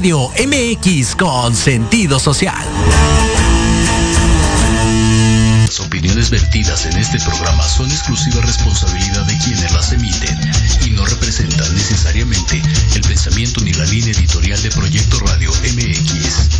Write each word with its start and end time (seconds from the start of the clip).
Radio 0.00 0.30
MX 0.30 1.14
con 1.14 1.54
sentido 1.54 2.18
social. 2.18 2.66
Las 5.60 5.78
opiniones 5.78 6.30
vertidas 6.30 6.86
en 6.86 6.96
este 6.96 7.18
programa 7.20 7.62
son 7.68 7.90
exclusiva 7.90 8.40
responsabilidad 8.40 9.26
de 9.26 9.36
quienes 9.44 9.70
las 9.74 9.92
emiten 9.92 10.40
y 10.86 10.90
no 10.92 11.04
representan 11.04 11.74
necesariamente 11.74 12.62
el 12.94 13.02
pensamiento 13.02 13.60
ni 13.60 13.74
la 13.74 13.84
línea 13.84 14.12
editorial 14.12 14.62
de 14.62 14.70
Proyecto 14.70 15.18
Radio 15.18 15.50
MX. 15.50 16.59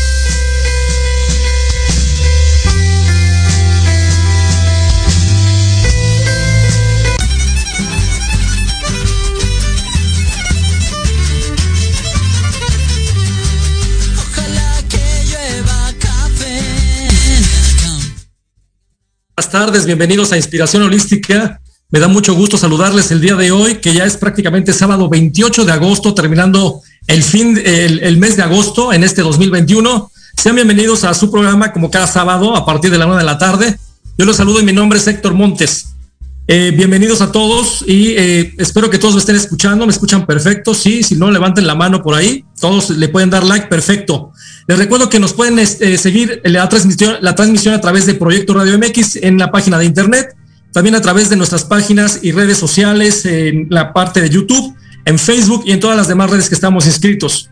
Buenas 19.35 19.51
tardes, 19.51 19.85
bienvenidos 19.85 20.33
a 20.33 20.37
Inspiración 20.37 20.83
Holística. 20.83 21.61
Me 21.89 21.99
da 21.99 22.09
mucho 22.09 22.35
gusto 22.35 22.57
saludarles 22.57 23.11
el 23.11 23.21
día 23.21 23.35
de 23.35 23.49
hoy, 23.51 23.75
que 23.75 23.93
ya 23.93 24.03
es 24.03 24.17
prácticamente 24.17 24.73
sábado 24.73 25.07
28 25.07 25.63
de 25.63 25.71
agosto, 25.71 26.13
terminando 26.13 26.81
el 27.07 27.23
fin, 27.23 27.57
el, 27.63 27.99
el 28.03 28.17
mes 28.17 28.35
de 28.35 28.43
agosto 28.43 28.91
en 28.91 29.05
este 29.05 29.21
2021. 29.21 30.11
Sean 30.35 30.55
bienvenidos 30.55 31.05
a 31.05 31.13
su 31.13 31.31
programa 31.31 31.71
como 31.71 31.89
cada 31.89 32.07
sábado 32.07 32.57
a 32.57 32.65
partir 32.65 32.91
de 32.91 32.97
la 32.97 33.07
una 33.07 33.17
de 33.17 33.23
la 33.23 33.37
tarde. 33.37 33.79
Yo 34.17 34.25
los 34.25 34.35
saludo 34.35 34.59
y 34.59 34.63
mi 34.63 34.73
nombre 34.73 34.99
es 34.99 35.07
Héctor 35.07 35.33
Montes. 35.33 35.90
Eh, 36.53 36.73
bienvenidos 36.75 37.21
a 37.21 37.31
todos 37.31 37.81
y 37.87 38.09
eh, 38.09 38.53
espero 38.57 38.89
que 38.89 38.97
todos 38.97 39.13
me 39.13 39.21
estén 39.21 39.37
escuchando. 39.37 39.85
¿Me 39.85 39.93
escuchan 39.93 40.25
perfecto? 40.25 40.73
Sí, 40.73 41.01
si 41.01 41.15
no, 41.15 41.31
levanten 41.31 41.65
la 41.65 41.75
mano 41.75 42.03
por 42.03 42.13
ahí. 42.13 42.43
Todos 42.59 42.89
le 42.89 43.07
pueden 43.07 43.29
dar 43.29 43.45
like, 43.45 43.67
perfecto. 43.67 44.33
Les 44.67 44.77
recuerdo 44.77 45.07
que 45.07 45.17
nos 45.17 45.31
pueden 45.31 45.59
este, 45.59 45.97
seguir 45.97 46.41
la 46.43 46.67
transmisión, 46.67 47.15
la 47.21 47.35
transmisión 47.35 47.73
a 47.73 47.79
través 47.79 48.05
de 48.05 48.15
Proyecto 48.15 48.53
Radio 48.53 48.77
MX 48.77 49.15
en 49.21 49.37
la 49.37 49.49
página 49.49 49.79
de 49.79 49.85
internet, 49.85 50.35
también 50.73 50.93
a 50.95 51.01
través 51.01 51.29
de 51.29 51.37
nuestras 51.37 51.63
páginas 51.63 52.19
y 52.21 52.33
redes 52.33 52.57
sociales, 52.57 53.25
en 53.25 53.67
la 53.69 53.93
parte 53.93 54.19
de 54.19 54.29
YouTube, 54.29 54.75
en 55.05 55.17
Facebook 55.19 55.63
y 55.65 55.71
en 55.71 55.79
todas 55.79 55.95
las 55.95 56.09
demás 56.09 56.31
redes 56.31 56.49
que 56.49 56.55
estamos 56.55 56.85
inscritos. 56.85 57.49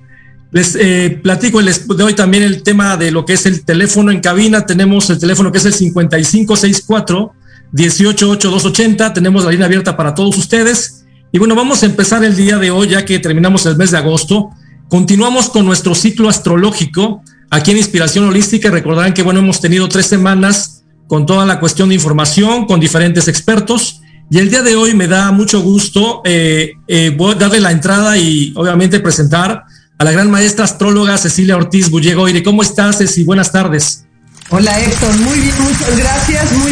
Les 0.52 0.76
eh, 0.76 1.18
platico, 1.24 1.62
les 1.62 1.88
doy 1.88 2.16
también 2.16 2.44
el 2.44 2.64
tema 2.64 2.98
de 2.98 3.12
lo 3.12 3.24
que 3.24 3.32
es 3.32 3.46
el 3.46 3.64
teléfono 3.64 4.12
en 4.12 4.20
cabina. 4.20 4.66
Tenemos 4.66 5.10
el 5.10 5.20
teléfono 5.20 5.54
que 5.54 5.60
es 5.60 5.66
el 5.66 5.74
5564 5.74 7.39
188280. 7.74 9.14
Tenemos 9.14 9.46
la 9.46 9.52
línea 9.52 9.66
abierta 9.66 9.96
para 9.96 10.14
todos 10.14 10.38
ustedes. 10.38 11.06
Y 11.32 11.40
bueno, 11.40 11.56
vamos 11.56 11.84
a 11.84 11.86
empezar 11.86 12.24
el 12.24 12.36
día 12.36 12.58
de 12.58 12.72
hoy, 12.72 12.90
ya 12.90 13.06
que 13.06 13.20
terminamos 13.20 13.66
el 13.66 13.78
mes 13.78 13.92
de 13.92 13.98
agosto. 13.98 14.50
Continuamos 14.88 15.50
con 15.50 15.66
nuestro 15.66 15.94
ciclo 15.94 16.30
astrológico 16.30 17.22
aquí 17.50 17.72
en 17.72 17.78
Inspiración 17.78 18.26
Holística. 18.26 18.72
Recordarán 18.72 19.14
que, 19.14 19.22
bueno, 19.22 19.40
hemos 19.40 19.62
tenido 19.62 19.88
tres 19.88 20.08
semanas 20.08 20.84
con 21.08 21.26
toda 21.26 21.46
la 21.46 21.60
cuestión 21.60 21.90
de 21.90 21.96
información, 21.96 22.66
con 22.66 22.80
diferentes 22.80 23.28
expertos. 23.28 24.02
Y 24.32 24.38
el 24.38 24.50
día 24.50 24.62
de 24.62 24.76
hoy 24.76 24.94
me 24.94 25.08
da 25.08 25.32
mucho 25.32 25.62
gusto 25.62 26.22
eh, 26.24 26.74
eh, 26.88 27.18
darle 27.38 27.60
la 27.60 27.72
entrada 27.72 28.18
y 28.18 28.54
obviamente 28.56 29.00
presentar 29.00 29.64
a 29.98 30.04
la 30.04 30.12
gran 30.12 30.30
maestra 30.30 30.66
astróloga 30.66 31.18
Cecilia 31.18 31.58
Ortiz 31.58 31.90
Bullegoire. 31.90 32.44
¿Cómo 32.44 32.62
estás, 32.62 33.00
Ceci? 33.00 33.24
Buenas 33.24 33.52
tardes. 33.52 34.06
Hola 34.52 34.80
Héctor, 34.80 35.16
muy 35.20 35.40
bien, 35.40 35.54
muchas 35.62 35.96
gracias, 35.96 36.52
muy 36.54 36.69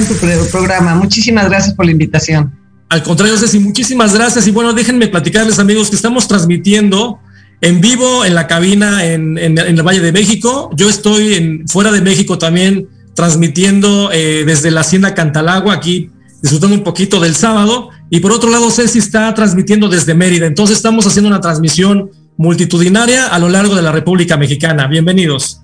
en 0.00 0.08
tu 0.08 0.50
programa. 0.50 0.94
Muchísimas 0.94 1.48
gracias 1.48 1.74
por 1.74 1.86
la 1.86 1.92
invitación. 1.92 2.52
Al 2.88 3.02
contrario, 3.02 3.36
Ceci, 3.36 3.58
muchísimas 3.58 4.14
gracias. 4.14 4.46
Y 4.46 4.50
bueno, 4.50 4.72
déjenme 4.72 5.06
platicarles, 5.08 5.58
amigos, 5.58 5.90
que 5.90 5.96
estamos 5.96 6.26
transmitiendo 6.26 7.20
en 7.60 7.80
vivo 7.80 8.24
en 8.24 8.34
la 8.34 8.46
cabina 8.46 9.04
en, 9.04 9.38
en, 9.38 9.58
en 9.58 9.78
el 9.78 9.82
Valle 9.82 10.00
de 10.00 10.12
México. 10.12 10.70
Yo 10.74 10.88
estoy 10.88 11.34
en, 11.34 11.68
fuera 11.68 11.92
de 11.92 12.00
México 12.00 12.38
también 12.38 12.88
transmitiendo 13.14 14.10
eh, 14.12 14.44
desde 14.46 14.70
la 14.70 14.80
Hacienda 14.80 15.14
Cantalagua, 15.14 15.74
aquí 15.74 16.10
disfrutando 16.42 16.74
un 16.74 16.82
poquito 16.82 17.20
del 17.20 17.36
sábado. 17.36 17.90
Y 18.08 18.20
por 18.20 18.32
otro 18.32 18.50
lado, 18.50 18.70
Ceci 18.70 18.98
está 18.98 19.32
transmitiendo 19.34 19.88
desde 19.88 20.14
Mérida. 20.14 20.46
Entonces 20.46 20.76
estamos 20.76 21.06
haciendo 21.06 21.28
una 21.28 21.40
transmisión 21.40 22.10
multitudinaria 22.36 23.26
a 23.26 23.38
lo 23.38 23.48
largo 23.48 23.76
de 23.76 23.82
la 23.82 23.92
República 23.92 24.36
Mexicana. 24.36 24.86
Bienvenidos. 24.86 25.60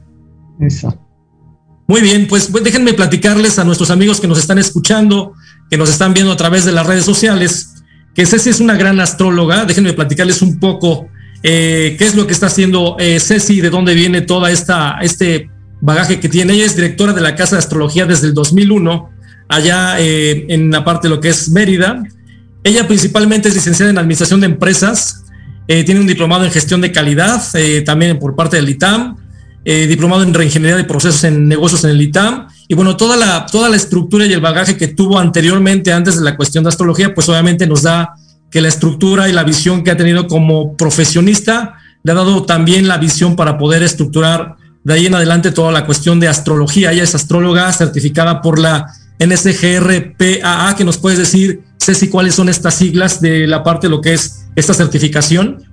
Eso. 0.61 1.06
Muy 1.89 2.01
bien, 2.01 2.27
pues 2.27 2.53
déjenme 2.53 2.95
platicarles 2.95 3.59
a 3.59 3.65
nuestros 3.65 3.91
amigos 3.91 4.21
que 4.21 4.27
nos 4.27 4.39
están 4.39 4.59
escuchando, 4.59 5.35
que 5.71 5.77
nos 5.77 5.89
están 5.89 6.15
viendo 6.15 6.33
a 6.33 6.37
través 6.37 6.65
de 6.65 6.73
las 6.73 6.85
redes 6.85 7.05
sociales, 7.05 7.75
que 8.13 8.27
Ceci 8.27 8.51
es 8.51 8.61
una 8.61 8.77
gran 8.77 8.99
astróloga. 8.99 9.65
Déjenme 9.65 9.93
platicarles 9.93 10.43
un 10.43 10.59
poco 10.59 11.09
eh, 11.45 11.95
qué 11.97 12.07
es 12.07 12.17
lo 12.17 12.27
que 12.27 12.33
está 12.33 12.47
haciendo 12.47 12.97
eh, 12.99 13.21
Ceci, 13.21 13.61
de 13.61 13.71
dónde 13.71 13.95
viene 13.95 14.23
toda 14.23 14.51
esta 14.51 14.99
este 15.01 15.49
bagaje 15.81 16.19
que 16.19 16.29
tiene. 16.29 16.55
Ella 16.55 16.65
es 16.65 16.75
directora 16.75 17.13
de 17.13 17.21
la 17.21 17.37
Casa 17.37 17.55
de 17.55 17.61
Astrología 17.61 18.05
desde 18.05 18.27
el 18.27 18.35
2001, 18.35 19.11
allá 19.49 20.01
eh, 20.01 20.47
en 20.49 20.73
la 20.73 20.85
parte 20.85 21.07
de 21.09 21.15
lo 21.15 21.21
que 21.21 21.29
es 21.29 21.51
Mérida. 21.51 22.03
Ella 22.65 22.89
principalmente 22.89 23.49
es 23.49 23.55
licenciada 23.55 23.93
en 23.93 23.99
Administración 23.99 24.41
de 24.41 24.47
Empresas, 24.47 25.23
eh, 25.69 25.85
tiene 25.85 26.01
un 26.01 26.09
diplomado 26.09 26.45
en 26.45 26.51
Gestión 26.51 26.81
de 26.81 26.91
Calidad, 26.91 27.41
también 27.85 28.19
por 28.19 28.35
parte 28.35 28.57
del 28.57 28.69
ITAM, 28.69 29.17
eh, 29.69 29.89
diplomado 29.89 30.23
en 30.23 30.33
Reingeniería 30.33 30.77
de 30.77 30.85
Procesos 30.85 31.25
en 31.25 31.49
Negocios 31.49 31.83
en 31.83 31.91
el 31.91 32.01
ITAM. 32.01 32.47
Y 32.69 32.75
bueno, 32.77 32.97
toda 32.97 33.17
la, 33.17 33.47
toda 33.47 33.69
la 33.69 33.75
estructura 33.75 34.25
y 34.25 34.33
el 34.33 34.41
bagaje 34.41 34.77
que 34.77 34.87
tuvo 34.87 35.19
anteriormente, 35.19 35.93
antes 35.93 36.17
de 36.17 36.23
la 36.23 36.37
cuestión 36.37 36.63
de 36.63 36.69
astrología, 36.69 37.13
pues 37.13 37.29
obviamente 37.29 37.67
nos 37.67 37.83
da 37.83 38.15
que 38.49 38.61
la 38.61 38.69
estructura 38.69 39.29
y 39.29 39.33
la 39.33 39.43
visión 39.43 39.83
que 39.83 39.91
ha 39.91 39.97
tenido 39.97 40.29
como 40.29 40.77
profesionista 40.77 41.75
le 42.05 42.13
ha 42.13 42.15
dado 42.15 42.45
también 42.45 42.87
la 42.87 42.99
visión 42.99 43.35
para 43.35 43.59
poder 43.59 43.83
estructurar 43.83 44.55
de 44.85 44.95
ahí 44.95 45.07
en 45.07 45.17
adelante 45.17 45.51
toda 45.51 45.73
la 45.73 45.85
cuestión 45.85 46.21
de 46.21 46.29
astrología. 46.29 46.93
Ella 46.93 47.03
es 47.03 47.17
astróloga 47.17 47.73
certificada 47.73 48.41
por 48.43 48.61
la 48.61 48.87
NSGRPAA, 49.19 50.77
que 50.77 50.85
nos 50.85 50.99
puedes 50.99 51.19
decir, 51.19 51.63
Ceci, 51.83 52.07
cuáles 52.07 52.37
son 52.37 52.49
estas 52.49 52.77
siglas 52.77 53.21
de 53.21 53.49
la 53.49 53.65
parte 53.65 53.89
de 53.89 53.91
lo 53.91 54.01
que 54.01 54.15
es 54.15 54.47
esta 54.55 54.75
certificación. 54.75 55.65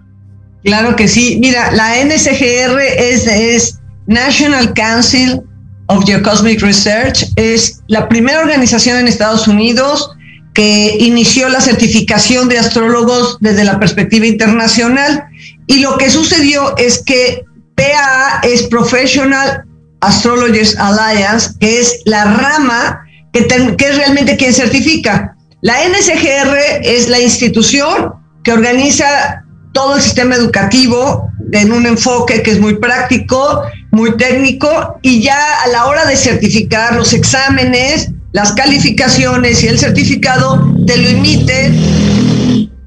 Claro 0.64 0.96
que 0.96 1.08
sí. 1.08 1.38
Mira, 1.40 1.72
la 1.74 2.04
NSGR 2.04 2.80
es, 2.98 3.28
es 3.28 3.80
National 4.08 4.74
Council 4.74 5.42
of 5.88 6.06
Geocosmic 6.06 6.62
Research. 6.62 7.26
Es 7.36 7.82
la 7.88 8.08
primera 8.08 8.40
organización 8.40 8.98
en 8.98 9.08
Estados 9.08 9.48
Unidos 9.48 10.12
que 10.54 10.98
inició 11.00 11.50
la 11.50 11.62
certificación 11.62 12.48
de 12.48 12.60
astrólogos 12.60 13.38
desde 13.42 13.64
la 13.64 13.80
perspectiva 13.80 14.28
internacional. 14.28 15.26
Y 15.68 15.80
lo 15.80 15.98
que 15.98 16.10
sucedió 16.10 16.78
es 16.78 17.02
que 17.04 17.44
PAA 17.76 18.42
es 18.44 18.64
Professional 18.64 19.64
Astrologers 20.02 20.78
Alliance, 20.78 21.52
que 21.60 21.80
es 21.80 22.02
la 22.06 22.26
rama 22.26 23.04
que, 23.32 23.44
ten, 23.44 23.76
que 23.78 23.90
es 23.90 23.98
realmente 23.98 24.38
quien 24.38 24.54
certifica. 24.54 25.36
La 25.62 25.76
NSGR 25.88 26.58
es 26.84 27.08
la 27.10 27.20
institución 27.20 28.14
que 28.44 28.52
organiza 28.52 29.44
todo 29.72 29.96
el 29.96 30.02
sistema 30.02 30.36
educativo 30.36 31.30
en 31.52 31.72
un 31.72 31.86
enfoque 31.86 32.44
que 32.44 32.52
es 32.52 32.60
muy 32.60 32.76
práctico, 32.76 33.64
muy 33.94 34.18
técnico, 34.18 34.98
y 35.04 35.22
ya 35.22 35.62
a 35.64 35.68
la 35.68 35.86
hora 35.86 36.06
de 36.06 36.18
certificar 36.18 36.96
los 36.96 37.14
exámenes, 37.14 38.10
las 38.32 38.52
calificaciones 38.54 39.64
y 39.64 39.68
el 39.68 39.78
certificado, 39.78 40.68
te 40.88 40.98
lo 40.98 41.10
emite 41.10 41.72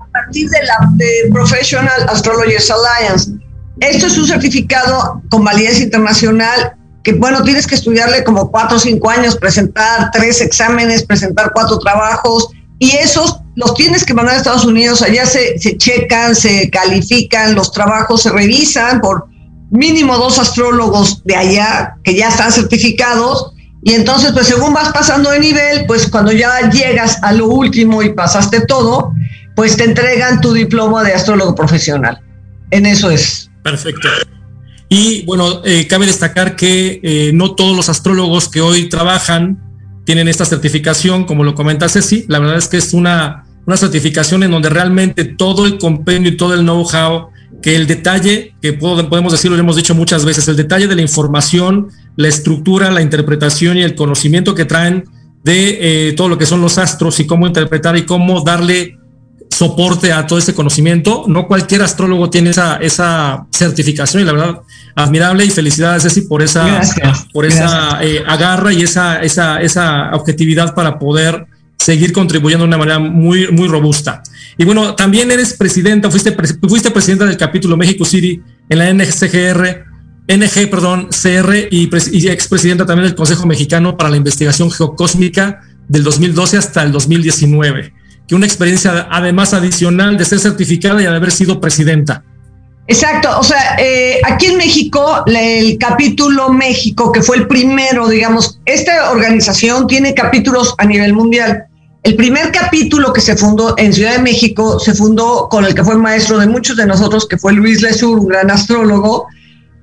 a 0.00 0.06
partir 0.12 0.50
de 0.50 0.58
la 0.64 1.32
Professional 1.32 2.08
Astrologers 2.08 2.72
Alliance. 2.72 3.30
Esto 3.78 4.08
es 4.08 4.18
un 4.18 4.26
certificado 4.26 5.22
con 5.30 5.44
validez 5.44 5.80
internacional 5.80 6.74
que, 7.04 7.12
bueno, 7.12 7.44
tienes 7.44 7.68
que 7.68 7.76
estudiarle 7.76 8.24
como 8.24 8.50
cuatro 8.50 8.76
o 8.76 8.80
cinco 8.80 9.08
años, 9.08 9.36
presentar 9.36 10.10
tres 10.12 10.40
exámenes, 10.40 11.04
presentar 11.04 11.52
cuatro 11.54 11.78
trabajos, 11.78 12.48
y 12.80 12.90
esos 12.96 13.38
los 13.54 13.74
tienes 13.74 14.04
que 14.04 14.12
mandar 14.12 14.34
a 14.34 14.38
Estados 14.38 14.64
Unidos, 14.64 15.02
allá 15.02 15.24
se, 15.24 15.56
se, 15.60 15.78
checan, 15.78 16.34
se 16.34 16.68
califican, 16.68 17.54
los 17.54 17.70
trabajos 17.70 18.24
se 18.24 18.30
revisan 18.30 19.00
por 19.00 19.28
mínimo 19.70 20.16
dos 20.16 20.38
astrólogos 20.38 21.22
de 21.24 21.36
allá 21.36 21.96
que 22.04 22.14
ya 22.14 22.28
están 22.28 22.52
certificados 22.52 23.52
y 23.82 23.94
entonces 23.94 24.32
pues 24.32 24.48
según 24.48 24.74
vas 24.74 24.92
pasando 24.92 25.30
de 25.30 25.38
nivel, 25.38 25.86
pues 25.86 26.08
cuando 26.08 26.32
ya 26.32 26.70
llegas 26.70 27.22
a 27.22 27.32
lo 27.32 27.46
último 27.46 28.02
y 28.02 28.12
pasaste 28.12 28.62
todo, 28.62 29.12
pues 29.54 29.76
te 29.76 29.84
entregan 29.84 30.40
tu 30.40 30.52
diploma 30.52 31.04
de 31.04 31.14
astrólogo 31.14 31.54
profesional. 31.54 32.20
En 32.72 32.84
eso 32.84 33.10
es. 33.10 33.48
Perfecto. 33.62 34.08
Y 34.88 35.24
bueno, 35.24 35.62
eh, 35.64 35.86
cabe 35.86 36.06
destacar 36.06 36.56
que 36.56 37.00
eh, 37.02 37.30
no 37.32 37.54
todos 37.54 37.76
los 37.76 37.88
astrólogos 37.88 38.48
que 38.48 38.60
hoy 38.60 38.88
trabajan 38.88 39.58
tienen 40.04 40.28
esta 40.28 40.44
certificación, 40.44 41.24
como 41.24 41.44
lo 41.44 41.54
comenta 41.54 41.88
Ceci. 41.88 42.24
La 42.28 42.38
verdad 42.38 42.56
es 42.56 42.68
que 42.68 42.76
es 42.76 42.92
una, 42.92 43.44
una 43.66 43.76
certificación 43.76 44.42
en 44.42 44.52
donde 44.52 44.68
realmente 44.68 45.24
todo 45.24 45.64
el 45.66 45.78
compendio 45.78 46.32
y 46.32 46.36
todo 46.36 46.54
el 46.54 46.60
know-how, 46.60 47.30
que 47.66 47.74
el 47.74 47.88
detalle, 47.88 48.54
que 48.62 48.74
podemos 48.74 49.32
decirlo, 49.32 49.56
lo 49.56 49.62
hemos 49.64 49.74
dicho 49.74 49.92
muchas 49.92 50.24
veces, 50.24 50.46
el 50.46 50.54
detalle 50.54 50.86
de 50.86 50.94
la 50.94 51.02
información, 51.02 51.88
la 52.14 52.28
estructura, 52.28 52.92
la 52.92 53.02
interpretación 53.02 53.76
y 53.76 53.82
el 53.82 53.96
conocimiento 53.96 54.54
que 54.54 54.66
traen 54.66 55.02
de 55.42 56.10
eh, 56.10 56.12
todo 56.12 56.28
lo 56.28 56.38
que 56.38 56.46
son 56.46 56.60
los 56.60 56.78
astros 56.78 57.18
y 57.18 57.26
cómo 57.26 57.44
interpretar 57.44 57.96
y 57.96 58.06
cómo 58.06 58.42
darle 58.42 59.00
soporte 59.50 60.12
a 60.12 60.28
todo 60.28 60.38
ese 60.38 60.54
conocimiento. 60.54 61.24
No 61.26 61.48
cualquier 61.48 61.82
astrólogo 61.82 62.30
tiene 62.30 62.50
esa, 62.50 62.76
esa 62.76 63.48
certificación 63.50 64.22
y 64.22 64.26
la 64.26 64.32
verdad, 64.32 64.60
admirable 64.94 65.44
y 65.44 65.50
felicidades, 65.50 66.04
Ceci, 66.04 66.20
por 66.20 66.42
esa, 66.42 66.80
por 67.32 67.46
esa 67.46 67.98
eh, 68.00 68.22
agarra 68.28 68.72
y 68.72 68.82
esa, 68.82 69.20
esa, 69.22 69.60
esa 69.60 70.10
objetividad 70.12 70.72
para 70.72 71.00
poder 71.00 71.48
seguir 71.78 72.12
contribuyendo 72.12 72.64
de 72.64 72.68
una 72.68 72.78
manera 72.78 72.98
muy, 72.98 73.50
muy 73.52 73.68
robusta. 73.68 74.22
Y 74.58 74.64
bueno, 74.64 74.94
también 74.94 75.30
eres 75.30 75.54
presidenta, 75.54 76.10
fuiste, 76.10 76.36
fuiste 76.68 76.90
presidenta 76.90 77.26
del 77.26 77.36
capítulo 77.36 77.76
México 77.76 78.04
City 78.04 78.40
en 78.68 78.78
la 78.78 78.92
NCGR, 78.92 79.84
NG, 80.28 80.70
perdón, 80.70 81.08
CR 81.10 81.68
y, 81.70 81.88
y 82.12 82.28
expresidenta 82.28 82.86
también 82.86 83.06
del 83.06 83.14
Consejo 83.14 83.46
Mexicano 83.46 83.96
para 83.96 84.10
la 84.10 84.16
Investigación 84.16 84.70
Geocósmica 84.70 85.60
del 85.88 86.02
2012 86.02 86.56
hasta 86.56 86.82
el 86.82 86.90
2019 86.90 87.92
que 88.26 88.34
una 88.34 88.46
experiencia 88.46 89.06
además 89.10 89.54
adicional 89.54 90.16
de 90.16 90.24
ser 90.24 90.40
certificada 90.40 91.00
y 91.00 91.04
de 91.04 91.14
haber 91.14 91.30
sido 91.30 91.60
presidenta. 91.60 92.24
Exacto, 92.88 93.28
o 93.38 93.42
sea, 93.42 93.76
eh, 93.78 94.20
aquí 94.24 94.46
en 94.46 94.58
México, 94.58 95.24
el 95.26 95.76
capítulo 95.78 96.50
México, 96.50 97.10
que 97.10 97.20
fue 97.20 97.36
el 97.36 97.48
primero, 97.48 98.08
digamos, 98.08 98.60
esta 98.64 99.10
organización 99.10 99.88
tiene 99.88 100.14
capítulos 100.14 100.74
a 100.78 100.84
nivel 100.84 101.12
mundial. 101.12 101.64
El 102.04 102.14
primer 102.14 102.52
capítulo 102.52 103.12
que 103.12 103.20
se 103.20 103.36
fundó 103.36 103.74
en 103.76 103.92
Ciudad 103.92 104.12
de 104.12 104.20
México 104.20 104.78
se 104.78 104.94
fundó 104.94 105.48
con 105.48 105.64
el 105.64 105.74
que 105.74 105.82
fue 105.82 105.96
maestro 105.96 106.38
de 106.38 106.46
muchos 106.46 106.76
de 106.76 106.86
nosotros, 106.86 107.26
que 107.26 107.36
fue 107.36 107.52
Luis 107.52 107.82
Lesur, 107.82 108.20
un 108.20 108.28
gran 108.28 108.52
astrólogo, 108.52 109.26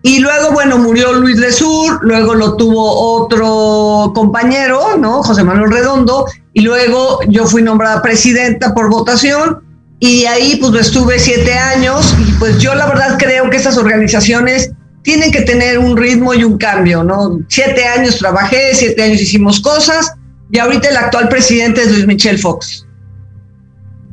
y 0.06 0.20
luego, 0.20 0.52
bueno, 0.52 0.78
murió 0.78 1.12
Luis 1.14 1.38
Lesur, 1.38 2.00
luego 2.02 2.36
lo 2.36 2.56
tuvo 2.56 3.22
otro 3.24 4.14
compañero, 4.14 4.98
¿no? 4.98 5.24
José 5.24 5.44
Manuel 5.44 5.72
Redondo, 5.72 6.26
y 6.54 6.62
luego 6.62 7.20
yo 7.28 7.46
fui 7.46 7.62
nombrada 7.62 8.02
presidenta 8.02 8.74
por 8.74 8.90
votación, 8.90 9.62
y 10.04 10.26
ahí 10.26 10.58
pues 10.58 10.74
estuve 10.88 11.18
siete 11.18 11.54
años, 11.54 12.14
y 12.20 12.34
pues 12.34 12.58
yo 12.58 12.76
la 12.76 12.88
verdad 12.88 13.18
creo 13.18 13.50
que 13.50 13.56
estas 13.56 13.78
organizaciones 13.78 14.70
tienen 15.02 15.32
que 15.32 15.44
tener 15.44 15.80
un 15.80 15.96
ritmo 15.96 16.34
y 16.34 16.44
un 16.44 16.58
cambio, 16.58 17.06
¿no? 17.06 17.40
Siete 17.48 17.86
años 17.86 18.18
trabajé, 18.18 18.76
siete 18.76 19.02
años 19.02 19.22
hicimos 19.22 19.62
cosas, 19.62 20.12
y 20.52 20.60
ahorita 20.60 20.90
el 20.90 20.98
actual 20.98 21.30
presidente 21.30 21.84
es 21.84 21.92
Luis 21.94 22.06
Michel 22.06 22.38
Fox. 22.38 22.86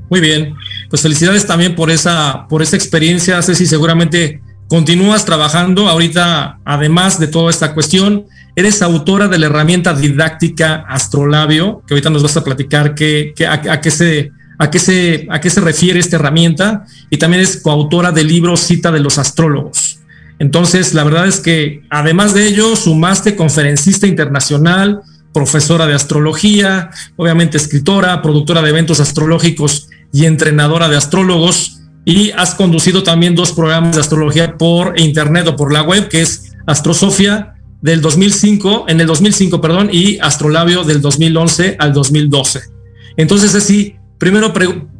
Muy 0.08 0.20
bien, 0.20 0.54
pues 0.88 1.02
felicidades 1.02 1.44
también 1.44 1.74
por 1.74 1.90
esa, 1.90 2.46
por 2.48 2.62
esa 2.62 2.76
experiencia, 2.76 3.42
Ceci, 3.42 3.66
seguramente 3.66 4.40
Continúas 4.70 5.24
trabajando 5.24 5.88
ahorita, 5.88 6.60
además 6.64 7.18
de 7.18 7.26
toda 7.26 7.50
esta 7.50 7.74
cuestión, 7.74 8.26
eres 8.54 8.82
autora 8.82 9.26
de 9.26 9.36
la 9.36 9.46
herramienta 9.46 9.94
didáctica 9.94 10.84
Astrolabio, 10.88 11.82
que 11.88 11.94
ahorita 11.94 12.08
nos 12.08 12.22
vas 12.22 12.36
a 12.36 12.44
platicar 12.44 12.94
qué, 12.94 13.34
a, 13.48 13.80
qué 13.80 13.90
se, 13.90 14.30
a, 14.60 14.70
qué 14.70 14.78
se, 14.78 15.26
a 15.30 15.40
qué 15.40 15.48
se 15.48 15.62
refiere 15.62 15.98
esta 15.98 16.16
herramienta, 16.16 16.84
y 17.08 17.16
también 17.16 17.42
es 17.42 17.56
coautora 17.56 18.12
del 18.12 18.28
libro 18.28 18.58
Cita 18.58 18.92
de 18.92 19.00
los 19.00 19.16
Astrólogos. 19.16 20.00
Entonces, 20.38 20.92
la 20.92 21.02
verdad 21.02 21.26
es 21.26 21.40
que 21.40 21.82
además 21.88 22.34
de 22.34 22.46
ello, 22.46 22.76
sumaste 22.76 23.36
conferencista 23.36 24.06
internacional, 24.06 25.00
profesora 25.32 25.86
de 25.86 25.94
astrología, 25.94 26.90
obviamente 27.16 27.56
escritora, 27.56 28.20
productora 28.20 28.60
de 28.60 28.68
eventos 28.68 29.00
astrológicos 29.00 29.88
y 30.12 30.26
entrenadora 30.26 30.90
de 30.90 30.96
astrólogos 30.98 31.80
y 32.04 32.30
has 32.32 32.54
conducido 32.54 33.02
también 33.02 33.34
dos 33.34 33.52
programas 33.52 33.94
de 33.94 34.00
astrología 34.02 34.58
por 34.58 35.00
internet 35.00 35.46
o 35.46 35.56
por 35.56 35.72
la 35.72 35.82
web, 35.82 36.08
que 36.08 36.20
es 36.20 36.52
Astrosofia 36.66 37.54
del 37.80 38.02
2005, 38.02 38.86
en 38.88 39.00
el 39.00 39.06
2005, 39.06 39.60
perdón, 39.62 39.88
y 39.90 40.18
Astrolabio 40.18 40.84
del 40.84 41.00
2011 41.00 41.76
al 41.78 41.94
2012. 41.94 42.60
Entonces, 43.16 43.54
así, 43.54 43.96
primero 44.20 44.52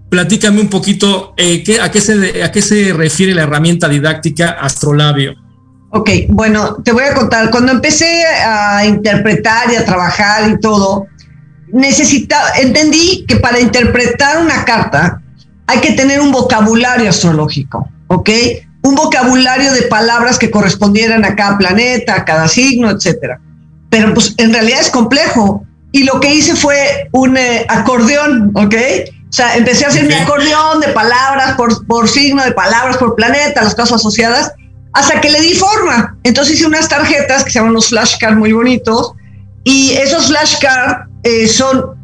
platícame 0.09 0.61
un 0.61 0.69
poquito 0.69 1.35
eh, 1.37 1.63
¿qué, 1.63 1.81
a, 1.81 1.91
qué 1.93 2.01
se, 2.01 2.43
a 2.43 2.51
qué 2.51 2.63
se 2.63 2.93
refiere 2.93 3.35
la 3.35 3.43
herramienta 3.43 3.89
didáctica 3.89 4.51
Astrolabio. 4.61 5.35
Ok, 5.91 6.11
bueno, 6.29 6.77
te 6.85 6.93
voy 6.93 7.05
a 7.05 7.15
contar. 7.15 7.51
Cuando 7.51 7.73
empecé 7.73 8.25
a 8.25 8.87
interpretar 8.87 9.73
y 9.73 9.77
a 9.77 9.85
trabajar 9.85 10.49
y 10.49 10.61
todo, 10.61 11.07
necesitaba, 11.73 12.51
entendí 12.61 13.25
que 13.27 13.37
para 13.37 13.61
interpretar 13.61 14.41
una 14.41 14.65
carta 14.65 15.21
hay 15.67 15.81
que 15.81 15.93
tener 15.93 16.21
un 16.21 16.31
vocabulario 16.31 17.09
astrológico, 17.09 17.89
¿ok? 18.07 18.31
Un 18.83 18.95
vocabulario 18.95 19.73
de 19.73 19.83
palabras 19.83 20.39
que 20.39 20.51
correspondieran 20.51 21.25
a 21.25 21.35
cada 21.35 21.59
planeta, 21.59 22.15
a 22.15 22.25
cada 22.25 22.47
signo, 22.47 22.91
etcétera. 22.91 23.41
Pero 23.91 24.15
pues 24.15 24.35
en 24.39 24.53
realidad 24.53 24.81
es 24.81 24.91
complejo. 24.91 25.65
Y 25.93 26.05
lo 26.05 26.21
que 26.21 26.35
hice 26.35 26.55
fue 26.55 27.09
un 27.13 27.37
eh, 27.37 27.67
acordeón, 27.69 28.53
¿ok? 28.55 28.75
O 29.29 29.33
sea, 29.33 29.57
empecé 29.57 29.85
a 29.85 29.89
hacer 29.89 30.07
mi 30.07 30.15
acordeón 30.15 30.81
de 30.81 30.89
palabras 30.89 31.57
por, 31.57 31.87
por 31.87 32.09
signo, 32.09 32.45
de 32.45 32.53
palabras 32.53 32.97
por 32.97 33.15
planeta, 33.15 33.63
las 33.63 33.75
cosas 33.75 34.01
asociadas, 34.01 34.53
hasta 34.93 35.21
que 35.21 35.31
le 35.31 35.41
di 35.41 35.55
forma. 35.55 36.17
Entonces 36.25 36.57
hice 36.57 36.67
unas 36.67 36.89
tarjetas 36.89 37.45
que 37.45 37.51
se 37.51 37.59
llaman 37.59 37.75
los 37.75 37.89
flashcards 37.89 38.37
muy 38.37 38.53
bonitos. 38.53 39.13
Y 39.65 39.93
esos 39.93 40.29
flashcards 40.29 41.09
eh, 41.23 41.47
son 41.47 42.01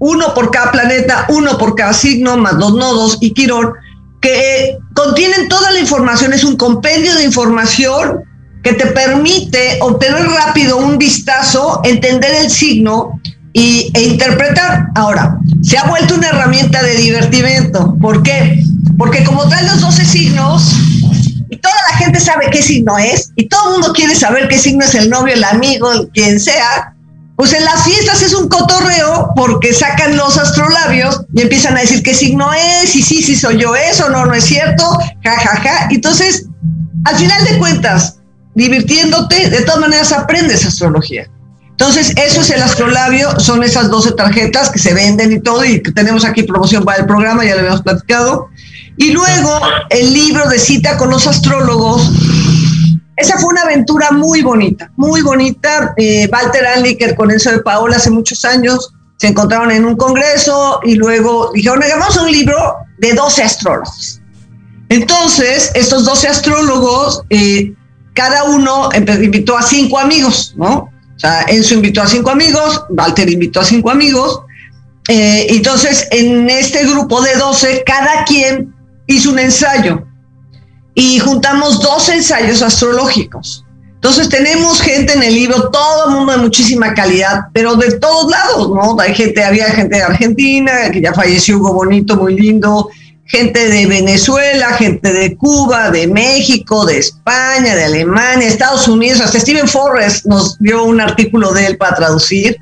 uno 0.00 0.34
por 0.34 0.50
cada 0.50 0.72
planeta, 0.72 1.26
uno 1.28 1.56
por 1.58 1.74
cada 1.74 1.92
signo, 1.92 2.36
más 2.36 2.54
los 2.54 2.74
nodos 2.74 3.18
y 3.20 3.32
Quirón, 3.32 3.72
que 4.20 4.78
contienen 4.94 5.48
toda 5.48 5.70
la 5.70 5.78
información, 5.78 6.32
es 6.32 6.42
un 6.42 6.56
compendio 6.56 7.14
de 7.14 7.24
información 7.24 8.24
que 8.62 8.74
te 8.74 8.86
permite 8.86 9.78
obtener 9.80 10.26
rápido 10.28 10.76
un 10.76 10.98
vistazo, 10.98 11.80
entender 11.84 12.30
el 12.34 12.50
signo 12.50 13.20
y, 13.52 13.90
e 13.94 14.02
interpretar. 14.04 14.88
Ahora, 14.94 15.38
se 15.62 15.78
ha 15.78 15.84
vuelto 15.84 16.14
una 16.14 16.28
herramienta 16.28 16.82
de 16.82 16.96
divertimento. 16.96 17.96
¿Por 18.00 18.22
qué? 18.22 18.62
Porque 18.98 19.24
como 19.24 19.48
trae 19.48 19.64
los 19.64 19.80
12 19.80 20.04
signos, 20.04 20.74
y 21.48 21.56
toda 21.56 21.74
la 21.90 21.96
gente 21.96 22.20
sabe 22.20 22.48
qué 22.50 22.62
signo 22.62 22.96
es, 22.98 23.32
y 23.36 23.48
todo 23.48 23.68
el 23.68 23.80
mundo 23.80 23.92
quiere 23.92 24.14
saber 24.14 24.46
qué 24.48 24.58
signo 24.58 24.84
es 24.84 24.94
el 24.94 25.10
novio, 25.10 25.34
el 25.34 25.44
amigo, 25.44 25.90
quien 26.12 26.38
sea, 26.38 26.94
pues 27.36 27.54
en 27.54 27.64
las 27.64 27.84
fiestas 27.84 28.22
es 28.22 28.34
un 28.34 28.48
cotorreo 28.48 29.32
porque 29.34 29.72
sacan 29.72 30.16
los 30.16 30.36
astrolabios 30.36 31.22
y 31.34 31.40
empiezan 31.40 31.76
a 31.76 31.80
decir 31.80 32.02
qué 32.02 32.14
signo 32.14 32.52
es, 32.52 32.94
y 32.94 33.02
sí, 33.02 33.22
sí 33.22 33.34
soy 33.34 33.58
yo 33.58 33.74
eso, 33.74 34.10
no, 34.10 34.26
no 34.26 34.34
es 34.34 34.44
cierto, 34.44 34.84
ja, 35.24 35.36
ja, 35.38 35.56
ja. 35.56 35.88
Entonces, 35.90 36.46
al 37.04 37.16
final 37.16 37.44
de 37.46 37.58
cuentas, 37.58 38.19
divirtiéndote, 38.54 39.50
de 39.50 39.62
todas 39.62 39.80
maneras 39.80 40.12
aprendes 40.12 40.66
astrología. 40.66 41.30
Entonces, 41.70 42.12
eso 42.16 42.42
es 42.42 42.50
el 42.50 42.62
astrolabio, 42.62 43.40
son 43.40 43.62
esas 43.62 43.90
12 43.90 44.12
tarjetas 44.12 44.68
que 44.68 44.78
se 44.78 44.92
venden 44.92 45.32
y 45.32 45.40
todo, 45.40 45.64
y 45.64 45.82
que 45.82 45.92
tenemos 45.92 46.24
aquí 46.24 46.42
promoción 46.42 46.84
para 46.84 46.98
el 46.98 47.06
programa, 47.06 47.44
ya 47.44 47.54
lo 47.54 47.60
habíamos 47.60 47.82
platicado. 47.82 48.48
Y 48.96 49.12
luego 49.12 49.60
el 49.88 50.12
libro 50.12 50.46
de 50.48 50.58
cita 50.58 50.98
con 50.98 51.10
los 51.10 51.26
astrólogos, 51.26 52.10
esa 53.16 53.38
fue 53.38 53.48
una 53.50 53.62
aventura 53.62 54.10
muy 54.10 54.42
bonita, 54.42 54.90
muy 54.96 55.22
bonita. 55.22 55.94
Eh, 55.96 56.28
Walter 56.30 56.66
Anliker 56.66 57.14
con 57.14 57.30
Enzo 57.30 57.50
de 57.50 57.60
Paola 57.60 57.96
hace 57.96 58.10
muchos 58.10 58.44
años 58.44 58.92
se 59.20 59.28
encontraron 59.28 59.70
en 59.70 59.84
un 59.84 59.96
congreso 59.96 60.80
y 60.82 60.94
luego 60.94 61.50
dijeron, 61.52 61.82
hagamos 61.82 62.16
un 62.16 62.32
libro 62.32 62.76
de 62.98 63.12
12 63.12 63.42
astrólogos. 63.42 64.20
Entonces, 64.88 65.70
estos 65.74 66.06
12 66.06 66.28
astrólogos, 66.28 67.22
eh, 67.28 67.74
cada 68.20 68.44
uno 68.44 68.90
invitó 68.94 69.56
a 69.56 69.62
cinco 69.62 69.98
amigos, 69.98 70.52
¿no? 70.54 70.90
O 71.16 71.18
sea, 71.18 71.40
Enzo 71.48 71.72
invitó 71.72 72.02
a 72.02 72.06
cinco 72.06 72.28
amigos, 72.28 72.84
Walter 72.90 73.30
invitó 73.30 73.60
a 73.60 73.64
cinco 73.64 73.90
amigos. 73.90 74.42
Eh, 75.08 75.46
entonces, 75.48 76.06
en 76.10 76.50
este 76.50 76.84
grupo 76.86 77.22
de 77.22 77.34
12, 77.36 77.82
cada 77.86 78.24
quien 78.24 78.74
hizo 79.06 79.30
un 79.30 79.38
ensayo 79.38 80.04
y 80.94 81.18
juntamos 81.18 81.80
dos 81.80 82.10
ensayos 82.10 82.60
astrológicos. 82.60 83.64
Entonces 83.94 84.28
tenemos 84.28 84.82
gente 84.82 85.14
en 85.14 85.22
el 85.22 85.34
libro, 85.34 85.70
todo 85.70 86.10
el 86.10 86.16
mundo 86.16 86.32
de 86.32 86.38
muchísima 86.38 86.92
calidad, 86.92 87.46
pero 87.54 87.74
de 87.76 87.98
todos 87.98 88.30
lados, 88.30 88.68
¿no? 88.68 89.00
Hay 89.00 89.14
gente, 89.14 89.42
había 89.42 89.70
gente 89.70 89.96
de 89.96 90.02
Argentina, 90.02 90.90
que 90.92 91.00
ya 91.00 91.14
falleció 91.14 91.56
Hugo 91.56 91.72
Bonito, 91.72 92.18
muy 92.18 92.38
lindo, 92.38 92.90
gente 93.30 93.68
de 93.68 93.86
Venezuela, 93.86 94.74
gente 94.74 95.12
de 95.12 95.36
Cuba, 95.36 95.90
de 95.90 96.08
México, 96.08 96.84
de 96.84 96.98
España, 96.98 97.76
de 97.76 97.84
Alemania, 97.84 98.48
Estados 98.48 98.88
Unidos, 98.88 99.20
hasta 99.20 99.38
Steven 99.38 99.68
Forrest 99.68 100.26
nos 100.26 100.58
dio 100.58 100.82
un 100.84 101.00
artículo 101.00 101.52
de 101.52 101.66
él 101.66 101.76
para 101.76 101.94
traducir. 101.94 102.58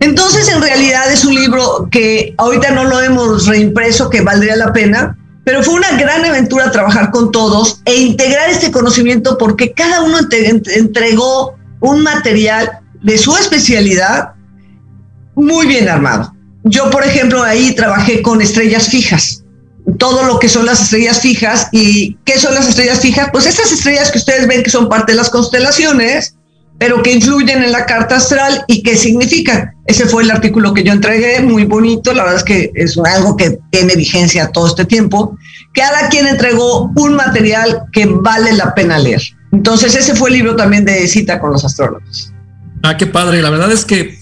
Entonces, 0.00 0.48
en 0.48 0.60
realidad 0.60 1.10
es 1.12 1.24
un 1.24 1.34
libro 1.34 1.88
que 1.90 2.34
ahorita 2.36 2.72
no 2.72 2.84
lo 2.84 3.00
hemos 3.00 3.46
reimpreso, 3.46 4.10
que 4.10 4.20
valdría 4.20 4.56
la 4.56 4.72
pena, 4.72 5.16
pero 5.44 5.62
fue 5.62 5.74
una 5.74 5.96
gran 5.96 6.24
aventura 6.24 6.70
trabajar 6.70 7.10
con 7.10 7.30
todos 7.30 7.80
e 7.84 7.96
integrar 7.96 8.50
este 8.50 8.70
conocimiento 8.72 9.38
porque 9.38 9.72
cada 9.72 10.02
uno 10.02 10.18
entregó 10.30 11.56
un 11.80 12.02
material 12.02 12.80
de 13.02 13.16
su 13.18 13.36
especialidad 13.36 14.30
muy 15.36 15.66
bien 15.66 15.88
armado. 15.88 16.34
Yo, 16.64 16.90
por 16.90 17.04
ejemplo, 17.04 17.42
ahí 17.42 17.74
trabajé 17.74 18.20
con 18.20 18.42
estrellas 18.42 18.88
fijas, 18.88 19.44
todo 19.96 20.24
lo 20.24 20.38
que 20.38 20.48
son 20.48 20.66
las 20.66 20.82
estrellas 20.82 21.20
fijas. 21.20 21.68
¿Y 21.72 22.16
qué 22.24 22.38
son 22.38 22.54
las 22.54 22.68
estrellas 22.68 23.00
fijas? 23.00 23.28
Pues 23.32 23.46
estas 23.46 23.72
estrellas 23.72 24.10
que 24.10 24.18
ustedes 24.18 24.46
ven 24.46 24.62
que 24.62 24.70
son 24.70 24.88
parte 24.88 25.12
de 25.12 25.16
las 25.16 25.30
constelaciones, 25.30 26.34
pero 26.78 27.02
que 27.02 27.12
influyen 27.12 27.62
en 27.62 27.72
la 27.72 27.86
carta 27.86 28.16
astral 28.16 28.64
y 28.68 28.82
qué 28.82 28.96
significan. 28.96 29.72
Ese 29.86 30.06
fue 30.06 30.22
el 30.22 30.30
artículo 30.30 30.74
que 30.74 30.84
yo 30.84 30.92
entregué, 30.92 31.40
muy 31.40 31.64
bonito, 31.64 32.12
la 32.12 32.24
verdad 32.24 32.38
es 32.38 32.44
que 32.44 32.70
es 32.74 32.98
algo 32.98 33.36
que 33.36 33.58
tiene 33.70 33.96
vigencia 33.96 34.50
todo 34.52 34.66
este 34.66 34.84
tiempo. 34.84 35.36
Cada 35.74 36.08
quien 36.08 36.26
entregó 36.26 36.92
un 36.94 37.14
material 37.14 37.84
que 37.92 38.06
vale 38.06 38.52
la 38.52 38.74
pena 38.74 38.98
leer. 38.98 39.22
Entonces 39.52 39.96
ese 39.96 40.14
fue 40.14 40.28
el 40.28 40.36
libro 40.36 40.56
también 40.56 40.84
de 40.84 41.08
cita 41.08 41.40
con 41.40 41.52
los 41.52 41.64
astrólogos. 41.64 42.32
Ah, 42.82 42.96
qué 42.96 43.06
padre. 43.06 43.42
La 43.42 43.50
verdad 43.50 43.72
es 43.72 43.84
que 43.84 44.17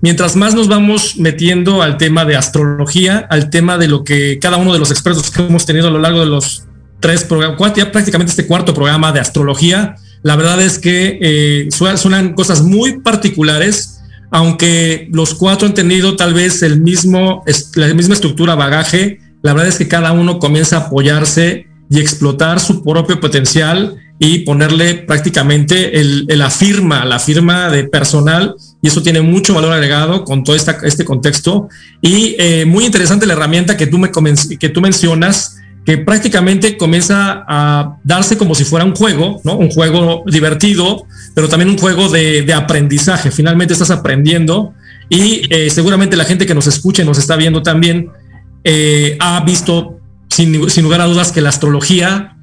mientras 0.00 0.36
más 0.36 0.54
nos 0.54 0.68
vamos 0.68 1.16
metiendo 1.16 1.82
al 1.82 1.96
tema 1.96 2.24
de 2.24 2.36
astrología, 2.36 3.26
al 3.30 3.50
tema 3.50 3.78
de 3.78 3.88
lo 3.88 4.04
que 4.04 4.38
cada 4.40 4.56
uno 4.56 4.72
de 4.72 4.78
los 4.78 4.90
expertos 4.90 5.30
que 5.30 5.42
hemos 5.42 5.66
tenido 5.66 5.88
a 5.88 5.90
lo 5.90 5.98
largo 5.98 6.20
de 6.20 6.26
los 6.26 6.64
tres 7.00 7.24
programas, 7.24 7.74
ya 7.74 7.92
prácticamente 7.92 8.30
este 8.30 8.46
cuarto 8.46 8.74
programa 8.74 9.12
de 9.12 9.20
astrología, 9.20 9.96
la 10.22 10.36
verdad 10.36 10.60
es 10.60 10.78
que 10.78 11.18
eh, 11.20 11.68
suenan 11.70 12.34
cosas 12.34 12.62
muy 12.62 13.00
particulares, 13.00 14.00
aunque 14.30 15.08
los 15.12 15.34
cuatro 15.34 15.66
han 15.66 15.74
tenido 15.74 16.16
tal 16.16 16.34
vez 16.34 16.62
el 16.62 16.80
mismo, 16.80 17.44
la 17.74 17.94
misma 17.94 18.14
estructura, 18.14 18.54
bagaje, 18.54 19.20
la 19.42 19.52
verdad 19.52 19.68
es 19.68 19.78
que 19.78 19.88
cada 19.88 20.12
uno 20.12 20.38
comienza 20.38 20.76
a 20.76 20.80
apoyarse 20.86 21.66
y 21.88 22.00
explotar 22.00 22.60
su 22.60 22.82
propio 22.82 23.20
potencial 23.20 23.96
y 24.18 24.40
ponerle 24.40 24.94
prácticamente 24.94 26.00
el, 26.00 26.26
la 26.26 26.50
firma, 26.50 27.04
la 27.04 27.20
firma 27.20 27.70
de 27.70 27.84
personal, 27.84 28.56
y 28.80 28.88
eso 28.88 29.02
tiene 29.02 29.20
mucho 29.20 29.54
valor 29.54 29.72
agregado 29.72 30.24
con 30.24 30.44
todo 30.44 30.54
este 30.54 31.04
contexto. 31.04 31.68
Y 32.00 32.36
eh, 32.38 32.64
muy 32.64 32.84
interesante 32.84 33.26
la 33.26 33.32
herramienta 33.32 33.76
que 33.76 33.86
tú, 33.86 33.98
me 33.98 34.10
que 34.10 34.68
tú 34.68 34.80
mencionas, 34.80 35.58
que 35.84 35.96
prácticamente 35.98 36.76
comienza 36.76 37.44
a 37.48 37.96
darse 38.04 38.36
como 38.36 38.54
si 38.54 38.64
fuera 38.64 38.84
un 38.84 38.94
juego, 38.94 39.40
¿no? 39.42 39.56
Un 39.56 39.70
juego 39.70 40.22
divertido, 40.26 41.06
pero 41.34 41.48
también 41.48 41.70
un 41.70 41.78
juego 41.78 42.08
de, 42.10 42.52
aprendizaje. 42.52 43.30
Finalmente 43.30 43.72
estás 43.72 43.90
aprendiendo 43.90 44.74
y 45.08 45.42
eh, 45.48 45.70
seguramente 45.70 46.14
la 46.16 46.24
gente 46.24 46.44
que 46.44 46.54
nos 46.54 46.66
escucha 46.66 47.02
y 47.02 47.06
nos 47.06 47.18
está 47.18 47.36
viendo 47.36 47.62
también 47.62 48.10
eh, 48.64 49.16
ha 49.18 49.42
visto 49.44 49.98
sin, 50.28 50.68
sin, 50.68 50.84
lugar 50.84 51.00
a 51.00 51.06
dudas 51.06 51.32
que 51.32 51.40
la 51.40 51.48
astrología, 51.48 52.36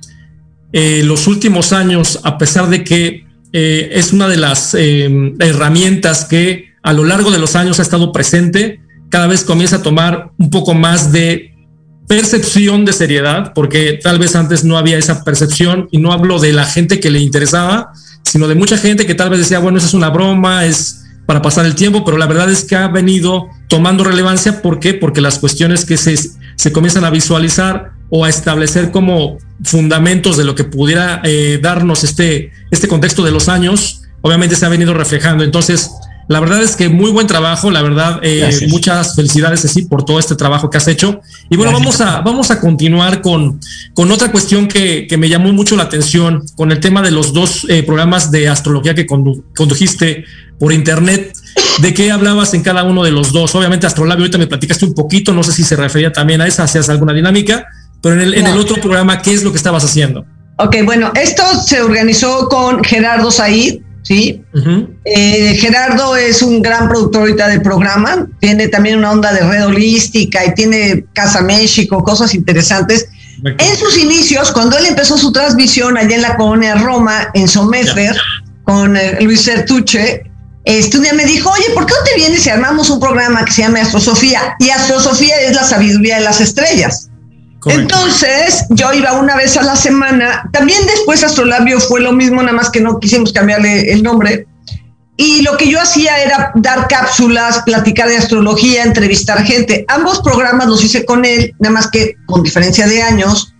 eh, 0.73 1.03
los 1.05 1.27
últimos 1.27 1.71
años, 1.71 2.19
a 2.23 2.39
pesar 2.39 2.67
de 2.67 2.83
que 2.83 3.24
es 3.57 4.11
una 4.11 4.27
de 4.27 4.37
las 4.37 4.75
herramientas 4.75 6.25
que 6.25 6.73
a 6.83 6.93
lo 6.93 7.03
largo 7.03 7.31
de 7.31 7.39
los 7.39 7.55
años 7.55 7.79
ha 7.79 7.83
estado 7.83 8.11
presente, 8.11 8.81
cada 9.09 9.27
vez 9.27 9.43
comienza 9.43 9.77
a 9.77 9.81
tomar 9.81 10.31
un 10.37 10.49
poco 10.49 10.73
más 10.73 11.11
de 11.11 11.55
percepción 12.07 12.85
de 12.85 12.93
seriedad, 12.93 13.53
porque 13.53 13.99
tal 14.01 14.19
vez 14.19 14.35
antes 14.35 14.63
no 14.63 14.77
había 14.77 14.97
esa 14.97 15.23
percepción 15.23 15.87
y 15.91 15.97
no 15.97 16.11
hablo 16.11 16.39
de 16.39 16.53
la 16.53 16.65
gente 16.65 16.99
que 16.99 17.09
le 17.09 17.19
interesaba, 17.19 17.93
sino 18.23 18.47
de 18.47 18.55
mucha 18.55 18.77
gente 18.77 19.05
que 19.05 19.15
tal 19.15 19.29
vez 19.29 19.39
decía, 19.39 19.59
bueno, 19.59 19.77
eso 19.77 19.87
es 19.87 19.93
una 19.93 20.09
broma, 20.09 20.65
es 20.65 21.05
para 21.25 21.41
pasar 21.41 21.65
el 21.65 21.75
tiempo, 21.75 22.05
pero 22.05 22.17
la 22.17 22.27
verdad 22.27 22.51
es 22.51 22.63
que 22.65 22.75
ha 22.75 22.87
venido 22.87 23.47
tomando 23.67 24.03
relevancia. 24.03 24.61
¿Por 24.61 24.79
qué? 24.79 24.93
Porque 24.93 25.21
las 25.21 25.39
cuestiones 25.39 25.85
que 25.85 25.97
se, 25.97 26.15
se 26.17 26.71
comienzan 26.71 27.05
a 27.05 27.09
visualizar 27.09 27.93
o 28.09 28.25
a 28.25 28.29
establecer 28.29 28.91
como 28.91 29.37
fundamentos 29.63 30.37
de 30.37 30.43
lo 30.43 30.55
que 30.55 30.63
pudiera 30.63 31.21
eh, 31.23 31.59
darnos 31.61 32.03
este, 32.03 32.51
este 32.71 32.87
contexto 32.87 33.23
de 33.23 33.31
los 33.31 33.49
años, 33.49 34.01
obviamente 34.21 34.55
se 34.55 34.65
ha 34.65 34.69
venido 34.69 34.93
reflejando. 34.93 35.43
Entonces, 35.43 35.91
la 36.27 36.39
verdad 36.39 36.63
es 36.63 36.75
que 36.75 36.89
muy 36.89 37.11
buen 37.11 37.27
trabajo, 37.27 37.69
la 37.69 37.83
verdad, 37.83 38.19
eh, 38.23 38.49
muchas 38.69 39.15
felicidades 39.15 39.63
así 39.63 39.83
por 39.83 40.05
todo 40.05 40.17
este 40.17 40.35
trabajo 40.35 40.69
que 40.69 40.77
has 40.77 40.87
hecho. 40.87 41.21
Y 41.49 41.55
bueno, 41.55 41.71
vamos 41.71 42.01
a, 42.01 42.21
vamos 42.21 42.49
a 42.49 42.59
continuar 42.59 43.21
con, 43.21 43.59
con 43.93 44.11
otra 44.11 44.31
cuestión 44.31 44.67
que, 44.67 45.05
que, 45.07 45.17
me 45.17 45.29
llamó 45.29 45.53
mucho 45.53 45.75
la 45.75 45.83
atención, 45.83 46.43
con 46.55 46.71
el 46.71 46.79
tema 46.79 47.03
de 47.03 47.11
los 47.11 47.31
dos 47.33 47.67
eh, 47.69 47.83
programas 47.83 48.31
de 48.31 48.49
astrología 48.49 48.95
que 48.95 49.05
condujiste 49.05 50.25
por 50.57 50.73
internet. 50.73 51.37
¿De 51.81 51.93
qué 51.93 52.11
hablabas 52.11 52.53
en 52.55 52.63
cada 52.63 52.83
uno 52.83 53.03
de 53.03 53.11
los 53.11 53.31
dos? 53.31 53.53
Obviamente 53.53 53.85
Astrolabio, 53.85 54.23
ahorita 54.23 54.37
me 54.37 54.47
platicaste 54.47 54.85
un 54.85 54.93
poquito, 54.93 55.31
no 55.33 55.43
sé 55.43 55.51
si 55.51 55.63
se 55.63 55.75
refería 55.75 56.11
también 56.11 56.41
a 56.41 56.47
esa, 56.47 56.63
hacías 56.63 56.89
alguna 56.89 57.13
dinámica, 57.13 57.67
pero 58.05 58.21
en 58.21 58.21
el, 58.21 58.33
en 58.35 58.45
el 58.45 58.59
otro 58.59 58.75
programa, 58.75 59.19
¿qué 59.19 59.33
es 59.33 59.41
lo 59.41 59.49
que 59.49 59.57
estabas 59.57 59.83
haciendo? 59.83 60.23
Ok, 60.59 60.75
bueno, 60.83 61.11
esto 61.15 61.41
se 61.59 61.81
organizó 61.81 62.47
con 62.49 62.83
Gerardo 62.83 63.31
Said, 63.31 63.79
¿sí? 64.03 64.43
Eh, 65.05 65.57
Gerardo 65.59 66.15
es 66.15 66.43
un 66.43 66.61
gran 66.61 66.87
productor 66.87 67.21
ahorita 67.21 67.47
del 67.47 67.63
programa, 67.63 68.27
tiene 68.39 68.67
también 68.67 68.99
una 68.99 69.09
onda 69.09 69.33
de 69.33 69.39
red 69.39 69.65
holística 69.65 70.45
y 70.45 70.53
tiene 70.53 71.03
Casa 71.13 71.41
México, 71.41 72.03
cosas 72.03 72.35
interesantes. 72.35 73.07
En 73.43 73.75
sus 73.75 73.97
inicios, 73.97 74.51
cuando 74.51 74.77
él 74.77 74.85
empezó 74.85 75.17
su 75.17 75.31
transmisión 75.31 75.97
allá 75.97 76.15
en 76.15 76.21
la 76.21 76.37
colonia 76.37 76.75
Roma, 76.75 77.29
en 77.33 77.47
Somefer, 77.47 78.15
con 78.65 78.95
eh, 78.95 79.17
Luis 79.21 79.41
Sertuche, 79.41 80.29
este, 80.63 80.97
un 80.97 81.03
día 81.03 81.13
me 81.13 81.25
dijo, 81.25 81.49
oye, 81.49 81.71
¿por 81.73 81.87
qué 81.87 81.93
no 81.99 82.05
te 82.05 82.15
vienes 82.17 82.45
y 82.45 82.51
armamos 82.51 82.87
un 82.91 82.99
programa 82.99 83.43
que 83.45 83.51
se 83.51 83.63
llama 83.63 83.81
Astrosofía? 83.81 84.55
Y 84.59 84.69
Astrosofía 84.69 85.41
es 85.41 85.55
la 85.55 85.63
sabiduría 85.63 86.17
de 86.17 86.23
las 86.23 86.39
estrellas. 86.39 87.09
Entonces, 87.65 88.65
yo 88.69 88.93
iba 88.93 89.13
una 89.13 89.35
vez 89.35 89.57
a 89.57 89.63
la 89.63 89.75
semana. 89.75 90.47
También 90.51 90.85
después 90.85 91.23
Astrolabio 91.23 91.79
fue 91.79 91.99
lo 91.99 92.11
mismo, 92.11 92.41
nada 92.41 92.53
más 92.53 92.69
que 92.69 92.81
no 92.81 92.99
quisimos 92.99 93.33
cambiarle 93.33 93.91
el 93.91 94.03
nombre. 94.03 94.47
Y 95.17 95.41
lo 95.43 95.55
que 95.57 95.69
yo 95.69 95.79
hacía 95.79 96.21
era 96.21 96.51
dar 96.55 96.87
cápsulas, 96.87 97.63
platicar 97.65 98.09
de 98.09 98.17
astrología, 98.17 98.83
entrevistar 98.83 99.43
gente. 99.43 99.85
Ambos 99.87 100.19
programas 100.21 100.67
los 100.67 100.83
hice 100.83 101.05
con 101.05 101.23
él, 101.23 101.55
nada 101.59 101.73
más 101.73 101.87
que 101.89 102.15
con 102.25 102.43
diferencia 102.43 102.85
de 102.87 103.01
años. 103.01 103.53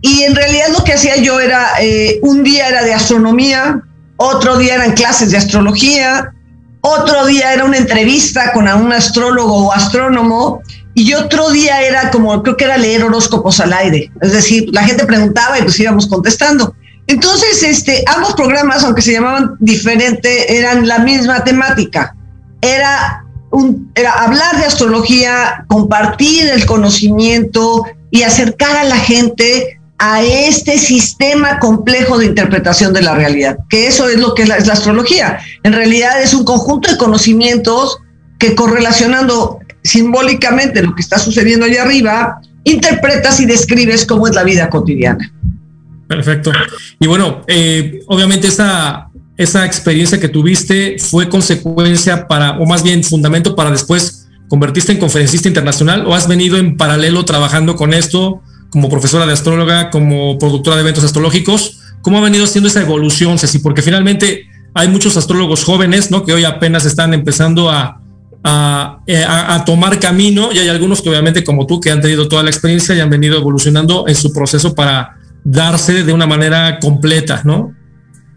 Y 0.00 0.22
en 0.24 0.34
realidad 0.34 0.68
lo 0.76 0.84
que 0.84 0.94
hacía 0.94 1.16
yo 1.16 1.40
era, 1.40 1.70
eh, 1.80 2.18
un 2.22 2.42
día 2.42 2.68
era 2.68 2.82
de 2.82 2.94
astronomía, 2.94 3.80
otro 4.16 4.56
día 4.58 4.74
eran 4.74 4.92
clases 4.92 5.30
de 5.30 5.36
astrología, 5.36 6.32
otro 6.80 7.26
día 7.26 7.52
era 7.52 7.64
una 7.64 7.76
entrevista 7.76 8.52
con 8.52 8.68
un 8.68 8.92
astrólogo 8.92 9.66
o 9.66 9.72
astrónomo 9.72 10.62
y 10.98 11.14
otro 11.14 11.50
día 11.50 11.80
era 11.82 12.10
como, 12.10 12.42
creo 12.42 12.56
que 12.56 12.64
era 12.64 12.76
leer 12.76 13.04
horóscopos 13.04 13.60
al 13.60 13.72
aire. 13.72 14.10
Es 14.20 14.32
decir, 14.32 14.68
la 14.72 14.82
gente 14.82 15.06
preguntaba 15.06 15.56
y 15.56 15.62
pues 15.62 15.78
íbamos 15.78 16.08
contestando. 16.08 16.74
Entonces, 17.06 17.62
este, 17.62 18.02
ambos 18.08 18.34
programas, 18.34 18.82
aunque 18.82 19.02
se 19.02 19.12
llamaban 19.12 19.52
diferente, 19.60 20.58
eran 20.58 20.88
la 20.88 20.98
misma 20.98 21.44
temática. 21.44 22.16
Era, 22.60 23.24
hablar 24.16 24.58
de 24.58 24.64
astrología, 24.64 25.64
compartir 25.68 26.48
el 26.48 26.66
conocimiento 26.66 27.84
y 28.10 28.24
acercar 28.24 28.76
a 28.76 28.82
la 28.82 28.96
gente 28.96 29.78
a 29.98 30.22
este 30.22 30.78
sistema 30.78 31.60
complejo 31.60 32.18
de 32.18 32.26
interpretación 32.26 32.92
de 32.92 33.02
la 33.02 33.14
realidad, 33.14 33.56
que 33.70 33.86
eso 33.86 34.08
es 34.08 34.18
lo 34.18 34.34
que 34.34 34.42
es 34.42 34.48
la 34.48 34.72
astrología. 34.72 35.38
En 35.62 35.74
realidad 35.74 36.20
es 36.20 36.34
un 36.34 36.44
conjunto 36.44 36.90
de 36.90 36.98
conocimientos 36.98 37.98
que 38.40 38.56
correlacionando 38.56 39.60
simbólicamente 39.88 40.82
lo 40.82 40.94
que 40.94 41.02
está 41.02 41.18
sucediendo 41.18 41.66
allá 41.66 41.82
arriba, 41.82 42.40
interpretas 42.64 43.40
y 43.40 43.46
describes 43.46 44.04
cómo 44.04 44.26
es 44.26 44.34
la 44.34 44.44
vida 44.44 44.68
cotidiana. 44.68 45.32
Perfecto. 46.06 46.52
Y 47.00 47.06
bueno, 47.06 47.42
eh, 47.46 48.00
obviamente 48.06 48.48
esa, 48.48 49.08
esa 49.36 49.64
experiencia 49.64 50.20
que 50.20 50.28
tuviste 50.28 50.96
fue 50.98 51.28
consecuencia 51.28 52.26
para, 52.28 52.58
o 52.58 52.66
más 52.66 52.82
bien 52.82 53.02
fundamento 53.02 53.54
para 53.54 53.70
después 53.70 54.28
convertirte 54.48 54.92
en 54.92 54.98
conferencista 54.98 55.48
internacional 55.48 56.06
o 56.06 56.14
has 56.14 56.26
venido 56.26 56.56
en 56.56 56.76
paralelo 56.76 57.24
trabajando 57.24 57.76
con 57.76 57.92
esto 57.92 58.42
como 58.70 58.88
profesora 58.88 59.26
de 59.26 59.32
astróloga, 59.32 59.90
como 59.90 60.38
productora 60.38 60.76
de 60.76 60.82
eventos 60.82 61.04
astrológicos. 61.04 61.80
¿Cómo 62.02 62.18
ha 62.18 62.22
venido 62.22 62.44
haciendo 62.44 62.68
esa 62.68 62.82
evolución, 62.82 63.38
Ceci? 63.38 63.58
Porque 63.58 63.82
finalmente 63.82 64.46
hay 64.74 64.88
muchos 64.88 65.16
astrólogos 65.16 65.64
jóvenes, 65.64 66.10
¿no? 66.10 66.24
Que 66.24 66.32
hoy 66.32 66.44
apenas 66.44 66.84
están 66.84 67.14
empezando 67.14 67.70
a, 67.70 67.97
eh, 68.44 69.24
a, 69.26 69.64
tomar 69.66 69.98
camino 69.98 70.50
y 70.52 70.58
hay 70.58 70.68
algunos 70.68 71.02
que 71.02 71.10
obviamente 71.10 71.44
como 71.44 71.66
tú 71.66 71.80
que 71.80 71.90
han 71.90 72.00
tenido 72.00 72.28
toda 72.28 72.42
la 72.42 72.50
experiencia 72.50 72.94
y 72.94 73.00
han 73.00 73.10
venido 73.10 73.36
evolucionando 73.36 74.06
en 74.06 74.14
su 74.14 74.32
proceso 74.32 74.74
para 74.74 75.16
darse 75.44 76.04
de 76.04 76.12
una 76.12 76.26
manera 76.26 76.78
completa, 76.78 77.42
¿no? 77.44 77.74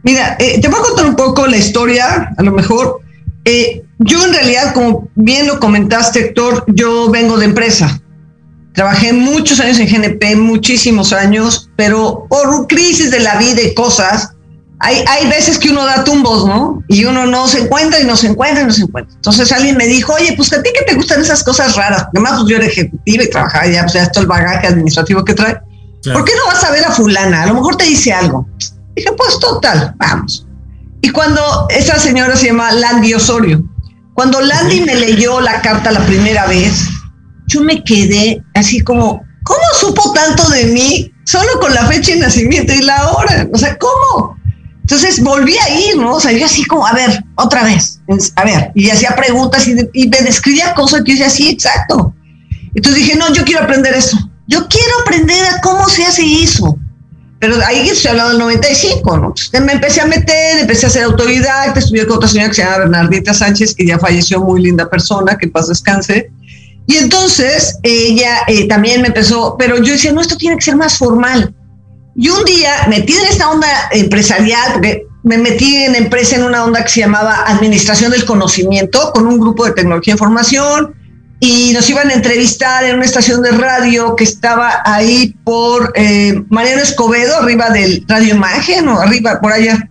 Mira, 0.04 0.36
eh, 0.40 0.60
te 0.60 0.68
voy 0.68 0.80
a 0.80 0.84
contar 0.84 1.06
un 1.06 1.16
poco 1.16 1.46
la 1.46 1.58
historia, 1.58 2.34
a 2.36 2.44
lo 2.44 2.52
mejor. 2.52 3.02
Eh, 3.46 3.84
yo 4.00 4.26
en 4.26 4.34
realidad, 4.34 4.74
como 4.74 5.08
bien 5.16 5.48
lo 5.48 5.60
comentaste, 5.60 6.20
Héctor, 6.20 6.66
yo 6.68 7.10
vengo 7.12 7.38
de 7.38 7.46
empresa. 7.46 8.02
Trabajé 8.74 9.14
muchos 9.14 9.60
años 9.60 9.80
en 9.80 9.88
GNP, 9.88 10.36
muchísimos 10.38 11.14
años, 11.14 11.70
pero 11.76 12.26
por 12.30 12.68
crisis 12.68 13.12
de 13.12 13.20
la 13.20 13.38
vida 13.38 13.62
y 13.62 13.74
cosas, 13.74 14.31
hay, 14.84 15.04
hay 15.08 15.30
veces 15.30 15.60
que 15.60 15.70
uno 15.70 15.86
da 15.86 16.04
tumbos, 16.04 16.46
¿no? 16.46 16.84
Y 16.88 17.06
uno 17.06 17.26
no 17.26 17.48
se 17.48 17.60
encuentra 17.60 18.00
y 18.00 18.06
no 18.06 18.16
se 18.16 18.28
encuentra 18.28 18.64
y 18.64 18.66
no 18.66 18.74
se 18.74 18.84
encuentra. 18.84 19.16
Entonces 19.16 19.52
alguien 19.52 19.78
me 19.78 19.86
dijo, 19.86 20.14
oye, 20.14 20.34
pues 20.36 20.52
a 20.54 20.62
ti 20.62 20.72
que 20.78 20.86
te 20.86 20.96
gustan 20.96 21.22
esas 21.22 21.44
cosas 21.44 21.76
raras. 21.76 22.08
Además, 22.14 22.34
pues 22.40 22.50
yo 22.50 22.58
era 22.58 22.66
ejecutiva 22.66 23.24
y 23.24 23.30
trabajaba 23.30 23.68
ya, 23.68 23.82
pues 23.84 23.94
ya 23.94 24.04
esto 24.04 24.22
el 24.22 24.28
bagaje 24.28 24.68
administrativo 24.68 25.24
que 25.24 25.36
trae. 25.36 25.60
¿Por 26.04 26.26
qué 26.26 26.32
no 26.36 26.46
vas 26.48 26.64
a 26.64 26.72
ver 26.72 26.84
a 26.84 26.92
fulana? 26.92 27.44
A 27.44 27.46
lo 27.46 27.54
mejor 27.54 27.76
te 27.76 27.86
dice 27.86 28.12
algo. 28.12 28.48
Dije, 28.96 29.12
pues 29.16 29.38
total, 29.40 29.94
vamos. 29.98 30.48
Y 31.02 31.10
cuando 31.10 31.68
esa 31.70 32.00
señora 32.00 32.36
se 32.36 32.48
llama 32.48 32.72
Landy 32.72 33.14
Osorio, 33.14 33.64
cuando 34.14 34.42
Landy 34.42 34.82
me 34.82 34.96
leyó 34.96 35.40
la 35.42 35.62
carta 35.62 35.92
la 35.92 36.06
primera 36.06 36.48
vez, 36.48 36.88
yo 37.48 37.62
me 37.62 37.84
quedé 37.84 38.44
así 38.56 38.82
como, 38.82 39.24
¿cómo 39.44 39.62
supo 39.80 40.12
tanto 40.14 40.50
de 40.50 40.66
mí 40.66 41.12
solo 41.26 41.60
con 41.60 41.74
la 41.74 41.86
fecha 41.86 42.14
de 42.14 42.20
nacimiento 42.20 42.74
y 42.74 42.82
la 42.82 43.12
hora? 43.12 43.48
O 43.54 43.58
sea, 43.58 43.78
¿cómo? 43.78 44.41
Entonces 44.82 45.22
volví 45.24 45.56
a 45.58 45.70
ir, 45.70 45.98
¿no? 45.98 46.16
O 46.16 46.20
sea, 46.20 46.32
yo 46.32 46.46
así 46.46 46.66
como, 46.66 46.86
a 46.86 46.94
ver, 46.94 47.24
otra 47.36 47.64
vez, 47.64 48.02
a 48.36 48.44
ver, 48.44 48.72
y 48.76 48.90
hacía 48.90 49.16
preguntas 49.16 49.68
y, 49.68 50.08
me 50.08 50.22
describía 50.22 50.74
cosas 50.74 51.04
que 51.04 51.16
yo 51.16 51.24
decía, 51.24 51.30
sí, 51.30 51.50
exacto. 51.50 52.14
Entonces 52.74 53.04
dije, 53.04 53.18
no, 53.18 53.32
yo 53.34 53.44
quiero 53.44 53.64
aprender 53.64 53.94
eso. 53.94 54.18
Yo 54.48 54.68
quiero 54.68 55.00
aprender 55.02 55.44
a 55.46 55.62
cómo 55.62 55.88
se 55.88 56.04
hace 56.04 56.24
eso. 56.44 56.78
Pero 57.40 57.56
ahí 57.66 57.90
estoy 57.90 58.12
hablando 58.12 58.32
del 58.32 58.40
95, 58.40 59.18
¿no? 59.18 59.28
Entonces 59.28 59.62
me 59.62 59.74
empecé 59.74 60.02
a 60.02 60.06
meter, 60.06 60.60
empecé 60.60 60.86
a 60.86 60.90
ser 60.90 61.04
autoridad, 61.04 61.76
estudié 61.76 62.06
con 62.06 62.18
otra 62.18 62.30
señora 62.30 62.50
que 62.50 62.56
se 62.56 62.64
llama 62.64 62.80
Bernardita 62.80 63.34
Sánchez, 63.34 63.74
que 63.76 63.86
ya 63.86 63.98
falleció, 63.98 64.42
muy 64.42 64.62
linda 64.62 64.90
persona, 64.90 65.38
que 65.38 65.48
paz 65.48 65.68
descanse. 65.68 66.32
Y 66.86 66.98
entonces 66.98 67.80
ella 67.84 68.42
eh, 68.48 68.68
también 68.68 69.02
me 69.02 69.08
empezó, 69.08 69.56
pero 69.58 69.78
yo 69.78 69.94
decía, 69.94 70.12
no, 70.12 70.22
esto 70.22 70.38
tiene 70.38 70.58
que 70.58 70.64
ser 70.64 70.76
más 70.76 70.98
formal. 70.98 71.54
Y 72.16 72.30
un 72.30 72.44
día, 72.44 72.88
metí 72.90 73.14
en 73.14 73.26
esta 73.26 73.50
onda 73.50 73.68
empresarial, 73.92 74.74
porque 74.74 75.06
me 75.24 75.38
metí 75.38 75.78
en 75.78 75.96
empresa 75.96 76.36
en 76.36 76.44
una 76.44 76.64
onda 76.64 76.84
que 76.84 76.90
se 76.90 77.00
llamaba 77.02 77.44
Administración 77.48 78.12
del 78.12 78.26
Conocimiento, 78.26 79.12
con 79.14 79.28
un 79.28 79.40
grupo 79.40 79.66
de 79.66 79.72
tecnología 79.72 80.14
e 80.14 80.16
información, 80.16 80.96
y 81.40 81.74
nos 81.74 81.90
iban 81.90 82.10
a 82.10 82.14
entrevistar 82.14 82.84
en 82.84 82.98
una 82.98 83.06
estación 83.06 83.42
de 83.42 83.52
radio 83.52 84.16
que 84.16 84.24
estaba 84.24 84.82
ahí 84.86 85.36
por 85.44 85.92
eh, 85.96 86.44
Mariano 86.50 86.82
Escobedo, 86.82 87.38
arriba 87.38 87.70
del 87.72 88.06
Radio 88.08 88.36
Imagen, 88.36 88.88
o 88.88 89.00
arriba, 89.00 89.40
por 89.42 89.52
allá. 89.52 89.90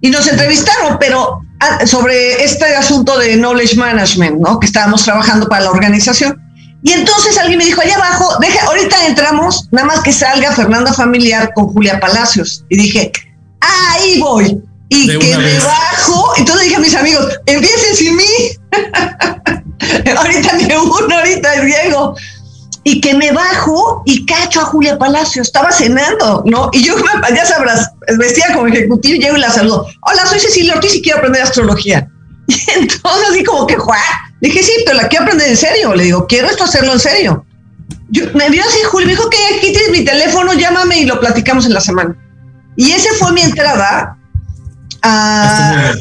Y 0.00 0.10
nos 0.10 0.26
entrevistaron, 0.26 0.96
pero 0.98 1.40
ah, 1.60 1.86
sobre 1.86 2.42
este 2.42 2.64
asunto 2.74 3.16
de 3.18 3.36
knowledge 3.36 3.76
management, 3.76 4.40
¿no? 4.40 4.58
Que 4.58 4.66
estábamos 4.66 5.04
trabajando 5.04 5.48
para 5.48 5.64
la 5.64 5.70
organización. 5.70 6.36
Y 6.82 6.92
entonces 6.92 7.36
alguien 7.38 7.58
me 7.58 7.64
dijo, 7.64 7.80
allá 7.80 7.96
abajo, 7.96 8.36
deja, 8.40 8.66
ahorita 8.66 9.06
entramos, 9.06 9.68
nada 9.72 9.86
más 9.86 10.00
que 10.00 10.12
salga 10.12 10.52
Fernanda 10.52 10.92
Familiar 10.92 11.52
con 11.54 11.68
Julia 11.68 11.98
Palacios. 11.98 12.64
Y 12.68 12.76
dije, 12.76 13.12
ahí 13.60 14.20
voy. 14.20 14.62
Y 14.90 15.18
que 15.18 15.36
me 15.36 15.58
bajo, 15.58 16.32
entonces 16.36 16.64
dije 16.64 16.76
a 16.76 16.80
mis 16.80 16.94
amigos, 16.94 17.28
empiecen 17.46 17.96
sin 17.96 18.16
mí. 18.16 18.24
ahorita 20.16 20.54
me 20.54 20.78
uno, 20.78 21.16
ahorita 21.16 21.60
Diego. 21.60 22.14
Y 22.84 23.00
que 23.00 23.12
me 23.12 23.32
bajo 23.32 24.02
y 24.06 24.24
cacho 24.24 24.60
a 24.60 24.64
Julia 24.64 24.98
Palacios. 24.98 25.48
Estaba 25.48 25.72
cenando, 25.72 26.42
¿no? 26.46 26.70
Y 26.72 26.82
yo, 26.84 26.94
ya 27.34 27.44
sabrás, 27.44 27.90
vestía 28.18 28.54
como 28.54 28.68
ejecutivo 28.68 29.16
y 29.16 29.18
llego 29.18 29.36
y 29.36 29.40
la 29.40 29.50
saludo. 29.50 29.86
Hola, 30.02 30.24
soy 30.26 30.40
Cecilia 30.40 30.74
Ortiz 30.74 30.94
y 30.94 31.02
quiero 31.02 31.18
aprender 31.18 31.42
astrología. 31.42 32.08
Y 32.46 32.70
entonces 32.70 33.28
así 33.30 33.44
como 33.44 33.66
que, 33.66 33.76
¡juá! 33.76 33.98
Dije, 34.40 34.62
sí, 34.62 34.72
pero 34.84 34.96
la 34.96 35.08
quiero 35.08 35.24
aprender 35.24 35.48
en 35.48 35.56
serio. 35.56 35.94
Le 35.94 36.04
digo, 36.04 36.26
quiero 36.26 36.48
esto 36.48 36.64
hacerlo 36.64 36.92
en 36.92 37.00
serio. 37.00 37.44
me 38.34 38.50
vio 38.50 38.62
así, 38.64 38.78
Julio, 38.84 39.06
me 39.06 39.14
dijo 39.14 39.28
que 39.28 39.38
aquí 39.56 39.72
tienes 39.72 39.90
mi 39.90 40.04
teléfono, 40.04 40.54
llámame 40.54 41.00
y 41.00 41.06
lo 41.06 41.18
platicamos 41.20 41.66
en 41.66 41.74
la 41.74 41.80
semana. 41.80 42.16
Y 42.76 42.92
ese 42.92 43.12
fue 43.14 43.32
mi 43.32 43.42
entrada 43.42 44.16
a, 45.02 45.92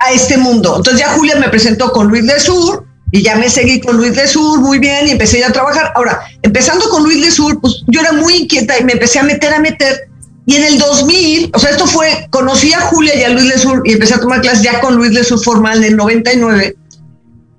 a 0.00 0.12
este 0.12 0.36
mundo. 0.36 0.76
Entonces 0.76 1.00
ya 1.00 1.12
Julia 1.12 1.36
me 1.36 1.48
presentó 1.48 1.92
con 1.92 2.08
Luis 2.08 2.26
de 2.26 2.40
Sur 2.40 2.84
y 3.12 3.22
ya 3.22 3.36
me 3.36 3.48
seguí 3.48 3.80
con 3.80 3.96
Luis 3.96 4.16
de 4.16 4.26
Sur 4.26 4.60
muy 4.60 4.80
bien 4.80 5.06
y 5.06 5.12
empecé 5.12 5.38
ya 5.38 5.48
a 5.48 5.52
trabajar. 5.52 5.92
Ahora, 5.94 6.20
empezando 6.42 6.88
con 6.90 7.04
Luis 7.04 7.24
de 7.24 7.30
Sur, 7.30 7.60
pues 7.60 7.84
yo 7.86 8.00
era 8.00 8.12
muy 8.12 8.34
inquieta 8.34 8.78
y 8.78 8.84
me 8.84 8.94
empecé 8.94 9.20
a 9.20 9.22
meter, 9.22 9.54
a 9.54 9.60
meter. 9.60 10.08
Y 10.44 10.56
en 10.56 10.64
el 10.64 10.78
2000, 10.78 11.50
o 11.54 11.58
sea, 11.58 11.70
esto 11.70 11.86
fue, 11.86 12.26
conocí 12.30 12.72
a 12.72 12.80
Julia 12.80 13.14
y 13.16 13.22
a 13.24 13.28
Luis 13.30 13.48
de 13.48 13.58
Sur 13.58 13.82
y 13.84 13.92
empecé 13.92 14.14
a 14.14 14.20
tomar 14.20 14.40
clases 14.40 14.62
ya 14.62 14.80
con 14.80 14.96
Luis 14.96 15.14
de 15.14 15.22
Sur 15.22 15.42
formal 15.42 15.78
en 15.78 15.84
el 15.84 15.96
99 15.96 16.76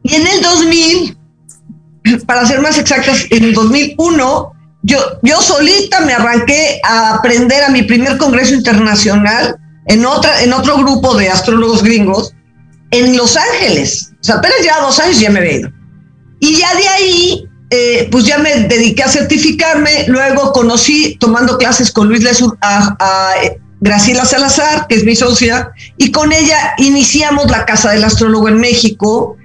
y 0.03 0.15
en 0.15 0.27
el 0.27 0.41
2000, 0.41 1.17
para 2.25 2.45
ser 2.45 2.61
más 2.61 2.77
exactas, 2.77 3.25
en 3.29 3.43
el 3.43 3.53
2001, 3.53 4.53
yo, 4.83 4.97
yo 5.21 5.41
solita 5.41 6.01
me 6.01 6.13
arranqué 6.13 6.79
a 6.83 7.15
aprender 7.15 7.63
a 7.63 7.69
mi 7.69 7.83
primer 7.83 8.17
congreso 8.17 8.53
internacional 8.53 9.57
en, 9.87 10.05
otra, 10.05 10.43
en 10.43 10.53
otro 10.53 10.77
grupo 10.77 11.15
de 11.15 11.29
astrólogos 11.29 11.83
gringos 11.83 12.33
en 12.91 13.17
Los 13.17 13.35
Ángeles. 13.35 14.13
O 14.21 14.23
sea, 14.23 14.35
apenas 14.35 14.57
ya 14.63 14.79
dos 14.79 14.99
años 14.99 15.19
ya 15.19 15.29
me 15.29 15.39
había 15.39 15.53
ido. 15.53 15.71
Y 16.39 16.57
ya 16.57 16.73
de 16.75 16.87
ahí, 16.87 17.45
eh, 17.69 18.07
pues 18.11 18.25
ya 18.25 18.37
me 18.37 18.53
dediqué 18.67 19.03
a 19.03 19.09
certificarme. 19.09 20.05
Luego 20.07 20.53
conocí, 20.53 21.17
tomando 21.19 21.57
clases 21.57 21.91
con 21.91 22.07
Luis 22.07 22.23
Lesur, 22.23 22.57
a, 22.61 22.95
a 22.99 23.33
Graciela 23.81 24.25
Salazar, 24.25 24.87
que 24.87 24.95
es 24.95 25.03
mi 25.03 25.15
socia, 25.15 25.71
y 25.97 26.11
con 26.11 26.31
ella 26.31 26.73
iniciamos 26.77 27.49
la 27.51 27.65
Casa 27.65 27.91
del 27.91 28.03
Astrólogo 28.03 28.47
en 28.47 28.57
México 28.57 29.37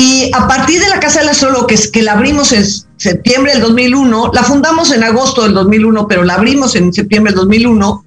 y 0.00 0.30
a 0.32 0.46
partir 0.46 0.80
de 0.80 0.88
la 0.88 1.00
Casa 1.00 1.18
del 1.18 1.30
Astrólogo, 1.30 1.66
que, 1.66 1.74
es, 1.74 1.90
que 1.90 2.02
la 2.02 2.12
abrimos 2.12 2.52
en 2.52 2.64
septiembre 2.98 3.50
del 3.50 3.62
2001, 3.62 4.30
la 4.32 4.44
fundamos 4.44 4.92
en 4.92 5.02
agosto 5.02 5.42
del 5.42 5.54
2001, 5.54 6.06
pero 6.06 6.22
la 6.22 6.34
abrimos 6.34 6.76
en 6.76 6.92
septiembre 6.92 7.32
del 7.32 7.40
2001, 7.40 8.04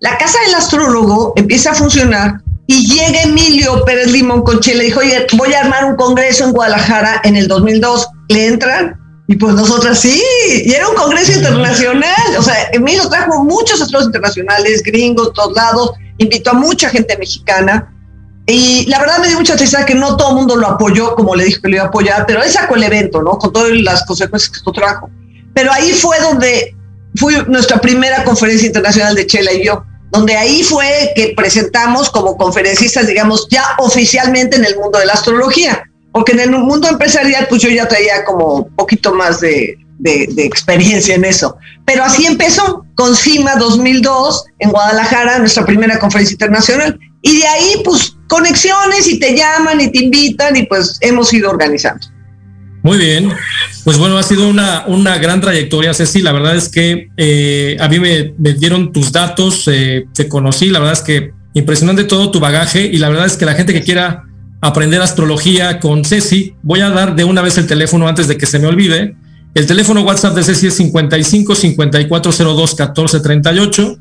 la 0.00 0.16
Casa 0.16 0.38
del 0.46 0.54
Astrólogo 0.54 1.34
empieza 1.36 1.72
a 1.72 1.74
funcionar 1.74 2.40
y 2.66 2.86
llega 2.86 3.24
Emilio 3.24 3.84
Pérez 3.84 4.10
Limón 4.10 4.40
Conche, 4.40 4.74
le 4.74 4.84
dijo, 4.84 5.00
oye, 5.00 5.26
voy 5.36 5.52
a 5.52 5.60
armar 5.60 5.84
un 5.84 5.96
congreso 5.96 6.44
en 6.44 6.52
Guadalajara 6.52 7.20
en 7.24 7.36
el 7.36 7.46
2002, 7.46 8.08
¿le 8.30 8.46
entran? 8.46 8.98
Y 9.28 9.36
pues 9.36 9.54
nosotras 9.54 9.98
sí, 9.98 10.22
y 10.64 10.72
era 10.72 10.88
un 10.88 10.96
congreso 10.96 11.32
internacional, 11.32 12.38
o 12.38 12.42
sea, 12.42 12.70
Emilio 12.72 13.06
trajo 13.10 13.44
muchos 13.44 13.82
astrólogos 13.82 14.06
internacionales, 14.06 14.82
gringos, 14.82 15.34
todos 15.34 15.54
lados, 15.54 15.90
invitó 16.16 16.52
a 16.52 16.54
mucha 16.54 16.88
gente 16.88 17.18
mexicana, 17.18 17.93
y 18.46 18.84
la 18.86 18.98
verdad 18.98 19.18
me 19.20 19.28
dio 19.28 19.38
mucha 19.38 19.56
tristeza 19.56 19.86
que 19.86 19.94
no 19.94 20.16
todo 20.16 20.30
el 20.30 20.34
mundo 20.36 20.56
lo 20.56 20.66
apoyó 20.66 21.14
como 21.14 21.34
le 21.34 21.44
dije 21.44 21.60
que 21.62 21.68
lo 21.68 21.76
iba 21.76 21.84
a 21.84 21.88
apoyar, 21.88 22.26
pero 22.26 22.42
él 22.42 22.50
sacó 22.50 22.76
el 22.76 22.82
evento, 22.82 23.22
¿no? 23.22 23.38
Con 23.38 23.52
todas 23.52 23.70
las 23.72 24.04
consecuencias 24.04 24.50
que 24.50 24.58
esto 24.58 24.72
trajo. 24.72 25.08
Pero 25.54 25.72
ahí 25.72 25.92
fue 25.92 26.20
donde 26.20 26.74
fue 27.16 27.44
nuestra 27.46 27.80
primera 27.80 28.22
conferencia 28.24 28.66
internacional 28.66 29.14
de 29.14 29.26
Chela 29.26 29.52
y 29.52 29.64
yo, 29.64 29.84
donde 30.10 30.36
ahí 30.36 30.62
fue 30.62 31.12
que 31.16 31.32
presentamos 31.36 32.10
como 32.10 32.36
conferencistas, 32.36 33.06
digamos, 33.06 33.48
ya 33.50 33.64
oficialmente 33.78 34.56
en 34.56 34.64
el 34.64 34.76
mundo 34.76 34.98
de 34.98 35.06
la 35.06 35.14
astrología, 35.14 35.84
porque 36.12 36.32
en 36.32 36.40
el 36.40 36.50
mundo 36.50 36.88
empresarial, 36.88 37.46
pues 37.48 37.62
yo 37.62 37.70
ya 37.70 37.88
traía 37.88 38.24
como 38.24 38.54
un 38.54 38.76
poquito 38.76 39.14
más 39.14 39.40
de, 39.40 39.78
de, 39.98 40.28
de, 40.32 40.44
experiencia 40.44 41.14
en 41.14 41.24
eso. 41.24 41.56
Pero 41.86 42.04
así 42.04 42.26
empezó, 42.26 42.84
con 42.94 43.16
CIMA 43.16 43.56
2002 43.56 44.44
en 44.58 44.70
Guadalajara, 44.70 45.38
nuestra 45.38 45.64
primera 45.64 45.98
conferencia 45.98 46.34
internacional. 46.34 46.98
Y 47.24 47.38
de 47.38 47.46
ahí, 47.46 47.82
pues, 47.84 48.14
conexiones 48.28 49.08
y 49.08 49.18
te 49.18 49.36
llaman 49.36 49.80
y 49.80 49.90
te 49.90 50.04
invitan 50.04 50.56
y 50.56 50.64
pues 50.64 50.98
hemos 51.00 51.32
ido 51.32 51.50
organizando. 51.50 52.06
Muy 52.82 52.98
bien, 52.98 53.32
pues 53.84 53.96
bueno, 53.96 54.18
ha 54.18 54.22
sido 54.22 54.46
una, 54.46 54.84
una 54.86 55.16
gran 55.16 55.40
trayectoria, 55.40 55.94
Ceci. 55.94 56.20
La 56.20 56.32
verdad 56.32 56.54
es 56.54 56.68
que 56.68 57.08
eh, 57.16 57.78
a 57.80 57.88
mí 57.88 57.98
me, 57.98 58.34
dieron 58.54 58.92
tus 58.92 59.10
datos, 59.10 59.66
eh, 59.68 60.04
te 60.12 60.28
conocí, 60.28 60.68
la 60.68 60.80
verdad 60.80 60.92
es 60.92 61.00
que 61.00 61.30
impresionante 61.54 62.04
todo 62.04 62.30
tu 62.30 62.40
bagaje 62.40 62.84
y 62.84 62.98
la 62.98 63.08
verdad 63.08 63.24
es 63.24 63.38
que 63.38 63.46
la 63.46 63.54
gente 63.54 63.72
que 63.72 63.80
quiera 63.80 64.24
aprender 64.60 65.00
astrología 65.00 65.80
con 65.80 66.04
Ceci, 66.04 66.56
voy 66.62 66.80
a 66.80 66.90
dar 66.90 67.16
de 67.16 67.24
una 67.24 67.40
vez 67.40 67.56
el 67.56 67.66
teléfono 67.66 68.06
antes 68.06 68.28
de 68.28 68.36
que 68.36 68.44
se 68.44 68.58
me 68.58 68.66
olvide. 68.66 69.16
El 69.54 69.66
teléfono 69.66 70.02
WhatsApp 70.02 70.34
de 70.34 70.42
Ceci 70.42 70.66
es 70.66 70.74
55 70.74 71.54
5402 71.54 72.70
1438 72.70 73.98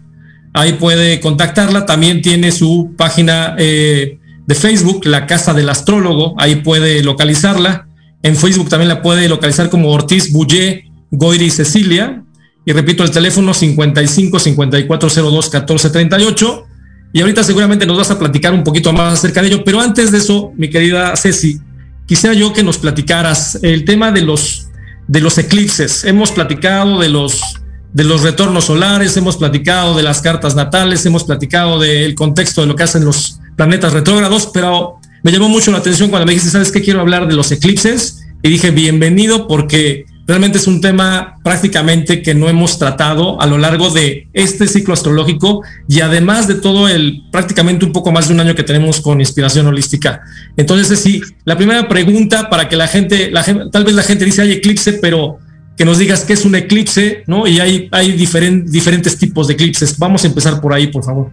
ahí 0.54 0.74
puede 0.74 1.20
contactarla. 1.20 1.86
También 1.86 2.22
tiene 2.22 2.52
su 2.52 2.94
página 2.98 3.56
eh, 3.58 4.20
de 4.46 4.56
Facebook, 4.56 5.06
La 5.06 5.26
Casa 5.26 5.54
del 5.54 5.70
Astrólogo, 5.70 6.36
ahí 6.38 6.58
puede 6.58 7.04
localizarla. 7.04 7.88
En 8.22 8.36
Facebook 8.36 8.70
también 8.70 8.90
la 8.90 9.02
puede 9.02 9.28
localizar 9.28 9.70
como 9.70 9.92
Ortiz 9.92 10.32
Bullé, 10.32 10.86
Goiri 11.12 11.50
Cecilia. 11.50 12.24
Y 12.66 12.72
repito, 12.72 13.04
el 13.04 13.12
teléfono 13.12 13.54
55 13.54 14.40
5402 14.40 15.46
1438. 15.46 16.68
Y 17.12 17.22
ahorita 17.22 17.44
seguramente 17.44 17.86
nos 17.86 17.98
vas 17.98 18.12
a 18.12 18.18
platicar 18.18 18.54
un 18.54 18.64
poquito 18.64 18.94
más 18.94 19.14
acerca 19.14 19.42
de 19.42 19.50
ello. 19.50 19.64
Pero 19.66 19.82
antes 19.82 20.12
de 20.12 20.20
eso, 20.20 20.54
mi 20.56 20.70
querida 20.70 21.16
Ceci, 21.16 21.60
quisiera 22.08 22.34
yo 22.34 22.54
que 22.54 22.64
nos 22.64 22.78
platicaras 22.78 23.60
el 23.62 23.84
tema 23.84 24.12
de 24.12 24.22
los, 24.22 24.70
de 25.08 25.20
los 25.20 25.38
eclipses. 25.38 26.06
Hemos 26.06 26.32
platicado 26.32 27.00
de 27.00 27.10
los 27.10 27.62
de 27.94 28.04
los 28.04 28.24
retornos 28.24 28.66
solares, 28.66 29.16
hemos 29.18 29.38
platicado 29.38 29.96
de 29.96 30.04
las 30.04 30.22
cartas 30.22 30.56
natales, 30.56 31.06
hemos 31.06 31.24
platicado 31.24 31.80
del 31.80 32.16
contexto 32.16 32.62
de 32.62 32.68
lo 32.68 32.76
que 32.76 32.84
hacen 32.84 33.06
los 33.06 33.40
planetas 33.56 33.94
retrógrados, 33.94 34.50
pero 34.52 34.96
me 35.22 35.32
llamó 35.32 35.48
mucho 35.48 35.72
la 35.72 35.78
atención 35.78 36.10
cuando 36.10 36.26
me 36.26 36.34
dijiste, 36.34 36.52
¿sabes 36.52 36.72
qué? 36.72 36.82
Quiero 36.82 37.00
hablar 37.00 37.28
de 37.28 37.36
los 37.36 37.52
eclipses. 37.52 38.26
Y 38.42 38.50
dije, 38.50 38.72
bienvenido 38.72 39.48
porque 39.48 40.06
realmente 40.28 40.58
es 40.58 40.68
un 40.68 40.82
tema 40.82 41.36
prácticamente 41.44 42.22
que 42.22 42.34
no 42.34 42.50
hemos 42.50 42.80
tratado 42.80 43.40
a 43.42 43.46
lo 43.46 43.58
largo 43.58 43.90
de 43.90 44.28
este 44.34 44.68
ciclo 44.68 44.94
astrológico 44.94 45.62
y 45.88 46.02
además 46.02 46.48
de 46.48 46.56
todo 46.56 46.90
el 46.90 47.24
prácticamente 47.32 47.86
un 47.86 47.94
poco 47.94 48.12
más 48.12 48.28
de 48.28 48.34
un 48.34 48.40
año 48.40 48.56
que 48.56 48.64
tenemos 48.64 49.02
con 49.02 49.22
inspiración 49.22 49.68
holística. 49.68 50.22
Entonces, 50.58 51.00
sí, 51.00 51.22
la 51.46 51.56
primera 51.56 51.88
pregunta 51.88 52.50
para 52.50 52.68
que 52.68 52.76
la 52.76 52.88
gente, 52.88 53.32
la 53.32 53.44
gente 53.44 53.66
tal 53.72 53.84
vez 53.84 53.96
la 53.96 54.04
gente 54.04 54.26
dice 54.26 54.42
hay 54.42 54.52
eclipse, 54.52 54.94
pero 54.94 55.40
que 55.78 55.86
nos 55.86 55.98
digas 55.98 56.24
qué 56.26 56.34
es 56.34 56.46
un 56.46 56.56
eclipse, 56.56 57.24
¿no? 57.28 57.48
Y 57.48 57.60
hay, 57.60 57.90
hay 57.92 58.12
diferentes 58.14 59.18
tipos 59.18 59.48
de 59.48 59.54
eclipses. 59.56 59.98
Vamos 59.98 60.24
a 60.24 60.28
empezar 60.28 60.62
por 60.62 60.74
ahí, 60.74 60.88
por 60.88 61.04
favor. 61.04 61.32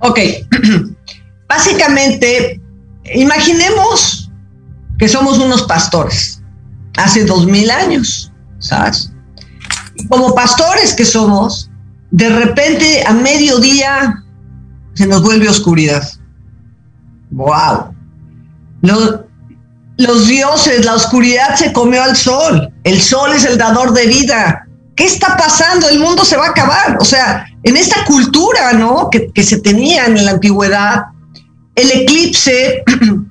Ok. 0.00 0.18
Básicamente, 1.48 2.60
imaginemos 3.14 4.30
que 4.98 5.08
somos 5.08 5.38
unos 5.38 5.62
pastores 5.62 6.42
hace 6.96 7.24
dos 7.24 7.46
mil 7.46 7.70
años, 7.70 8.30
¿sabes? 8.58 9.10
como 10.08 10.34
pastores 10.34 10.94
que 10.94 11.04
somos, 11.04 11.70
de 12.10 12.28
repente 12.28 13.04
a 13.06 13.12
mediodía 13.12 14.24
se 14.94 15.06
nos 15.06 15.22
vuelve 15.22 15.48
oscuridad. 15.48 16.08
¡Wow! 17.30 17.94
Los, 18.82 19.20
los 20.00 20.28
dioses, 20.28 20.84
la 20.84 20.94
oscuridad 20.94 21.56
se 21.56 21.72
comió 21.72 22.02
al 22.02 22.16
sol. 22.16 22.72
El 22.84 23.00
sol 23.00 23.32
es 23.34 23.44
el 23.44 23.58
dador 23.58 23.92
de 23.92 24.06
vida. 24.06 24.66
¿Qué 24.96 25.04
está 25.04 25.36
pasando? 25.36 25.88
El 25.88 25.98
mundo 25.98 26.24
se 26.24 26.36
va 26.36 26.46
a 26.46 26.50
acabar. 26.50 26.96
O 27.00 27.04
sea, 27.04 27.46
en 27.64 27.76
esta 27.76 28.04
cultura, 28.06 28.72
¿no? 28.72 29.10
Que, 29.10 29.30
que 29.32 29.42
se 29.42 29.60
tenía 29.60 30.06
en 30.06 30.24
la 30.24 30.32
antigüedad, 30.32 31.02
el 31.74 31.90
eclipse 31.90 32.82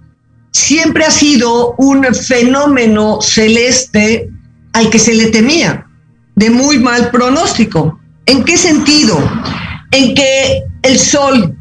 siempre 0.51 1.05
ha 1.05 1.11
sido 1.11 1.73
un 1.77 2.05
fenómeno 2.13 3.19
celeste 3.21 4.29
al 4.73 4.89
que 4.91 4.99
se 4.99 5.15
le 5.15 5.27
temía 5.27 5.87
de 6.35 6.51
muy 6.51 6.77
mal 6.77 7.09
pronóstico. 7.09 7.99
¿En 8.27 8.43
qué 8.43 8.57
sentido? 8.57 9.17
En 9.91 10.13
que 10.13 10.61
el 10.83 10.99
Sol, 10.99 11.57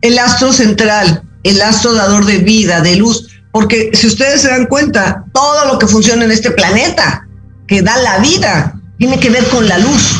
el 0.00 0.18
astro 0.18 0.52
central, 0.52 1.22
el 1.44 1.62
astro 1.62 1.94
dador 1.94 2.24
de 2.26 2.38
vida, 2.38 2.80
de 2.80 2.96
luz, 2.96 3.37
porque 3.58 3.90
si 3.92 4.06
ustedes 4.06 4.42
se 4.42 4.50
dan 4.50 4.66
cuenta, 4.66 5.24
todo 5.34 5.64
lo 5.64 5.80
que 5.80 5.88
funciona 5.88 6.24
en 6.24 6.30
este 6.30 6.52
planeta, 6.52 7.26
que 7.66 7.82
da 7.82 7.96
la 7.98 8.18
vida, 8.18 8.80
tiene 8.98 9.18
que 9.18 9.30
ver 9.30 9.42
con 9.48 9.66
la 9.66 9.78
luz 9.78 10.16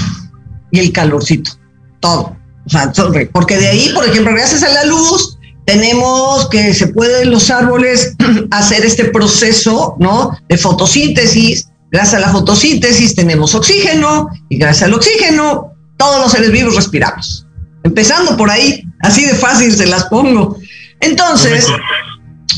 y 0.73 0.81
el 0.81 0.91
calorcito, 0.91 1.53
todo. 2.01 2.37
O 2.67 2.69
sea, 2.69 2.93
porque 3.31 3.57
de 3.59 3.69
ahí, 3.69 3.93
por 3.95 4.05
ejemplo, 4.05 4.35
gracias 4.35 4.65
a 4.65 4.71
la 4.71 4.87
luz, 4.87 5.39
tenemos 5.67 6.49
que 6.49 6.75
se 6.75 6.89
pueden 6.89 7.31
los 7.31 7.49
árboles 7.49 8.17
hacer 8.51 8.85
este 8.85 9.05
proceso, 9.05 9.95
¿no? 10.01 10.37
De 10.49 10.59
fotosíntesis 10.59 11.69
Gracias 11.93 12.15
a 12.17 12.27
la 12.27 12.33
fotosíntesis 12.33 13.15
tenemos 13.15 13.55
oxígeno 13.55 14.29
y 14.49 14.59
gracias 14.59 14.89
al 14.89 14.95
oxígeno 14.95 15.75
todos 15.97 16.21
los 16.21 16.33
seres 16.33 16.51
vivos 16.51 16.75
respiramos. 16.75 17.47
Empezando 17.85 18.37
por 18.37 18.51
ahí, 18.51 18.83
así 19.03 19.25
de 19.25 19.35
fácil 19.35 19.73
se 19.73 19.87
las 19.87 20.07
pongo. 20.07 20.59
Entonces, 21.01 21.69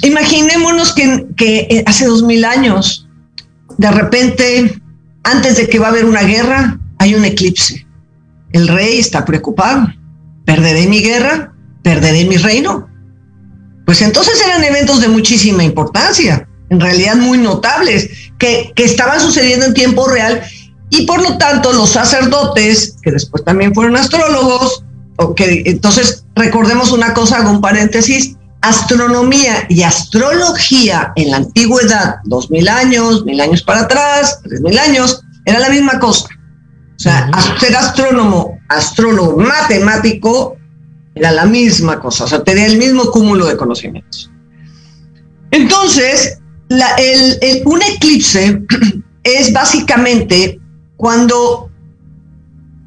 imaginémonos 0.02 0.92
que, 0.92 1.26
que 1.36 1.66
eh, 1.70 1.84
hace 1.86 2.06
dos 2.06 2.22
mil 2.22 2.44
años, 2.44 3.08
de 3.78 3.90
repente, 3.90 4.80
antes 5.24 5.56
de 5.56 5.68
que 5.68 5.78
va 5.78 5.86
a 5.86 5.90
haber 5.90 6.04
una 6.04 6.22
guerra, 6.22 6.78
hay 6.98 7.14
un 7.14 7.24
eclipse. 7.24 7.86
El 8.52 8.68
rey 8.68 8.98
está 8.98 9.24
preocupado. 9.24 9.88
¿Perderé 10.44 10.86
mi 10.86 11.00
guerra? 11.00 11.52
¿Perderé 11.82 12.24
mi 12.24 12.36
reino? 12.36 12.88
Pues 13.86 14.02
entonces 14.02 14.40
eran 14.44 14.62
eventos 14.64 15.00
de 15.00 15.08
muchísima 15.08 15.64
importancia 15.64 16.46
en 16.70 16.80
realidad 16.80 17.16
muy 17.16 17.38
notables, 17.38 18.08
que, 18.38 18.72
estaban 18.76 19.20
sucediendo 19.20 19.66
en 19.66 19.74
tiempo 19.74 20.08
real 20.08 20.40
y 20.88 21.04
por 21.04 21.20
lo 21.20 21.36
tanto 21.36 21.72
los 21.72 21.90
sacerdotes, 21.90 22.96
que 23.02 23.10
después 23.10 23.44
también 23.44 23.74
fueron 23.74 23.96
astrólogos, 23.96 24.84
que 25.36 25.62
entonces 25.66 26.24
recordemos 26.34 26.92
una 26.92 27.12
cosa, 27.12 27.38
hago 27.38 27.50
un 27.50 27.60
paréntesis, 27.60 28.36
astronomía 28.62 29.66
y 29.68 29.82
astrología 29.82 31.12
en 31.16 31.30
la 31.30 31.38
antigüedad, 31.38 32.16
dos 32.24 32.50
mil 32.50 32.68
años, 32.68 33.24
mil 33.24 33.40
años 33.40 33.62
para 33.62 33.82
atrás, 33.82 34.40
tres 34.42 34.60
mil 34.60 34.78
años, 34.78 35.22
era 35.44 35.58
la 35.58 35.70
misma 35.70 35.98
cosa. 35.98 36.28
O 36.96 37.02
sea, 37.02 37.30
ser 37.58 37.74
astrónomo, 37.74 38.58
astrólogo, 38.68 39.38
matemático, 39.38 40.56
era 41.14 41.32
la 41.32 41.46
misma 41.46 41.98
cosa, 41.98 42.24
o 42.24 42.28
sea, 42.28 42.44
tenía 42.44 42.66
el 42.66 42.78
mismo 42.78 43.10
cúmulo 43.10 43.46
de 43.46 43.56
conocimientos. 43.56 44.30
Entonces, 45.50 46.38
el, 46.68 47.62
un 47.64 47.82
eclipse 47.82 48.62
es 49.24 49.52
básicamente 49.52 50.60
cuando 50.96 51.70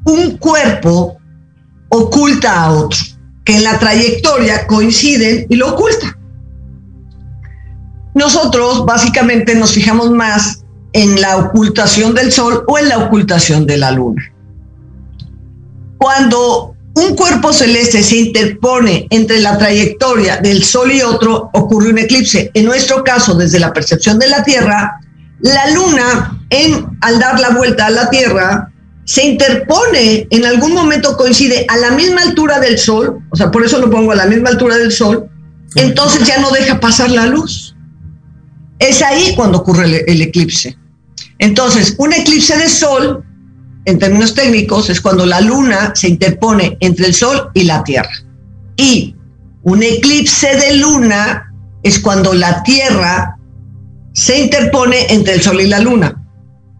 un 0.04 0.36
cuerpo 0.38 1.18
oculta 1.88 2.64
a 2.64 2.72
otro, 2.72 2.98
que 3.44 3.56
en 3.56 3.64
la 3.64 3.78
trayectoria 3.78 4.66
coinciden 4.66 5.46
y 5.48 5.56
lo 5.56 5.74
oculta. 5.74 6.18
Nosotros 8.14 8.86
básicamente 8.86 9.54
nos 9.54 9.72
fijamos 9.72 10.10
más 10.10 10.64
en 10.92 11.20
la 11.20 11.36
ocultación 11.36 12.14
del 12.14 12.32
sol 12.32 12.64
o 12.68 12.78
en 12.78 12.88
la 12.88 12.98
ocultación 12.98 13.66
de 13.66 13.78
la 13.78 13.90
luna. 13.90 14.22
Cuando 15.98 16.74
un 16.94 17.16
cuerpo 17.16 17.52
celeste 17.52 18.02
se 18.02 18.16
interpone 18.16 19.06
entre 19.10 19.40
la 19.40 19.58
trayectoria 19.58 20.36
del 20.36 20.62
Sol 20.62 20.92
y 20.92 21.02
otro, 21.02 21.50
ocurre 21.52 21.90
un 21.90 21.98
eclipse. 21.98 22.52
En 22.54 22.66
nuestro 22.66 23.02
caso, 23.02 23.34
desde 23.34 23.58
la 23.58 23.72
percepción 23.72 24.18
de 24.20 24.28
la 24.28 24.44
Tierra, 24.44 25.00
la 25.40 25.70
Luna, 25.70 26.40
en, 26.50 26.96
al 27.00 27.18
dar 27.18 27.40
la 27.40 27.50
vuelta 27.50 27.86
a 27.86 27.90
la 27.90 28.10
Tierra, 28.10 28.72
se 29.04 29.24
interpone, 29.24 30.26
en 30.30 30.44
algún 30.44 30.72
momento 30.72 31.16
coincide 31.16 31.66
a 31.68 31.76
la 31.76 31.90
misma 31.90 32.22
altura 32.22 32.58
del 32.60 32.78
Sol, 32.78 33.18
o 33.30 33.36
sea, 33.36 33.50
por 33.50 33.64
eso 33.64 33.78
lo 33.78 33.90
pongo 33.90 34.12
a 34.12 34.16
la 34.16 34.26
misma 34.26 34.50
altura 34.50 34.76
del 34.76 34.92
Sol, 34.92 35.28
entonces 35.76 36.26
ya 36.26 36.38
no 36.38 36.50
deja 36.50 36.80
pasar 36.80 37.10
la 37.10 37.26
luz. 37.26 37.76
Es 38.78 39.02
ahí 39.02 39.34
cuando 39.36 39.58
ocurre 39.58 39.86
el, 39.86 39.94
el 40.06 40.22
eclipse. 40.22 40.76
Entonces, 41.38 41.94
un 41.98 42.12
eclipse 42.12 42.56
de 42.56 42.68
Sol 42.68 43.24
en 43.84 43.98
términos 43.98 44.34
técnicos, 44.34 44.88
es 44.90 45.00
cuando 45.00 45.26
la 45.26 45.40
luna 45.40 45.92
se 45.94 46.08
interpone 46.08 46.76
entre 46.80 47.06
el 47.06 47.14
sol 47.14 47.50
y 47.54 47.64
la 47.64 47.84
tierra. 47.84 48.12
Y 48.76 49.14
un 49.62 49.82
eclipse 49.82 50.56
de 50.56 50.76
luna 50.76 51.52
es 51.82 51.98
cuando 51.98 52.32
la 52.32 52.62
tierra 52.62 53.36
se 54.12 54.40
interpone 54.40 55.06
entre 55.10 55.34
el 55.34 55.42
sol 55.42 55.60
y 55.60 55.66
la 55.66 55.80
luna. 55.80 56.22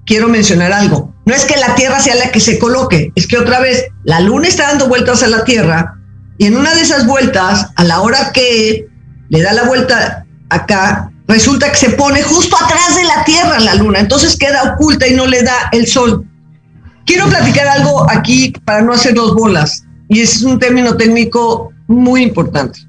Quiero 0.06 0.28
mencionar 0.28 0.72
algo. 0.72 1.13
No 1.26 1.34
es 1.34 1.44
que 1.44 1.56
la 1.56 1.74
tierra 1.74 2.00
sea 2.00 2.14
la 2.16 2.30
que 2.30 2.40
se 2.40 2.58
coloque, 2.58 3.12
es 3.14 3.26
que 3.26 3.38
otra 3.38 3.60
vez 3.60 3.86
la 4.04 4.20
luna 4.20 4.48
está 4.48 4.68
dando 4.68 4.88
vueltas 4.88 5.22
a 5.22 5.28
la 5.28 5.44
tierra 5.44 5.98
y 6.38 6.46
en 6.46 6.56
una 6.56 6.74
de 6.74 6.82
esas 6.82 7.06
vueltas, 7.06 7.70
a 7.76 7.84
la 7.84 8.00
hora 8.00 8.32
que 8.32 8.88
le 9.28 9.42
da 9.42 9.52
la 9.52 9.64
vuelta 9.64 10.26
acá, 10.48 11.10
resulta 11.28 11.70
que 11.70 11.76
se 11.76 11.90
pone 11.90 12.22
justo 12.22 12.56
atrás 12.56 12.96
de 12.96 13.04
la 13.04 13.24
tierra 13.24 13.60
la 13.60 13.74
luna, 13.76 14.00
entonces 14.00 14.36
queda 14.36 14.74
oculta 14.74 15.06
y 15.06 15.14
no 15.14 15.26
le 15.26 15.42
da 15.42 15.68
el 15.72 15.86
sol. 15.86 16.26
Quiero 17.06 17.28
platicar 17.28 17.66
algo 17.68 18.10
aquí 18.10 18.52
para 18.64 18.82
no 18.82 18.92
hacer 18.92 19.14
dos 19.14 19.34
bolas, 19.34 19.84
y 20.08 20.20
es 20.20 20.42
un 20.42 20.58
término 20.58 20.96
técnico 20.96 21.72
muy 21.86 22.22
importante. 22.22 22.80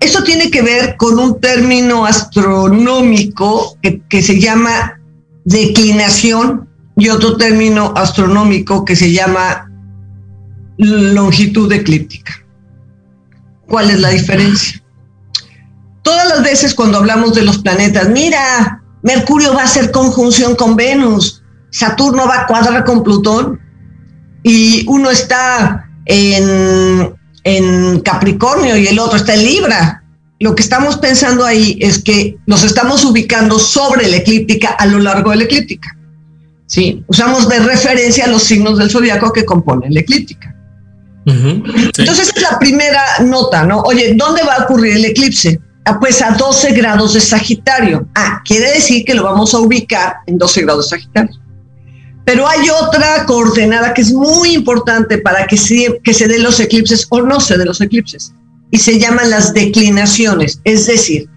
Eso 0.00 0.22
tiene 0.22 0.50
que 0.50 0.62
ver 0.62 0.96
con 0.96 1.18
un 1.18 1.40
término 1.40 2.06
astronómico 2.06 3.76
que, 3.82 4.00
que 4.08 4.22
se 4.22 4.40
llama 4.40 4.98
declinación 5.44 6.67
y 6.98 7.08
otro 7.10 7.36
término 7.36 7.92
astronómico 7.96 8.84
que 8.84 8.96
se 8.96 9.12
llama 9.12 9.70
longitud 10.78 11.72
eclíptica. 11.72 12.44
¿Cuál 13.66 13.90
es 13.90 14.00
la 14.00 14.08
diferencia? 14.08 14.82
Todas 16.02 16.28
las 16.28 16.42
veces 16.42 16.74
cuando 16.74 16.98
hablamos 16.98 17.34
de 17.34 17.42
los 17.42 17.58
planetas, 17.58 18.08
mira, 18.08 18.82
Mercurio 19.02 19.54
va 19.54 19.62
a 19.62 19.64
hacer 19.64 19.92
conjunción 19.92 20.56
con 20.56 20.74
Venus, 20.74 21.42
Saturno 21.70 22.26
va 22.26 22.40
a 22.40 22.46
cuadrar 22.46 22.84
con 22.84 23.04
Plutón 23.04 23.60
y 24.42 24.84
uno 24.88 25.10
está 25.10 25.88
en, 26.06 27.14
en 27.44 28.00
Capricornio 28.00 28.76
y 28.76 28.88
el 28.88 28.98
otro 28.98 29.18
está 29.18 29.34
en 29.34 29.44
Libra. 29.44 30.02
Lo 30.40 30.54
que 30.54 30.62
estamos 30.62 30.96
pensando 30.96 31.44
ahí 31.44 31.78
es 31.80 32.02
que 32.02 32.38
nos 32.46 32.64
estamos 32.64 33.04
ubicando 33.04 33.58
sobre 33.58 34.08
la 34.08 34.16
eclíptica 34.16 34.70
a 34.70 34.86
lo 34.86 34.98
largo 34.98 35.30
de 35.30 35.36
la 35.36 35.44
eclíptica. 35.44 35.97
¿Sí? 36.68 37.02
Usamos 37.08 37.48
de 37.48 37.58
referencia 37.58 38.28
los 38.28 38.44
signos 38.44 38.78
del 38.78 38.90
zodiaco 38.90 39.32
que 39.32 39.44
componen 39.44 39.92
la 39.92 40.00
eclíptica. 40.00 40.54
Entonces 41.26 42.32
es 42.34 42.42
la 42.42 42.58
primera 42.58 43.02
nota, 43.22 43.64
¿no? 43.64 43.80
Oye, 43.80 44.14
¿dónde 44.14 44.42
va 44.44 44.54
a 44.54 44.64
ocurrir 44.64 44.96
el 44.96 45.04
eclipse? 45.06 45.60
Ah, 45.84 45.98
pues 45.98 46.22
a 46.22 46.30
12 46.30 46.72
grados 46.72 47.14
de 47.14 47.20
Sagitario. 47.20 48.08
Ah, 48.14 48.40
quiere 48.44 48.70
decir 48.72 49.04
que 49.04 49.14
lo 49.14 49.24
vamos 49.24 49.52
a 49.54 49.58
ubicar 49.58 50.16
en 50.26 50.38
12 50.38 50.62
grados 50.62 50.86
de 50.90 50.96
Sagitario. 50.96 51.36
Pero 52.24 52.46
hay 52.46 52.68
otra 52.70 53.24
coordenada 53.26 53.94
que 53.94 54.02
es 54.02 54.12
muy 54.12 54.54
importante 54.54 55.18
para 55.18 55.46
que 55.46 55.56
se, 55.56 56.00
que 56.04 56.14
se 56.14 56.28
den 56.28 56.42
los 56.42 56.60
eclipses 56.60 57.06
o 57.10 57.22
no 57.22 57.40
se 57.40 57.56
den 57.56 57.66
los 57.66 57.80
eclipses. 57.80 58.32
Y 58.70 58.78
se 58.78 58.98
llaman 58.98 59.30
las 59.30 59.54
declinaciones. 59.54 60.60
Es 60.64 60.86
decir, 60.86 61.28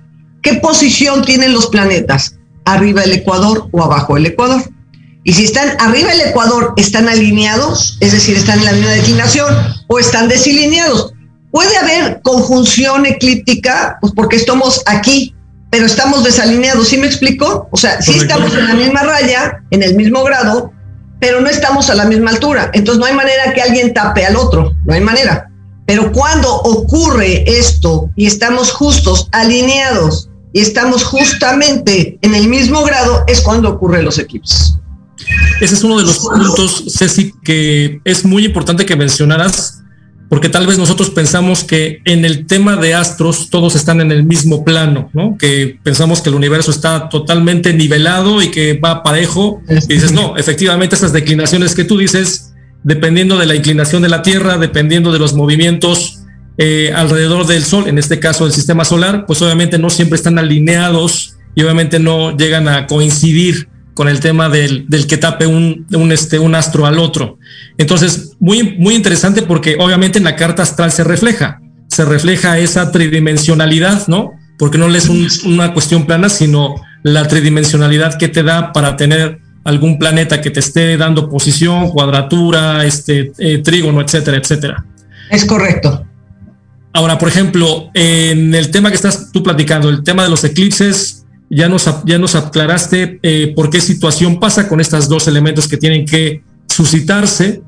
¿qué 0.41 0.56
posición 0.56 1.24
tienen 1.24 1.54
los 1.54 1.67
planetas? 1.67 2.38
¿Arriba 2.65 3.02
del 3.02 3.13
Ecuador 3.13 3.70
o 3.72 3.84
abajo 3.84 4.15
del 4.15 4.28
Ecuador? 4.28 4.63
Y 5.24 5.34
si 5.34 5.46
están 5.46 5.80
arriba 5.80 6.10
del 6.10 6.22
Ecuador, 6.22 6.74
¿están 6.78 7.08
alineados? 7.08 7.98
Es 8.00 8.12
decir, 8.12 8.38
¿están 8.38 8.60
en 8.60 8.66
la 8.66 8.72
misma 8.72 8.92
declinación 8.92 9.56
o 9.88 10.00
están 10.00 10.28
desalineados? 10.28 11.14
Puede 11.52 11.78
haber 11.78 12.22
conjunción 12.22 13.06
eclíptica, 13.06 13.98
pues 14.02 14.14
porque 14.16 14.38
estamos 14.38 14.82
aquí, 14.88 15.36
pero 15.70 15.86
estamos 15.86 16.24
desalineados, 16.24 16.88
¿sí 16.88 16.98
me 16.98 17.08
explico? 17.08 17.68
O 17.72 17.78
sea, 17.78 18.02
sí 18.02 18.18
estamos 18.18 18.54
en 18.56 18.68
la 18.68 18.74
misma 18.74 19.04
raya, 19.04 19.62
en 19.70 19.84
el 19.84 19.96
mismo 19.96 20.24
grado, 20.24 20.72
pero 21.20 21.40
no 21.40 21.50
estamos 21.50 21.90
a 21.90 21.96
la 21.96 22.06
misma 22.06 22.32
altura. 22.32 22.72
Entonces 22.74 23.00
no 23.00 23.06
hay 23.06 23.14
manera 23.14 23.54
que 23.54 23.62
alguien 23.62 23.94
tape 23.94 24.26
al 24.26 24.38
otro, 24.38 24.74
no 24.86 24.94
hay 24.94 25.02
manera. 25.02 25.50
Pero 25.86 26.12
cuando 26.12 26.52
ocurre 26.52 27.44
esto 27.48 28.10
y 28.16 28.26
estamos 28.26 28.72
justos, 28.72 29.28
alineados, 29.32 30.30
y 30.54 30.62
estamos 30.62 31.04
justamente 31.04 32.18
en 32.22 32.36
el 32.36 32.48
mismo 32.48 32.84
grado, 32.84 33.24
es 33.28 33.42
cuando 33.42 33.70
ocurren 33.70 34.04
los 34.04 34.18
eclipses. 34.20 34.76
Ese 35.60 35.76
es 35.76 35.84
uno 35.84 35.98
de 35.98 36.06
los 36.06 36.20
puntos, 36.20 36.86
Ceci, 36.98 37.34
que 37.44 38.02
es 38.04 38.26
muy 38.26 38.46
importante 38.46 38.86
que 38.86 38.96
mencionaras 38.96 39.82
porque 40.32 40.48
tal 40.48 40.65
vez 40.65 40.78
nosotros 40.78 41.10
pensamos 41.10 41.65
que 41.65 42.00
en 42.06 42.24
el 42.24 42.46
tema 42.46 42.78
de 42.78 42.94
astros 42.94 43.50
todos 43.50 43.76
están 43.76 44.00
en 44.00 44.13
el 44.13 44.24
mismo 44.24 44.63
plano, 44.63 45.10
¿no? 45.12 45.38
Que 45.38 45.78
pensamos 45.84 46.22
que 46.22 46.30
el 46.30 46.36
universo 46.36 46.72
está 46.72 47.10
totalmente 47.10 47.74
nivelado 47.74 48.41
y 48.41 48.50
que 48.50 48.76
va 48.76 49.04
parejo. 49.04 49.62
Y 49.67 49.94
dices, 49.94 50.13
no, 50.13 50.38
efectivamente 50.38 50.96
esas 50.96 51.12
declinaciones 51.12 51.76
que 51.76 51.84
tú 51.84 51.98
dices, 51.98 52.54
dependiendo 52.82 53.38
de 53.38 53.46
la 53.46 53.56
inclinación 53.56 54.04
de 54.04 54.08
la 54.08 54.22
Tierra, 54.22 54.58
dependiendo 54.58 55.12
de 55.12 55.20
los 55.20 55.34
movimientos 55.34 56.22
eh, 56.58 56.94
alrededor 56.96 57.46
del 57.46 57.65
Sol, 57.65 57.89
en 57.89 57.98
este 57.98 58.22
caso 58.22 58.46
el 58.46 58.54
sistema 58.54 58.86
solar, 58.86 59.26
pues 59.26 59.41
obviamente 59.41 59.80
no 59.80 59.89
siempre 59.89 60.15
están 60.15 60.39
alineados 60.39 61.36
y 61.56 61.63
obviamente 61.63 62.00
no 62.00 62.38
llegan 62.38 62.70
a 62.70 62.88
coincidir 62.88 63.67
con 63.93 64.08
el 64.08 64.19
tema 64.19 64.49
del, 64.49 64.88
que 65.08 65.17
tape 65.17 65.45
un, 65.45 65.86
este, 66.12 66.39
un 66.39 66.56
astro 66.56 66.86
al 66.86 66.99
otro. 66.99 67.38
Entonces, 67.77 68.36
muy, 68.39 68.77
muy 68.77 68.95
interesante 68.95 69.41
porque 69.41 69.77
obviamente 69.80 70.17
en 70.17 70.23
la 70.23 70.36
carta 70.36 70.63
astral 70.63 70.91
se 70.91 71.04
refleja, 71.04 71.62
se 71.88 72.06
refleja 72.06 72.58
esa 72.58 72.91
tridimensionalidad, 72.91 74.08
¿no? 74.08 74.32
Porque 74.58 74.77
no 74.77 74.88
es 74.88 75.10
una 75.43 75.73
cuestión 75.73 76.06
plana, 76.06 76.30
sino 76.30 76.75
la 77.04 77.27
tridimensionalidad 77.27 78.17
que 78.17 78.27
te 78.27 78.43
da 78.43 78.71
para 78.71 78.95
tener 78.95 79.39
algún 79.63 79.99
planeta 79.99 80.41
que 80.41 80.51
te 80.51 80.60
esté 80.60 80.97
dando 80.97 81.30
posición, 81.30 81.89
cuadratura, 81.89 82.86
este, 82.86 83.32
eh, 83.38 83.60
trígono, 83.60 84.01
etcétera, 84.01 84.38
etcétera. 84.38 84.86
Es 85.30 85.45
correcto. 85.45 86.06
Ahora, 86.93 87.17
por 87.17 87.30
ejemplo, 87.30 87.89
en 87.93 88.54
el 88.54 88.69
tema 88.69 88.89
que 88.89 88.95
estás 88.95 89.32
tú 89.32 89.43
platicando, 89.43 89.89
el 89.89 90.04
tema 90.04 90.23
de 90.23 90.30
los 90.30 90.43
eclipses, 90.43 91.21
ya 91.54 91.68
nos, 91.68 91.90
ya 92.06 92.18
nos 92.18 92.34
aclaraste 92.36 93.20
eh, 93.22 93.52
por 93.54 93.70
qué 93.70 93.82
situación 93.82 94.40
pasa 94.40 94.70
con 94.70 94.80
estos 94.80 95.10
dos 95.10 95.28
elementos 95.28 95.68
que 95.68 95.76
tienen 95.76 96.06
que 96.06 96.44
suscitarse. 96.68 97.62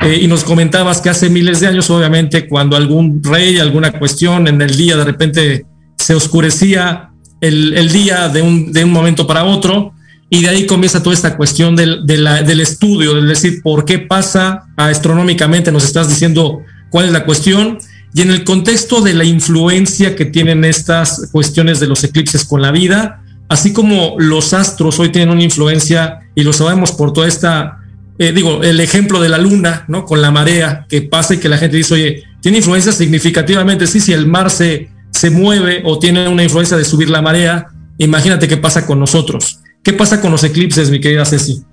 Eh, 0.00 0.18
y 0.22 0.26
nos 0.26 0.42
comentabas 0.42 1.00
que 1.00 1.08
hace 1.08 1.30
miles 1.30 1.60
de 1.60 1.68
años, 1.68 1.88
obviamente, 1.90 2.48
cuando 2.48 2.76
algún 2.76 3.22
rey, 3.22 3.58
alguna 3.60 3.92
cuestión 3.92 4.48
en 4.48 4.60
el 4.60 4.76
día 4.76 4.96
de 4.96 5.04
repente 5.04 5.64
se 5.96 6.16
oscurecía 6.16 7.10
el, 7.40 7.92
día 7.92 8.28
de 8.28 8.42
un, 8.42 8.72
de 8.72 8.82
un, 8.82 8.90
momento 8.90 9.26
para 9.28 9.44
otro, 9.44 9.92
y 10.28 10.42
de 10.42 10.48
ahí 10.48 10.66
comienza 10.66 11.00
toda 11.00 11.14
esta 11.14 11.36
cuestión 11.36 11.76
del, 11.76 12.04
del 12.04 12.60
estudio, 12.60 13.14
del 13.14 13.28
decir 13.28 13.60
por 13.62 13.84
qué 13.84 14.00
pasa 14.00 14.64
astronómicamente, 14.76 15.70
nos 15.70 15.84
estás 15.84 16.08
diciendo 16.08 16.62
cuál 16.90 17.06
es 17.06 17.12
la 17.12 17.24
cuestión, 17.24 17.78
y 18.14 18.22
en 18.22 18.30
el 18.30 18.44
contexto 18.44 19.00
de 19.00 19.12
la 19.12 19.24
influencia 19.24 20.14
que 20.14 20.24
tienen 20.24 20.64
estas 20.64 21.28
cuestiones 21.32 21.80
de 21.80 21.88
los 21.88 22.04
eclipses 22.04 22.44
con 22.44 22.62
la 22.62 22.70
vida, 22.70 23.24
así 23.48 23.72
como 23.72 24.14
los 24.18 24.54
astros 24.54 25.00
hoy 25.00 25.10
tienen 25.10 25.30
una 25.30 25.42
influencia 25.42 26.20
y 26.36 26.44
lo 26.44 26.52
sabemos 26.52 26.92
por 26.92 27.12
toda 27.12 27.26
esta, 27.26 27.78
eh, 28.20 28.30
digo, 28.32 28.62
el 28.62 28.78
ejemplo 28.78 29.20
de 29.20 29.28
la 29.28 29.38
luna, 29.38 29.84
¿no? 29.88 30.04
Con 30.04 30.22
la 30.22 30.30
marea 30.30 30.86
que 30.88 31.02
pasa 31.02 31.34
y 31.34 31.38
que 31.38 31.48
la 31.48 31.58
gente 31.58 31.76
dice, 31.76 31.94
oye, 31.94 32.22
tiene 32.40 32.58
influencia 32.58 32.92
significativamente, 32.92 33.88
sí, 33.88 34.00
si 34.00 34.12
el 34.12 34.28
mar 34.28 34.48
se, 34.48 34.88
mueve 35.32 35.82
o 35.84 35.98
tiene 35.98 36.28
una 36.28 36.44
influencia 36.44 36.76
de 36.76 36.84
subir 36.84 37.10
la 37.10 37.20
marea, 37.20 37.66
imagínate 37.98 38.46
qué 38.46 38.58
pasa 38.58 38.86
con 38.86 39.00
nosotros. 39.00 39.58
¿Qué 39.82 39.92
pasa 39.92 40.20
con 40.20 40.30
los 40.30 40.44
eclipses, 40.44 40.88
mi 40.88 41.00
querida 41.00 41.24
Ceci? 41.24 41.64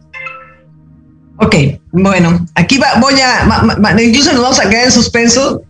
Ok, 1.38 1.56
bueno, 1.92 2.48
aquí 2.56 2.78
va, 2.78 3.00
voy 3.00 3.16
a, 3.20 4.02
incluso 4.02 4.32
nos 4.32 4.42
vamos 4.42 4.60
a 4.60 4.70
quedar 4.70 4.86
en 4.86 4.92
suspenso 4.92 5.62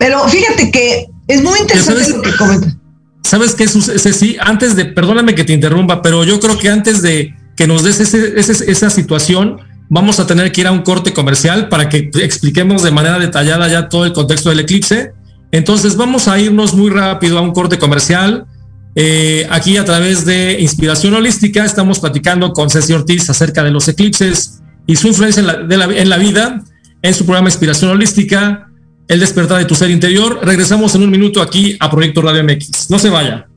pero 0.00 0.26
fíjate 0.26 0.70
que 0.70 1.10
es 1.28 1.42
muy 1.42 1.60
interesante 1.60 2.08
lo 2.08 2.22
que 2.22 2.34
comentas. 2.34 2.74
¿Sabes 3.22 3.54
qué 3.54 3.68
sucede? 3.68 4.14
Sí, 4.14 4.34
antes 4.40 4.74
de, 4.74 4.86
perdóname 4.86 5.34
que 5.34 5.44
te 5.44 5.52
interrumpa, 5.52 6.00
pero 6.00 6.24
yo 6.24 6.40
creo 6.40 6.58
que 6.58 6.70
antes 6.70 7.02
de 7.02 7.34
que 7.54 7.66
nos 7.66 7.84
des 7.84 8.00
esa 8.00 8.88
situación, 8.88 9.60
vamos 9.90 10.18
a 10.18 10.26
tener 10.26 10.50
que 10.52 10.62
ir 10.62 10.66
a 10.66 10.72
un 10.72 10.80
corte 10.80 11.12
comercial 11.12 11.68
para 11.68 11.90
que 11.90 12.10
expliquemos 12.14 12.82
de 12.82 12.90
manera 12.90 13.18
detallada 13.18 13.68
ya 13.68 13.90
todo 13.90 14.06
el 14.06 14.14
contexto 14.14 14.48
del 14.48 14.60
eclipse. 14.60 15.12
Entonces 15.52 15.96
vamos 15.96 16.28
a 16.28 16.40
irnos 16.40 16.72
muy 16.72 16.88
rápido 16.88 17.36
a 17.36 17.42
un 17.42 17.52
corte 17.52 17.78
comercial. 17.78 18.46
Eh, 18.94 19.46
aquí 19.50 19.76
a 19.76 19.84
través 19.84 20.24
de 20.24 20.56
Inspiración 20.60 21.12
Holística 21.12 21.62
estamos 21.62 22.00
platicando 22.00 22.54
con 22.54 22.70
Ceci 22.70 22.94
Ortiz 22.94 23.28
acerca 23.28 23.62
de 23.62 23.70
los 23.70 23.86
eclipses 23.86 24.62
y 24.86 24.96
su 24.96 25.08
influencia 25.08 25.42
en 25.42 26.08
la 26.08 26.16
vida 26.16 26.64
en 27.02 27.14
su 27.14 27.26
programa 27.26 27.50
Inspiración 27.50 27.90
Holística 27.90 28.69
el 29.10 29.18
despertar 29.18 29.58
de 29.58 29.64
tu 29.64 29.74
ser 29.74 29.90
interior. 29.90 30.38
Regresamos 30.40 30.94
en 30.94 31.02
un 31.02 31.10
minuto 31.10 31.42
aquí 31.42 31.76
a 31.80 31.90
Proyecto 31.90 32.22
Radio 32.22 32.44
MX. 32.44 32.90
No 32.90 32.98
se 33.00 33.10
vaya. 33.10 33.49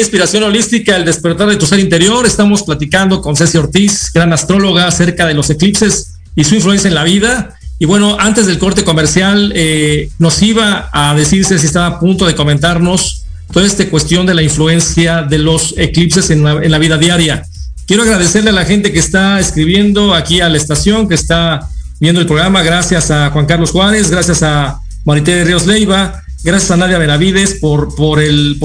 Inspiración 0.00 0.42
Holística, 0.42 0.96
el 0.96 1.04
despertar 1.04 1.48
de 1.48 1.56
tu 1.56 1.66
ser 1.66 1.78
interior. 1.78 2.26
Estamos 2.26 2.62
platicando 2.62 3.20
con 3.20 3.36
Ceci 3.36 3.58
Ortiz, 3.58 4.10
gran 4.12 4.32
astróloga, 4.32 4.86
acerca 4.86 5.26
de 5.26 5.34
los 5.34 5.50
eclipses 5.50 6.14
y 6.34 6.44
su 6.44 6.54
influencia 6.54 6.88
en 6.88 6.94
la 6.94 7.04
vida. 7.04 7.56
Y 7.78 7.84
bueno, 7.84 8.16
antes 8.18 8.46
del 8.46 8.58
corte 8.58 8.84
comercial, 8.84 9.52
eh, 9.54 10.08
nos 10.18 10.40
iba 10.42 10.88
a 10.92 11.14
decirse 11.14 11.58
si 11.58 11.66
estaba 11.66 11.86
a 11.86 12.00
punto 12.00 12.26
de 12.26 12.34
comentarnos 12.34 13.24
toda 13.52 13.66
esta 13.66 13.88
cuestión 13.90 14.24
de 14.24 14.34
la 14.34 14.42
influencia 14.42 15.22
de 15.22 15.38
los 15.38 15.74
eclipses 15.76 16.30
en 16.30 16.42
la, 16.42 16.78
vida 16.78 16.96
diaria. 16.96 17.42
Quiero 17.86 18.04
agradecerle 18.04 18.50
a 18.50 18.54
la 18.54 18.64
gente 18.64 18.92
que 18.92 18.98
está 18.98 19.40
escribiendo 19.40 20.14
aquí 20.14 20.40
a 20.40 20.48
la 20.48 20.56
estación, 20.56 21.08
que 21.08 21.14
está 21.14 21.68
viendo 22.00 22.20
el 22.20 22.26
programa. 22.26 22.62
Gracias 22.62 23.10
a 23.10 23.30
Juan 23.30 23.46
Carlos 23.46 23.72
Juárez, 23.72 24.10
gracias 24.10 24.42
a 24.42 24.80
Marité 25.04 25.44
Ríos 25.44 25.66
Leiva, 25.66 26.22
gracias 26.44 26.70
a 26.70 26.76
Nadia 26.76 26.98
Benavides 26.98 27.58
por 27.60 27.92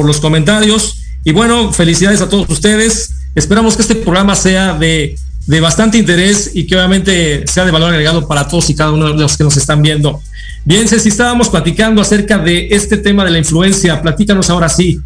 los 0.05 0.19
comentarios. 0.19 1.03
Y 1.27 1.33
bueno, 1.33 1.73
felicidades 1.73 2.21
a 2.21 2.29
todos 2.29 2.49
ustedes. 2.49 3.11
Esperamos 3.35 3.75
que 3.75 3.81
este 3.81 3.95
programa 3.95 4.33
sea 4.33 4.75
de, 4.75 5.17
bastante 5.59 5.97
interés 5.97 6.51
y 6.53 6.65
que 6.65 6.77
obviamente 6.77 7.45
sea 7.47 7.65
de 7.65 7.71
valor 7.71 7.91
agregado 7.91 8.25
para 8.25 8.47
todos 8.47 8.69
y 8.69 8.75
cada 8.75 8.93
uno 8.93 9.09
de 9.09 9.19
los 9.19 9.35
que 9.35 9.43
nos 9.43 9.57
están 9.57 9.81
viendo. 9.81 10.21
Bien, 10.63 10.87
si 10.87 11.09
estábamos 11.09 11.49
platicando 11.49 12.01
acerca 12.01 12.37
de 12.37 12.69
este 12.71 12.95
tema 12.95 13.25
de 13.25 13.31
la 13.31 13.39
influencia. 13.39 14.01
Platícanos 14.01 14.49
ahora 14.49 14.69
sí. 14.69 15.01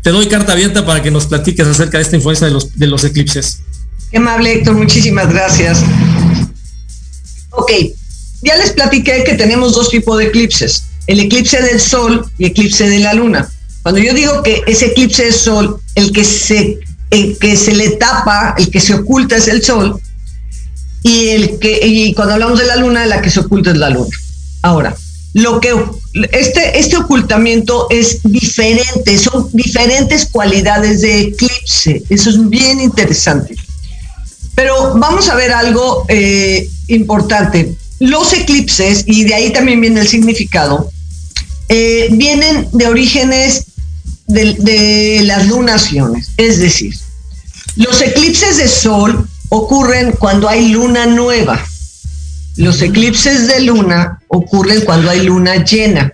Te 0.00 0.10
doy 0.10 0.28
carta 0.28 0.52
abierta 0.52 0.86
para 0.86 1.02
que 1.02 1.10
nos 1.10 1.26
platiques 1.26 1.66
acerca 1.66 1.98
de 1.98 2.04
esta 2.04 2.14
influencia 2.14 2.46
de 2.46 2.52
los, 2.52 2.78
de 2.78 2.86
los 2.86 3.02
eclipses. 3.02 3.58
Qué 4.12 4.18
amable, 4.18 4.52
Héctor. 4.52 4.76
Muchísimas 4.76 5.28
gracias. 5.28 5.82
Ok, 7.50 7.72
ya 8.42 8.56
les 8.58 8.70
platiqué 8.70 9.24
que 9.24 9.34
tenemos 9.34 9.74
dos 9.74 9.90
tipos 9.90 10.18
de 10.18 10.26
eclipses. 10.26 10.84
El 11.08 11.18
eclipse 11.18 11.60
del 11.60 11.80
Sol 11.80 12.30
y 12.38 12.46
eclipse 12.46 12.88
de 12.88 13.00
la 13.00 13.12
Luna. 13.12 13.50
Cuando 13.84 14.00
yo 14.00 14.14
digo 14.14 14.42
que 14.42 14.62
ese 14.66 14.86
eclipse 14.86 15.24
del 15.24 15.34
sol, 15.34 15.78
el 15.94 16.10
que 16.10 16.24
se, 16.24 16.78
el 17.10 17.36
que 17.38 17.54
se 17.54 17.74
le 17.74 17.90
tapa, 17.90 18.54
el 18.56 18.70
que 18.70 18.80
se 18.80 18.94
oculta 18.94 19.36
es 19.36 19.46
el 19.46 19.62
sol, 19.62 20.00
y 21.02 21.28
el 21.28 21.58
que, 21.58 21.86
y 21.86 22.14
cuando 22.14 22.32
hablamos 22.32 22.58
de 22.58 22.64
la 22.64 22.76
luna, 22.76 23.04
la 23.04 23.20
que 23.20 23.28
se 23.28 23.40
oculta 23.40 23.72
es 23.72 23.76
la 23.76 23.90
luna. 23.90 24.16
Ahora, 24.62 24.96
lo 25.34 25.60
que 25.60 25.74
este, 26.32 26.78
este 26.78 26.96
ocultamiento 26.96 27.86
es 27.90 28.22
diferente, 28.22 29.18
son 29.18 29.50
diferentes 29.52 30.30
cualidades 30.30 31.02
de 31.02 31.20
eclipse. 31.20 32.02
Eso 32.08 32.30
es 32.30 32.48
bien 32.48 32.80
interesante. 32.80 33.54
Pero 34.54 34.94
vamos 34.94 35.28
a 35.28 35.34
ver 35.34 35.52
algo 35.52 36.06
eh, 36.08 36.70
importante. 36.88 37.74
Los 37.98 38.32
eclipses, 38.32 39.04
y 39.06 39.24
de 39.24 39.34
ahí 39.34 39.52
también 39.52 39.82
viene 39.82 40.00
el 40.00 40.08
significado, 40.08 40.90
eh, 41.68 42.08
vienen 42.12 42.66
de 42.72 42.86
orígenes 42.86 43.66
de, 44.34 45.22
las 45.24 45.46
lunaciones. 45.46 46.30
Es 46.36 46.58
decir, 46.58 46.94
los 47.76 48.00
eclipses 48.00 48.56
de 48.58 48.68
sol 48.68 49.28
ocurren 49.48 50.12
cuando 50.12 50.48
hay 50.48 50.68
luna 50.68 51.06
nueva. 51.06 51.64
Los 52.56 52.82
eclipses 52.82 53.48
de 53.48 53.60
luna 53.60 54.20
ocurren 54.28 54.82
cuando 54.82 55.10
hay 55.10 55.22
luna 55.22 55.64
llena. 55.64 56.12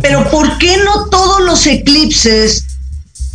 Pero 0.00 0.28
¿por 0.30 0.58
qué 0.58 0.76
no 0.78 1.08
todos 1.08 1.42
los 1.42 1.66
eclipses, 1.66 2.64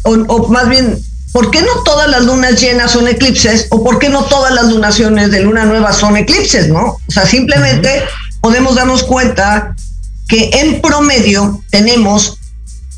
o, 0.04 0.48
más 0.48 0.70
bien, 0.70 0.98
¿por 1.34 1.52
qué 1.52 1.62
no 1.62 1.84
todas 1.84 2.10
las 2.10 2.24
lunas 2.24 2.62
llenas 2.62 2.92
son 2.92 3.08
eclipses? 3.08 3.68
¿O 3.72 3.84
por 3.84 4.00
qué 4.00 4.10
no 4.10 4.24
todas 4.26 4.54
las 4.54 4.66
lunaciones 4.66 5.32
de 5.32 5.42
luna 5.42 5.66
nueva 5.66 5.92
son 5.92 6.16
eclipses, 6.16 6.70
no? 6.70 6.98
O 7.08 7.12
sea, 7.12 7.26
simplemente 7.26 8.04
podemos 8.40 8.76
darnos 8.76 9.04
cuenta 9.04 9.76
que 10.28 10.50
en 10.54 10.82
promedio 10.82 11.62
tenemos 11.70 12.40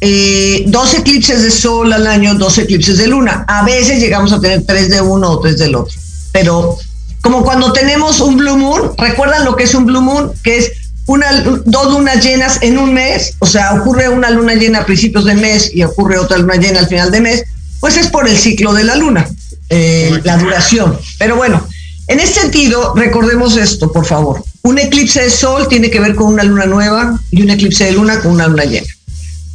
eh, 0.01 0.63
dos 0.67 0.93
eclipses 0.93 1.41
de 1.41 1.51
sol 1.51 1.91
al 1.91 2.05
año, 2.07 2.35
dos 2.35 2.57
eclipses 2.57 2.97
de 2.97 3.07
luna. 3.07 3.45
A 3.47 3.63
veces 3.63 3.99
llegamos 3.99 4.31
a 4.31 4.39
tener 4.39 4.63
tres 4.65 4.89
de 4.89 5.01
uno 5.01 5.31
o 5.31 5.39
tres 5.39 5.57
del 5.57 5.75
otro. 5.75 5.97
Pero 6.31 6.77
como 7.21 7.43
cuando 7.43 7.73
tenemos 7.73 8.19
un 8.19 8.37
blue 8.37 8.57
moon, 8.57 8.91
¿recuerdan 8.97 9.45
lo 9.45 9.55
que 9.55 9.63
es 9.63 9.73
un 9.73 9.85
blue 9.85 10.01
moon? 10.01 10.31
Que 10.43 10.57
es 10.57 10.71
una, 11.07 11.27
dos 11.65 11.91
lunas 11.91 12.23
llenas 12.23 12.59
en 12.61 12.77
un 12.77 12.93
mes, 12.93 13.35
o 13.39 13.45
sea, 13.45 13.73
ocurre 13.73 14.09
una 14.09 14.29
luna 14.29 14.53
llena 14.53 14.79
a 14.79 14.85
principios 14.85 15.25
de 15.25 15.35
mes 15.35 15.71
y 15.73 15.83
ocurre 15.83 16.19
otra 16.19 16.37
luna 16.37 16.55
llena 16.55 16.79
al 16.79 16.87
final 16.87 17.11
de 17.11 17.21
mes, 17.21 17.43
pues 17.79 17.97
es 17.97 18.07
por 18.07 18.27
el 18.27 18.37
ciclo 18.37 18.73
de 18.73 18.83
la 18.83 18.95
luna, 18.95 19.27
eh, 19.69 20.19
la 20.23 20.37
duración. 20.37 20.97
Pero 21.17 21.37
bueno, 21.37 21.65
en 22.07 22.19
este 22.19 22.41
sentido, 22.41 22.93
recordemos 22.95 23.57
esto, 23.57 23.91
por 23.91 24.05
favor. 24.05 24.43
Un 24.63 24.79
eclipse 24.79 25.21
de 25.23 25.29
sol 25.29 25.67
tiene 25.69 25.89
que 25.89 25.99
ver 25.99 26.13
con 26.13 26.27
una 26.27 26.43
luna 26.43 26.65
nueva 26.65 27.19
y 27.31 27.41
un 27.41 27.49
eclipse 27.49 27.85
de 27.85 27.93
luna 27.93 28.19
con 28.19 28.33
una 28.33 28.47
luna 28.47 28.65
llena. 28.65 28.87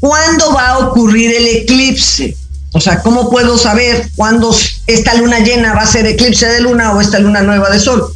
¿Cuándo 0.02 0.52
va 0.52 0.70
a 0.70 0.78
ocurrir 0.78 1.32
el 1.32 1.46
eclipse? 1.46 2.36
O 2.72 2.80
sea, 2.80 3.00
¿cómo 3.02 3.30
puedo 3.30 3.56
saber 3.56 4.10
cuándo 4.16 4.52
esta 4.88 5.14
luna 5.14 5.38
llena 5.38 5.74
va 5.74 5.82
a 5.82 5.86
ser 5.86 6.04
eclipse 6.06 6.44
de 6.48 6.60
luna 6.60 6.92
o 6.92 7.00
esta 7.00 7.20
luna 7.20 7.42
nueva 7.42 7.70
de 7.70 7.78
sol? 7.78 8.12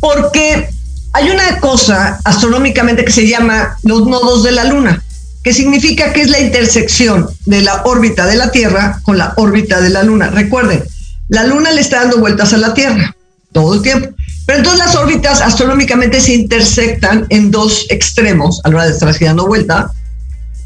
Porque 0.00 0.70
hay 1.12 1.28
una 1.28 1.60
cosa 1.60 2.18
astronómicamente 2.24 3.04
que 3.04 3.12
se 3.12 3.28
llama 3.28 3.76
los 3.82 4.06
nodos 4.06 4.42
de 4.42 4.52
la 4.52 4.64
luna, 4.64 5.04
que 5.44 5.52
significa 5.52 6.14
que 6.14 6.22
es 6.22 6.30
la 6.30 6.40
intersección 6.40 7.28
de 7.44 7.60
la 7.60 7.82
órbita 7.84 8.24
de 8.24 8.36
la 8.36 8.50
Tierra 8.50 8.98
con 9.02 9.18
la 9.18 9.34
órbita 9.36 9.82
de 9.82 9.90
la 9.90 10.04
luna. 10.04 10.30
Recuerden, 10.30 10.82
la 11.28 11.44
luna 11.44 11.72
le 11.72 11.82
está 11.82 12.00
dando 12.00 12.20
vueltas 12.20 12.54
a 12.54 12.56
la 12.56 12.72
Tierra 12.72 13.14
todo 13.52 13.74
el 13.74 13.82
tiempo. 13.82 14.08
Pero 14.46 14.60
entonces 14.60 14.82
las 14.82 14.96
órbitas 14.96 15.42
astronómicamente 15.42 16.22
se 16.22 16.32
intersectan 16.32 17.26
en 17.28 17.50
dos 17.50 17.84
extremos 17.90 18.62
a 18.64 18.70
la 18.70 18.76
hora 18.76 18.86
de 18.86 18.92
estar 18.92 19.14
dando 19.20 19.46
vuelta 19.46 19.92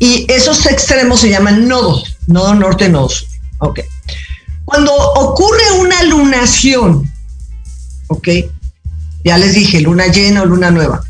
y 0.02 0.26
esos 0.26 0.66
extremos 0.66 1.20
se 1.20 1.30
llaman 1.30 1.68
nodos, 1.68 2.16
nodo 2.26 2.56
norte, 2.56 2.88
nodo 2.88 3.08
sur. 3.08 3.28
Ok. 3.58 3.78
Cuando 4.64 4.92
ocurre 4.92 5.62
una 5.78 6.02
lunación, 6.02 7.08
ok, 8.08 8.28
ya 9.22 9.38
les 9.38 9.54
dije, 9.54 9.80
luna 9.80 10.08
llena 10.08 10.42
o 10.42 10.46
luna 10.46 10.72
nueva, 10.72 11.04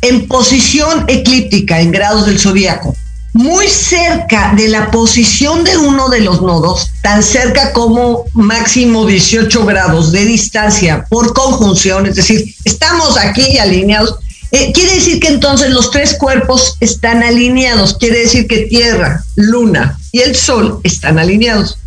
en 0.00 0.26
posición 0.28 1.04
eclíptica 1.08 1.82
en 1.82 1.92
grados 1.92 2.24
del 2.24 2.40
zodiaco, 2.40 2.96
muy 3.34 3.68
cerca 3.68 4.54
de 4.56 4.68
la 4.68 4.90
posición 4.90 5.62
de 5.62 5.76
uno 5.76 6.08
de 6.08 6.20
los 6.20 6.40
nodos, 6.40 6.90
tan 7.02 7.22
cerca 7.22 7.74
como 7.74 8.24
máximo 8.32 9.04
18 9.04 9.66
grados 9.66 10.10
de 10.10 10.24
distancia 10.24 11.04
por 11.10 11.34
conjunción, 11.34 12.06
es 12.06 12.14
decir, 12.14 12.54
estamos 12.64 13.18
aquí 13.18 13.58
alineados, 13.58 14.20
eh, 14.52 14.70
quiere 14.72 14.96
decir 14.96 15.18
que 15.18 15.28
entonces 15.28 15.70
los 15.70 15.90
tres 15.90 16.14
cuerpos 16.18 16.76
están 16.80 17.22
alineados, 17.22 17.96
quiere 17.96 18.20
decir 18.20 18.46
que 18.46 18.66
Tierra, 18.66 19.24
Luna 19.34 19.98
y 20.12 20.20
el 20.20 20.36
Sol 20.36 20.78
están 20.84 21.18
alineados. 21.18 21.78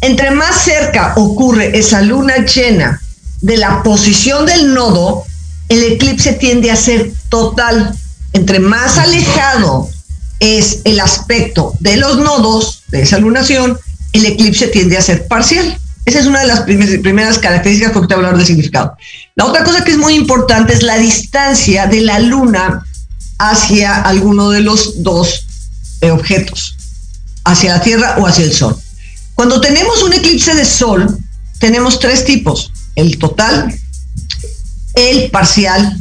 Entre 0.00 0.32
más 0.32 0.62
cerca 0.62 1.14
ocurre 1.16 1.78
esa 1.78 2.02
luna 2.02 2.44
llena 2.44 3.00
de 3.40 3.56
la 3.56 3.82
posición 3.84 4.44
del 4.44 4.74
nodo, 4.74 5.24
el 5.68 5.84
eclipse 5.84 6.32
tiende 6.32 6.72
a 6.72 6.76
ser 6.76 7.12
total. 7.28 7.94
Entre 8.32 8.58
más 8.58 8.98
alejado 8.98 9.88
es 10.40 10.80
el 10.82 10.98
aspecto 10.98 11.74
de 11.78 11.96
los 11.96 12.18
nodos 12.18 12.82
de 12.88 13.02
esa 13.02 13.18
lunación, 13.18 13.78
el 14.12 14.26
eclipse 14.26 14.66
tiende 14.66 14.98
a 14.98 15.02
ser 15.02 15.28
parcial. 15.28 15.78
Esa 16.04 16.18
es 16.18 16.26
una 16.26 16.40
de 16.40 16.48
las 16.48 16.60
primeras 16.62 17.38
características 17.38 17.92
porque 17.92 18.08
te 18.08 18.14
hablar 18.14 18.36
de 18.36 18.44
significado. 18.44 18.96
La 19.36 19.46
otra 19.46 19.64
cosa 19.64 19.82
que 19.82 19.90
es 19.90 19.98
muy 19.98 20.14
importante 20.14 20.72
es 20.72 20.82
la 20.82 20.96
distancia 20.96 21.86
de 21.86 22.02
la 22.02 22.20
luna 22.20 22.86
hacia 23.38 24.00
alguno 24.02 24.50
de 24.50 24.60
los 24.60 25.02
dos 25.02 25.46
eh, 26.00 26.12
objetos, 26.12 26.76
hacia 27.44 27.76
la 27.76 27.82
Tierra 27.82 28.16
o 28.18 28.26
hacia 28.28 28.44
el 28.44 28.52
Sol. 28.52 28.76
Cuando 29.34 29.60
tenemos 29.60 30.04
un 30.04 30.12
eclipse 30.12 30.54
de 30.54 30.64
Sol, 30.64 31.18
tenemos 31.58 31.98
tres 31.98 32.24
tipos, 32.24 32.72
el 32.94 33.18
total, 33.18 33.74
el 34.94 35.30
parcial, 35.32 35.98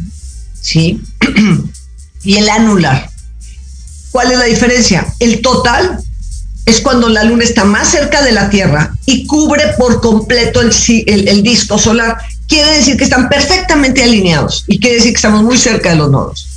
¿sí? 0.61 1.01
y 2.23 2.35
el 2.35 2.47
anular. 2.49 3.09
¿Cuál 4.11 4.31
es 4.31 4.37
la 4.37 4.45
diferencia? 4.45 5.07
El 5.19 5.41
total 5.41 5.99
es 6.65 6.81
cuando 6.81 7.09
la 7.09 7.23
luna 7.23 7.43
está 7.43 7.65
más 7.65 7.89
cerca 7.89 8.21
de 8.21 8.31
la 8.31 8.49
Tierra 8.49 8.95
y 9.05 9.25
cubre 9.25 9.73
por 9.77 10.01
completo 10.01 10.61
el, 10.61 10.71
el, 11.27 11.43
disco 11.43 11.77
solar. 11.77 12.17
Quiere 12.53 12.77
decir 12.77 12.97
que 12.97 13.05
están 13.05 13.29
perfectamente 13.29 14.03
alineados 14.03 14.63
y 14.67 14.79
quiere 14.79 14.97
decir 14.97 15.11
que 15.11 15.15
estamos 15.15 15.41
muy 15.41 15.57
cerca 15.57 15.89
de 15.89 15.95
los 15.95 16.11
nodos. 16.11 16.47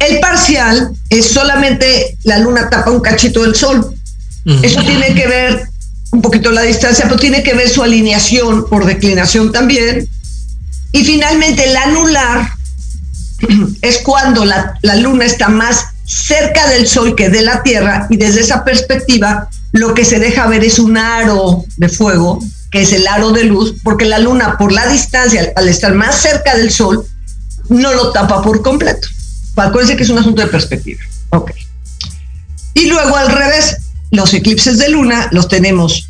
El 0.00 0.18
parcial 0.18 0.90
es 1.08 1.26
solamente 1.26 2.18
la 2.24 2.38
luna 2.38 2.68
tapa 2.68 2.90
un 2.90 2.98
cachito 2.98 3.42
del 3.42 3.54
sol. 3.54 3.94
Eso 4.60 4.82
tiene 4.82 5.14
que 5.14 5.28
ver 5.28 5.68
un 6.10 6.20
poquito 6.20 6.50
la 6.50 6.62
distancia, 6.62 7.04
pero 7.04 7.16
tiene 7.16 7.44
que 7.44 7.54
ver 7.54 7.68
su 7.68 7.80
alineación 7.80 8.68
por 8.68 8.84
declinación 8.84 9.52
también. 9.52 10.08
Y 10.90 11.04
finalmente 11.04 11.62
el 11.62 11.76
anular 11.76 12.50
es 13.82 13.98
cuando 13.98 14.44
la, 14.44 14.80
la 14.82 14.96
luna 14.96 15.26
está 15.26 15.48
más 15.48 15.84
cerca 16.04 16.66
del 16.70 16.88
Sol 16.88 17.14
que 17.14 17.28
de 17.28 17.42
la 17.42 17.62
Tierra 17.62 18.08
y 18.10 18.16
desde 18.16 18.40
esa 18.40 18.64
perspectiva 18.64 19.48
lo 19.70 19.94
que 19.94 20.04
se 20.04 20.18
deja 20.18 20.48
ver 20.48 20.64
es 20.64 20.80
un 20.80 20.96
aro 20.96 21.64
de 21.76 21.88
fuego, 21.88 22.42
que 22.70 22.82
es 22.82 22.92
el 22.92 23.06
aro 23.06 23.30
de 23.32 23.44
luz, 23.44 23.74
porque 23.82 24.04
la 24.04 24.18
Luna 24.18 24.56
por 24.58 24.72
la 24.72 24.86
distancia, 24.86 25.52
al 25.56 25.68
estar 25.68 25.94
más 25.94 26.16
cerca 26.16 26.56
del 26.56 26.70
Sol, 26.70 27.04
no 27.68 27.92
lo 27.94 28.12
tapa 28.12 28.42
por 28.42 28.62
completo. 28.62 29.08
Acuérdense 29.56 29.96
que 29.96 30.04
es 30.04 30.10
un 30.10 30.18
asunto 30.18 30.42
de 30.42 30.48
perspectiva. 30.48 31.00
Ok. 31.30 31.52
Y 32.74 32.86
luego 32.86 33.16
al 33.16 33.30
revés, 33.30 33.76
los 34.10 34.32
eclipses 34.32 34.78
de 34.78 34.88
luna 34.88 35.28
los 35.32 35.48
tenemos 35.48 36.08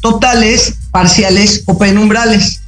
totales, 0.00 0.74
parciales 0.90 1.62
o 1.66 1.78
penumbrales. 1.78 2.60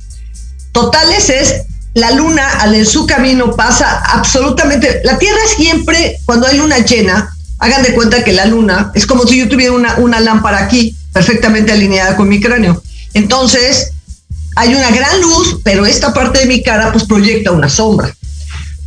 Totales 0.72 1.30
es 1.30 1.62
la 1.94 2.10
luna 2.12 2.46
al 2.60 2.74
en 2.74 2.86
su 2.86 3.06
camino 3.06 3.56
pasa 3.56 4.02
absolutamente, 4.04 5.00
la 5.04 5.18
Tierra 5.18 5.40
siempre, 5.56 6.18
cuando 6.24 6.46
hay 6.46 6.58
luna 6.58 6.78
llena, 6.78 7.34
hagan 7.58 7.82
de 7.82 7.94
cuenta 7.94 8.22
que 8.22 8.32
la 8.32 8.44
luna 8.44 8.92
es 8.94 9.06
como 9.06 9.26
si 9.26 9.38
yo 9.38 9.48
tuviera 9.48 9.72
una, 9.72 9.96
una 9.96 10.20
lámpara 10.20 10.58
aquí, 10.58 10.96
perfectamente 11.12 11.72
alineada 11.72 12.16
con 12.16 12.28
mi 12.28 12.40
cráneo. 12.40 12.80
Entonces, 13.14 13.92
hay 14.56 14.74
una 14.74 14.90
gran 14.90 15.20
luz, 15.20 15.60
pero 15.62 15.86
esta 15.86 16.12
parte 16.12 16.40
de 16.40 16.46
mi 16.46 16.62
cara 16.62 16.92
pues 16.92 17.04
proyecta 17.04 17.52
una 17.52 17.68
sombra. 17.68 18.12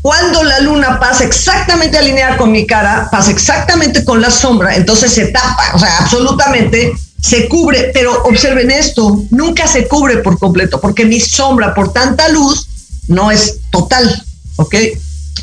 Cuando 0.01 0.43
la 0.43 0.59
luna 0.61 0.99
pasa 0.99 1.23
exactamente 1.23 1.97
alineada 1.97 2.35
con 2.35 2.51
mi 2.51 2.65
cara, 2.65 3.07
pasa 3.11 3.31
exactamente 3.31 4.03
con 4.03 4.19
la 4.19 4.31
sombra, 4.31 4.75
entonces 4.75 5.13
se 5.13 5.27
tapa, 5.27 5.71
o 5.73 5.79
sea, 5.79 5.99
absolutamente 5.99 6.91
se 7.21 7.47
cubre, 7.47 7.91
pero 7.93 8.23
observen 8.23 8.71
esto, 8.71 9.23
nunca 9.29 9.67
se 9.67 9.87
cubre 9.87 10.17
por 10.17 10.39
completo, 10.39 10.81
porque 10.81 11.05
mi 11.05 11.19
sombra 11.19 11.73
por 11.75 11.93
tanta 11.93 12.27
luz 12.29 12.67
no 13.07 13.29
es 13.29 13.59
total, 13.69 14.23
¿ok? 14.55 14.75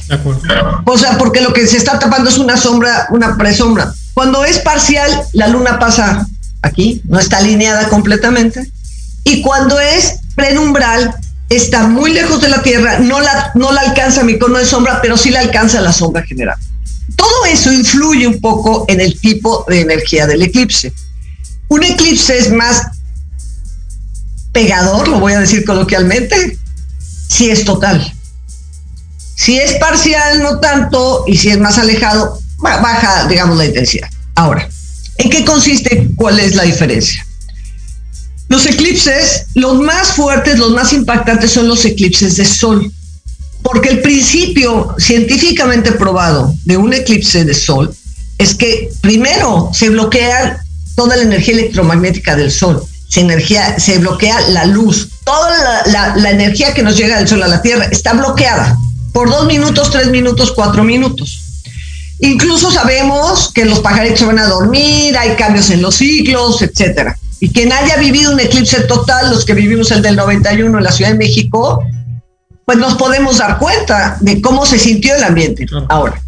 De 0.09 0.15
acuerdo. 0.15 0.43
O 0.85 0.99
sea, 0.99 1.17
porque 1.19 1.41
lo 1.41 1.53
que 1.53 1.67
se 1.67 1.77
está 1.77 1.99
tapando 1.99 2.29
es 2.29 2.39
una 2.39 2.57
sombra, 2.57 3.07
una 3.11 3.37
presombra. 3.37 3.95
Cuando 4.13 4.45
es 4.45 4.59
parcial, 4.59 5.23
la 5.33 5.47
luna 5.47 5.79
pasa 5.79 6.27
aquí, 6.63 7.03
no 7.05 7.19
está 7.19 7.39
alineada 7.39 7.89
completamente. 7.89 8.71
Y 9.25 9.43
cuando 9.43 9.79
es 9.79 10.21
prenumbral, 10.35 11.15
está 11.49 11.87
muy 11.87 12.13
lejos 12.13 12.41
de 12.41 12.49
la 12.49 12.63
Tierra, 12.63 12.99
no 12.99 13.21
la, 13.21 13.53
no 13.55 13.73
la 13.73 13.81
alcanza 13.81 14.25
mi 14.25 14.39
cono 14.39 14.59
de 14.59 14.67
sombra, 14.67 15.01
pero 15.01 15.17
sí 15.17 15.31
la 15.31 15.41
alcanza 15.41 15.81
la 15.81 15.93
sombra 15.93 16.23
general. 16.23 16.57
Todo 17.17 17.45
eso 17.47 17.73
influye 17.73 18.27
un 18.27 18.41
poco 18.41 18.85
en 18.89 19.01
el 19.01 19.19
tipo 19.19 19.65
de 19.69 19.81
energía 19.81 20.27
del 20.27 20.43
eclipse. 20.43 20.93
Un 21.69 21.83
eclipse 21.83 22.39
es 22.39 22.53
más 22.53 22.87
pegador, 24.53 25.09
lo 25.09 25.21
voy 25.21 25.33
a 25.33 25.41
decir 25.41 25.65
coloquialmente, 25.65 26.59
si 27.29 27.51
es 27.51 27.65
total. 27.65 28.13
Si 29.37 29.59
es 29.59 29.75
parcial, 29.75 30.43
no 30.43 30.59
tanto, 30.59 31.25
y 31.27 31.37
si 31.37 31.51
es 31.51 31.59
más 31.59 31.79
alejado, 31.79 32.41
baja, 32.59 33.27
digamos, 33.29 33.57
la 33.57 33.67
intensidad. 33.67 34.09
Ahora, 34.35 34.69
¿en 35.19 35.31
qué 35.31 35.45
consiste? 35.45 36.09
¿Cuál 36.17 36.41
es 36.41 36.55
la 36.55 36.63
diferencia? 36.63 37.25
Los 38.49 38.65
eclipses, 38.65 39.47
los 39.55 39.79
más 39.79 40.13
fuertes, 40.13 40.59
los 40.59 40.73
más 40.73 40.93
impactantes 40.93 41.51
son 41.51 41.69
los 41.69 41.85
eclipses 41.85 42.37
de 42.37 42.47
sol, 42.47 42.91
porque 43.63 43.91
el 43.91 44.01
principio 44.01 44.95
científicamente 44.99 45.93
probado 45.93 46.55
de 46.65 46.79
un 46.79 46.95
eclipse 46.95 47.45
de 47.45 47.55
sol 47.55 47.95
es 48.39 48.55
que 48.55 48.91
primero 49.03 49.71
se 49.75 49.91
bloquea 49.91 50.63
toda 50.95 51.17
la 51.17 51.23
energía 51.23 51.55
electromagnética 51.55 52.37
del 52.37 52.51
sol, 52.51 52.83
se, 53.09 53.21
energía, 53.21 53.79
se 53.79 53.99
bloquea 53.99 54.41
la 54.49 54.65
luz, 54.65 55.11
toda 55.25 55.85
la, 55.87 56.31
energía 56.31 56.73
que 56.73 56.83
nos 56.83 56.97
llega 56.97 57.19
del 57.19 57.29
sol 57.29 57.43
a 57.43 57.49
la 57.49 57.61
Tierra 57.61 57.85
está 57.91 58.15
bloqueada 58.15 58.77
por 59.13 59.29
dos 59.29 59.47
minutos, 59.47 59.91
tres 59.91 60.09
minutos, 60.09 60.53
cuatro 60.53 60.85
minutos. 60.85 61.48
Incluso 62.21 62.71
sabemos 62.71 63.53
que 63.53 63.65
los 63.65 63.81
pajaritos 63.81 64.21
se 64.21 64.27
van 64.27 64.39
a 64.39 64.47
dormir, 64.47 65.17
hay 65.17 65.37
cambios 65.37 65.71
en 65.71 65.83
los 65.83 65.97
ciclos, 65.97 66.61
etcétera. 66.63 67.17
Y 67.41 67.53
quien 67.53 67.73
haya 67.73 67.97
vivido 67.97 68.33
un 68.33 68.41
eclipse 68.41 68.81
total, 68.83 69.31
los 69.31 69.45
que 69.45 69.55
vivimos 69.55 69.91
el 69.93 70.03
del 70.03 70.17
91 70.17 70.79
en 70.79 70.85
la 70.85 70.91
Ciudad 70.91 71.13
de 71.13 71.19
México, 71.19 71.85
pues 72.65 72.79
nos 72.79 72.95
podemos 72.95 73.39
dar 73.39 73.59
cuenta 73.59 74.19
de 74.21 74.43
cómo 74.43 74.67
se 74.67 74.79
sintió 74.79 75.15
el 75.15 75.23
ambiente. 75.23 75.65
Ahora, 75.89 76.21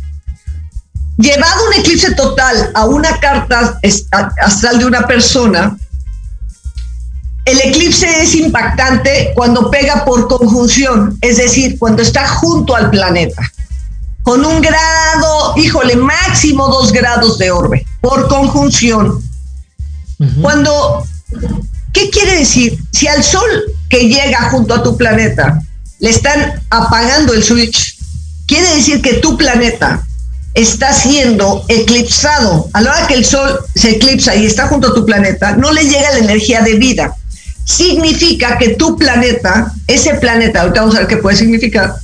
llevado 1.19 1.67
un 1.67 1.81
eclipse 1.81 2.15
total 2.15 2.71
a 2.75 2.87
una 2.87 3.19
carta 3.19 3.79
astral 4.41 4.79
de 4.79 4.87
una 4.87 5.07
persona, 5.07 5.77
el 7.45 7.61
eclipse 7.61 8.23
es 8.23 8.35
impactante 8.37 9.33
cuando 9.35 9.71
pega 9.71 10.05
por 10.05 10.29
conjunción, 10.29 11.19
es 11.21 11.39
decir, 11.39 11.79
cuando 11.79 12.03
está 12.03 12.29
junto 12.29 12.77
al 12.77 12.91
planeta, 12.91 13.43
con 14.31 14.47
un 14.47 14.61
grado, 14.61 15.55
híjole, 15.57 15.97
máximo 15.97 16.69
dos 16.69 16.93
grados 16.93 17.37
de 17.37 17.51
orbe, 17.51 17.85
por 18.01 18.29
conjunción 18.29 19.21
cuando, 20.41 21.05
¿qué 21.93 22.11
quiere 22.11 22.39
decir? 22.39 22.79
Si 22.93 23.09
al 23.09 23.25
sol 23.25 23.51
que 23.89 24.09
llega 24.09 24.49
junto 24.51 24.73
a 24.73 24.85
tu 24.85 24.97
planeta 24.97 25.61
le 25.99 26.11
están 26.11 26.63
apagando 26.71 27.35
el 27.35 27.43
switch, 27.43 27.99
quiere 28.47 28.73
decir 28.77 29.03
que 29.03 29.15
tu 29.15 29.37
planeta 29.37 30.07
está 30.55 30.93
siendo 30.93 31.65
eclipsado. 31.67 32.71
A 32.73 32.83
la 32.83 32.93
hora 32.93 33.07
que 33.09 33.15
el 33.15 33.25
sol 33.25 33.59
se 33.75 33.97
eclipsa 33.97 34.37
y 34.37 34.47
está 34.47 34.69
junto 34.69 34.93
a 34.93 34.95
tu 34.95 35.05
planeta, 35.05 35.57
no 35.57 35.73
le 35.73 35.83
llega 35.83 36.13
la 36.13 36.19
energía 36.19 36.61
de 36.61 36.75
vida. 36.75 37.17
Significa 37.65 38.59
que 38.59 38.77
tu 38.77 38.97
planeta, 38.97 39.73
ese 39.89 40.15
planeta, 40.15 40.61
ahorita 40.61 40.83
vamos 40.83 40.95
a 40.95 41.01
ver 41.01 41.09
qué 41.09 41.17
puede 41.17 41.37
significar, 41.37 41.97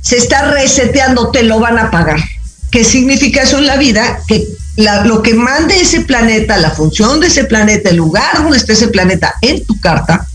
se 0.00 0.16
está 0.16 0.50
reseteando, 0.50 1.30
te 1.30 1.42
lo 1.42 1.60
van 1.60 1.78
a 1.78 1.90
pagar. 1.90 2.20
¿Qué 2.70 2.84
significa 2.84 3.42
eso 3.42 3.58
en 3.58 3.66
la 3.66 3.76
vida? 3.76 4.20
Que 4.26 4.46
lo 5.04 5.22
que 5.22 5.34
mande 5.34 5.80
ese 5.80 6.02
planeta, 6.02 6.56
la 6.56 6.70
función 6.70 7.20
de 7.20 7.26
ese 7.26 7.44
planeta, 7.44 7.90
el 7.90 7.96
lugar 7.96 8.42
donde 8.42 8.56
esté 8.56 8.72
ese 8.72 8.88
planeta 8.88 9.34
en 9.42 9.64
tu 9.64 9.78
carta, 9.80 10.26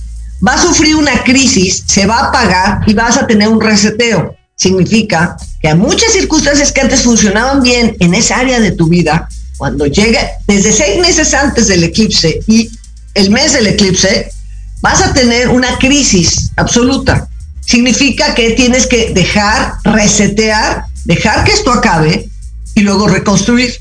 va 0.45 0.53
a 0.53 0.61
sufrir 0.61 0.95
una 0.95 1.23
crisis, 1.23 1.83
se 1.87 2.05
va 2.05 2.17
a 2.17 2.25
apagar 2.27 2.81
y 2.85 2.93
vas 2.93 3.17
a 3.17 3.25
tener 3.25 3.47
un 3.47 3.61
reseteo. 3.61 4.35
Significa 4.55 5.37
que 5.61 5.69
a 5.69 5.75
muchas 5.75 6.13
circunstancias 6.13 6.71
que 6.71 6.81
antes 6.81 7.01
funcionaban 7.01 7.61
bien 7.63 7.95
en 7.99 8.13
esa 8.13 8.37
área 8.37 8.59
de 8.59 8.71
tu 8.71 8.87
vida, 8.87 9.27
cuando 9.57 9.87
llegue 9.87 10.19
desde 10.47 10.71
seis 10.71 10.99
meses 10.99 11.33
antes 11.33 11.67
del 11.67 11.83
eclipse 11.83 12.39
y 12.47 12.69
el 13.13 13.31
mes 13.31 13.53
del 13.53 13.67
eclipse, 13.67 14.29
vas 14.81 15.01
a 15.01 15.13
tener 15.13 15.49
una 15.49 15.77
crisis 15.79 16.51
absoluta. 16.57 17.27
Significa 17.65 18.35
que 18.35 18.51
tienes 18.51 18.87
que 18.87 19.11
dejar, 19.13 19.73
resetear, 19.83 20.85
dejar 21.05 21.43
que 21.43 21.53
esto 21.53 21.71
acabe 21.71 22.29
y 22.75 22.81
luego 22.81 23.07
reconstruir. 23.07 23.73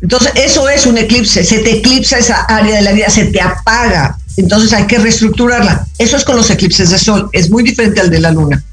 Entonces, 0.00 0.32
eso 0.34 0.68
es 0.68 0.86
un 0.86 0.96
eclipse, 0.96 1.44
se 1.44 1.58
te 1.58 1.72
eclipsa 1.78 2.18
esa 2.18 2.42
área 2.42 2.76
de 2.76 2.82
la 2.82 2.92
vida, 2.92 3.10
se 3.10 3.26
te 3.26 3.40
apaga, 3.40 4.16
entonces 4.36 4.72
hay 4.72 4.86
que 4.86 4.98
reestructurarla. 4.98 5.86
Eso 5.98 6.16
es 6.16 6.24
con 6.24 6.36
los 6.36 6.48
eclipses 6.50 6.90
de 6.90 6.98
sol, 6.98 7.28
es 7.32 7.50
muy 7.50 7.62
diferente 7.62 8.00
al 8.00 8.10
de 8.10 8.20
la 8.20 8.30
luna. 8.30 8.64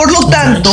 Por 0.00 0.12
lo 0.12 0.30
tanto, 0.30 0.70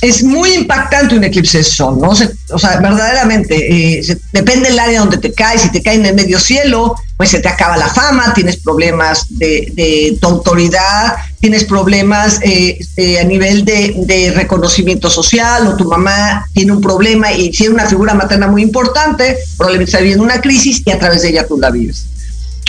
es 0.00 0.22
muy 0.22 0.52
impactante 0.54 1.16
un 1.16 1.24
eclipse 1.24 1.58
de 1.58 1.64
sol, 1.64 1.98
¿no? 2.00 2.10
o 2.10 2.58
sea, 2.60 2.78
verdaderamente, 2.78 3.98
eh, 3.98 4.18
depende 4.32 4.68
del 4.68 4.78
área 4.78 5.00
donde 5.00 5.18
te 5.18 5.32
cae, 5.32 5.58
si 5.58 5.68
te 5.72 5.82
cae 5.82 5.96
en 5.96 6.06
el 6.06 6.14
medio 6.14 6.38
cielo, 6.38 6.94
pues 7.16 7.30
se 7.30 7.40
te 7.40 7.48
acaba 7.48 7.76
la 7.76 7.88
fama, 7.88 8.32
tienes 8.34 8.58
problemas 8.58 9.26
de, 9.30 10.16
tu 10.20 10.28
autoridad, 10.28 11.16
tienes 11.40 11.64
problemas 11.64 12.38
eh, 12.44 12.78
eh, 12.98 13.18
a 13.18 13.24
nivel 13.24 13.64
de, 13.64 14.32
reconocimiento 14.36 15.10
social, 15.10 15.66
o 15.66 15.74
tu 15.74 15.88
mamá 15.88 16.46
tiene 16.52 16.70
un 16.70 16.80
problema 16.80 17.32
y 17.32 17.48
es 17.48 17.68
una 17.68 17.86
figura 17.86 18.14
materna 18.14 18.46
muy 18.46 18.62
importante, 18.62 19.38
probablemente 19.56 19.90
está 19.90 19.98
viviendo 19.98 20.22
una 20.22 20.40
crisis 20.40 20.82
y 20.86 20.92
a 20.92 21.00
través 21.00 21.22
de 21.22 21.30
ella 21.30 21.48
tú 21.48 21.58
la 21.58 21.72
vives. 21.72 22.06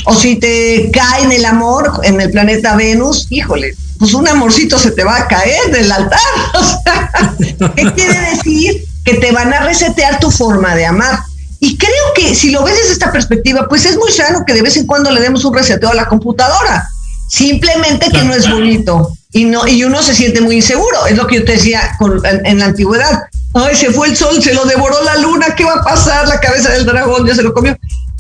O 0.06 0.16
si 0.16 0.38
te 0.38 0.90
cae 0.92 1.24
en 1.24 1.32
el 1.32 1.46
amor, 1.46 2.02
en 2.02 2.20
el 2.20 2.32
planeta 2.32 2.76
Venus, 2.76 3.28
híjole, 3.30 3.76
pues 4.04 4.16
un 4.16 4.28
amorcito 4.28 4.78
se 4.78 4.92
te 4.92 5.06
va 5.06 5.16
a 5.16 5.28
caer 5.30 5.72
del 5.72 5.90
altar. 5.90 6.20
¿qué 7.74 7.90
quiere 7.96 8.20
decir? 8.32 8.84
Que 9.06 9.14
te 9.14 9.32
van 9.32 9.54
a 9.54 9.62
resetear 9.62 10.20
tu 10.20 10.30
forma 10.30 10.76
de 10.76 10.86
amar. 10.86 11.20
Y 11.62 11.78
creo 11.78 12.04
que 12.14 12.36
si 12.36 12.52
lo 12.52 12.64
ves 12.64 12.76
desde 12.76 12.92
esta 12.92 13.14
perspectiva, 13.14 13.66
pues 13.70 13.86
es 13.86 13.96
muy 13.96 14.12
sano 14.12 14.44
que 14.46 14.54
de 14.54 14.62
vez 14.62 14.76
en 14.76 14.86
cuando 14.86 15.10
le 15.10 15.22
demos 15.22 15.46
un 15.46 15.54
reseteo 15.54 15.90
a 15.90 15.94
la 15.94 16.10
computadora. 16.10 16.86
Simplemente 17.30 18.10
que 18.10 18.24
no 18.24 18.34
es 18.34 18.50
bonito 18.50 19.16
y 19.32 19.46
no 19.46 19.66
y 19.66 19.86
uno 19.86 20.04
se 20.04 20.14
siente 20.14 20.42
muy 20.42 20.58
inseguro. 20.58 21.06
Es 21.08 21.16
lo 21.16 21.26
que 21.26 21.36
yo 21.36 21.46
te 21.46 21.54
decía 21.54 21.98
en, 22.44 22.60
la 22.60 22.66
antigüedad. 22.66 23.24
Ay, 23.54 23.78
se 23.78 23.94
fue 23.94 24.10
el 24.10 24.18
sol, 24.18 24.44
se 24.44 24.54
lo 24.54 24.66
devoró 24.66 25.02
la 25.02 25.16
luna, 25.16 25.56
¿qué 25.56 25.64
va 25.64 25.76
a 25.76 25.84
pasar? 25.84 26.28
La 26.28 26.42
cabeza 26.42 26.74
del 26.74 26.86
dragón 26.86 27.26
ya 27.26 27.36
se 27.36 27.44
lo 27.44 27.54
comió. 27.54 27.78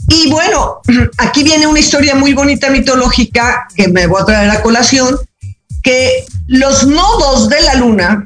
Y 0.08 0.32
bueno, 0.32 0.80
aquí 1.18 1.44
viene 1.44 1.68
una 1.68 1.82
historia 1.82 2.16
muy 2.16 2.34
bonita 2.34 2.70
mitológica 2.70 3.68
que 3.76 3.90
me 3.90 4.08
voy 4.08 4.22
a 4.22 4.26
traer 4.26 4.50
a 4.50 4.62
colación, 4.62 5.18
que 5.84 6.26
los 6.48 6.88
nodos 6.88 7.50
de 7.50 7.62
la 7.62 7.76
luna, 7.76 8.26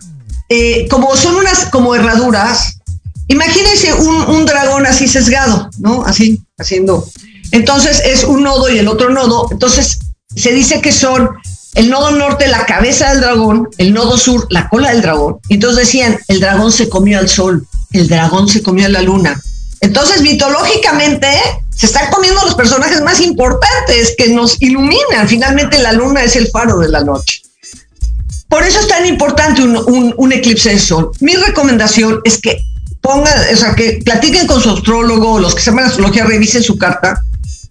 eh, 0.49 0.87
como 0.89 1.15
son 1.17 1.35
unas 1.35 1.65
como 1.65 1.95
herraduras, 1.95 2.79
imagínense 3.27 3.93
un, 3.93 4.45
dragón 4.45 4.85
así 4.85 5.07
sesgado, 5.07 5.69
¿no? 5.79 6.03
Así, 6.05 6.41
haciendo. 6.57 7.05
Entonces 7.51 8.01
es 8.05 8.23
un 8.23 8.43
nodo 8.43 8.69
y 8.69 8.77
el 8.77 8.87
otro 8.87 9.09
nodo. 9.09 9.47
Entonces 9.51 9.99
se 10.35 10.51
dice 10.51 10.81
que 10.81 10.91
son 10.91 11.29
el 11.73 11.89
nodo 11.89 12.11
norte, 12.11 12.47
la 12.47 12.65
cabeza 12.65 13.09
del 13.11 13.21
dragón, 13.21 13.69
el 13.77 13.93
nodo 13.93 14.17
sur, 14.17 14.47
la 14.49 14.69
cola 14.69 14.91
del 14.91 15.01
dragón. 15.01 15.37
Entonces 15.49 15.85
decían, 15.85 16.17
el 16.27 16.39
dragón 16.39 16.71
se 16.71 16.89
comió 16.89 17.19
al 17.19 17.29
sol, 17.29 17.67
el 17.91 18.07
dragón 18.07 18.47
se 18.47 18.63
comió 18.63 18.85
a 18.85 18.89
la 18.89 19.01
luna. 19.01 19.39
Entonces, 19.81 20.21
mitológicamente, 20.21 21.27
se 21.69 21.85
están 21.85 22.09
comiendo 22.09 22.41
los 22.43 22.55
personajes 22.55 23.01
más 23.01 23.21
importantes 23.21 24.15
que 24.17 24.29
nos 24.29 24.59
iluminan. 24.59 25.27
Finalmente, 25.27 25.77
la 25.77 25.93
luna 25.93 26.23
es 26.23 26.35
el 26.35 26.47
faro 26.47 26.79
de 26.79 26.89
la 26.89 27.03
noche. 27.03 27.41
Por 28.49 28.63
eso 28.63 28.79
es 28.79 28.87
tan 28.87 29.05
importante 29.05 29.61
un, 29.61 30.31
eclipse 30.31 30.69
de 30.69 30.79
sol. 30.79 31.11
Mi 31.19 31.35
recomendación 31.35 32.21
es 32.23 32.39
que 32.39 32.57
pongan, 33.01 33.33
o 33.53 33.57
sea, 33.57 33.75
que 33.75 33.99
platiquen 34.03 34.47
con 34.47 34.61
su 34.61 34.69
astrólogo, 34.69 35.39
los 35.39 35.53
que 35.53 35.61
sepan 35.61 35.85
astrología, 35.85 36.25
revisen 36.25 36.63
su 36.63 36.77
carta, 36.77 37.21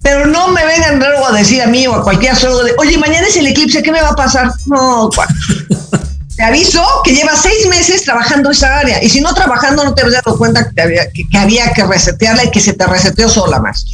pero 0.02 0.26
no 0.26 0.48
me 0.48 0.64
vengan 0.64 0.98
luego 0.98 1.26
a 1.26 1.32
decir 1.32 1.62
a 1.62 1.66
mí 1.66 1.86
o 1.86 1.94
a 1.94 2.04
cualquier 2.04 2.32
astrólogo 2.32 2.64
de, 2.64 2.74
oye, 2.78 2.98
mañana 2.98 3.26
es 3.26 3.36
el 3.36 3.46
eclipse, 3.46 3.82
¿qué 3.82 3.90
me 3.90 4.02
va 4.02 4.10
a 4.10 4.16
pasar? 4.16 4.52
No, 4.66 5.08
te 6.36 6.42
aviso 6.42 6.84
que 7.02 7.14
lleva 7.14 7.34
seis 7.34 7.66
meses 7.68 8.04
trabajando 8.04 8.50
esa 8.50 8.78
área 8.78 9.02
y 9.02 9.08
si 9.08 9.20
no 9.20 9.34
trabajando 9.34 9.82
no 9.82 9.94
te 9.94 10.02
habías 10.02 10.22
dado 10.22 10.36
cuenta 10.36 10.70
que 10.70 10.82
había 10.82 11.10
que, 11.10 11.24
había 11.38 11.72
que 11.72 11.84
resetearla 11.84 12.44
y 12.44 12.50
que 12.50 12.60
se 12.60 12.74
te 12.74 12.86
reseteó 12.86 13.28
sola 13.30 13.58
más. 13.60 13.86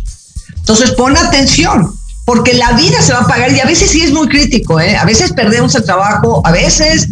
Entonces 0.56 0.90
pon 0.92 1.16
atención 1.16 1.94
porque 2.24 2.54
la 2.54 2.72
vida 2.72 3.00
se 3.02 3.12
va 3.12 3.20
a 3.20 3.26
pagar 3.26 3.52
y 3.52 3.60
a 3.60 3.64
veces 3.64 3.90
sí 3.90 4.02
es 4.02 4.12
muy 4.12 4.28
crítico, 4.28 4.80
¿eh? 4.80 4.96
a 4.96 5.04
veces 5.04 5.32
perdemos 5.32 5.74
el 5.74 5.84
trabajo, 5.84 6.40
a 6.44 6.52
veces 6.52 7.08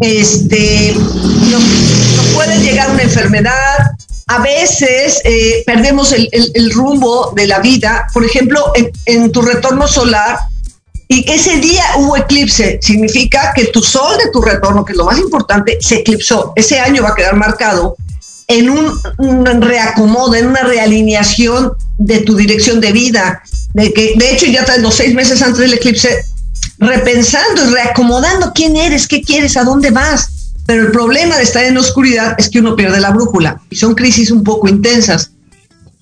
este, 0.00 0.94
nos, 0.94 1.62
puede 2.34 2.58
llegar 2.58 2.90
una 2.90 3.02
enfermedad, 3.02 3.92
a 4.26 4.38
veces 4.38 5.20
eh, 5.24 5.62
perdemos 5.66 6.12
el, 6.12 6.72
rumbo 6.72 7.32
de 7.34 7.46
la 7.46 7.60
vida, 7.60 8.06
por 8.12 8.24
ejemplo, 8.24 8.72
en 9.06 9.32
tu 9.32 9.42
retorno 9.42 9.86
solar, 9.88 10.38
y 11.12 11.30
ese 11.30 11.58
día 11.58 11.84
hubo 11.96 12.16
eclipse, 12.16 12.78
significa 12.80 13.52
que 13.54 13.66
tu 13.66 13.82
sol 13.82 14.16
de 14.16 14.30
tu 14.30 14.40
retorno, 14.40 14.82
que 14.82 14.92
es 14.92 14.98
lo 14.98 15.04
más 15.04 15.18
importante, 15.18 15.76
se 15.78 15.96
eclipsó. 15.96 16.54
Ese 16.56 16.80
año 16.80 17.02
va 17.02 17.10
a 17.10 17.14
quedar 17.14 17.36
marcado 17.36 17.96
en 18.48 18.70
un, 18.70 19.60
reacomodo, 19.60 20.34
en 20.34 20.46
una 20.46 20.62
realineación 20.62 21.72
de 21.98 22.20
tu 22.20 22.34
dirección 22.34 22.80
de 22.80 22.92
vida. 22.92 23.42
De, 23.74 23.92
que, 23.92 24.14
de 24.16 24.32
hecho, 24.32 24.46
ya 24.46 24.64
los 24.78 24.94
seis 24.94 25.14
meses 25.14 25.40
antes 25.42 25.58
del 25.58 25.74
eclipse, 25.74 26.24
repensando 26.78 27.64
y 27.64 27.72
reacomodando 27.72 28.52
quién 28.54 28.76
eres, 28.76 29.06
qué 29.06 29.22
quieres, 29.22 29.56
a 29.56 29.64
dónde 29.64 29.90
vas. 29.90 30.28
Pero 30.66 30.82
el 30.82 30.92
problema 30.92 31.36
de 31.36 31.42
estar 31.42 31.64
en 31.64 31.76
oscuridad 31.76 32.34
es 32.38 32.48
que 32.48 32.60
uno 32.60 32.76
pierde 32.76 33.00
la 33.00 33.10
brújula 33.10 33.60
y 33.70 33.76
son 33.76 33.94
crisis 33.94 34.30
un 34.30 34.44
poco 34.44 34.68
intensas. 34.68 35.30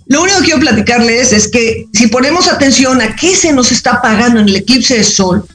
Lo 0.07 0.23
único 0.23 0.39
que 0.39 0.47
quiero 0.47 0.61
platicarles 0.61 1.33
es 1.33 1.49
que 1.49 1.87
si 1.93 2.09
ponemos 2.09 2.49
atención 2.49 3.01
a 3.01 3.15
qué 3.15 3.37
se 3.37 3.53
nos 3.53 3.71
está 3.71 4.03
pagando 4.03 4.41
en 4.41 4.49
el 4.49 4.57
eclipse 4.57 4.99
de 4.99 5.05
sol, 5.05 5.47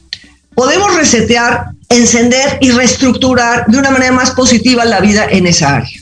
podemos 0.55 0.95
resetear, 0.95 1.71
encender 1.89 2.57
y 2.61 2.71
reestructurar 2.71 3.65
de 3.67 3.77
una 3.77 3.91
manera 3.91 4.13
más 4.13 4.31
positiva 4.31 4.85
la 4.85 5.01
vida 5.01 5.27
en 5.29 5.45
esa 5.45 5.75
área. 5.75 5.99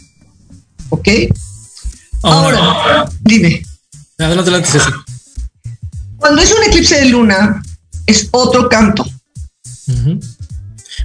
¿Ok? 0.90 1.10
Ahora, 2.22 3.06
dime. 3.22 3.64
Adelante, 4.20 4.52
adelante, 4.52 4.80
Cuando 6.24 6.42
es 6.42 6.54
un 6.54 6.64
eclipse 6.64 6.96
de 7.02 7.10
luna, 7.10 7.62
es 8.06 8.30
otro 8.32 8.70
canto. 8.70 9.06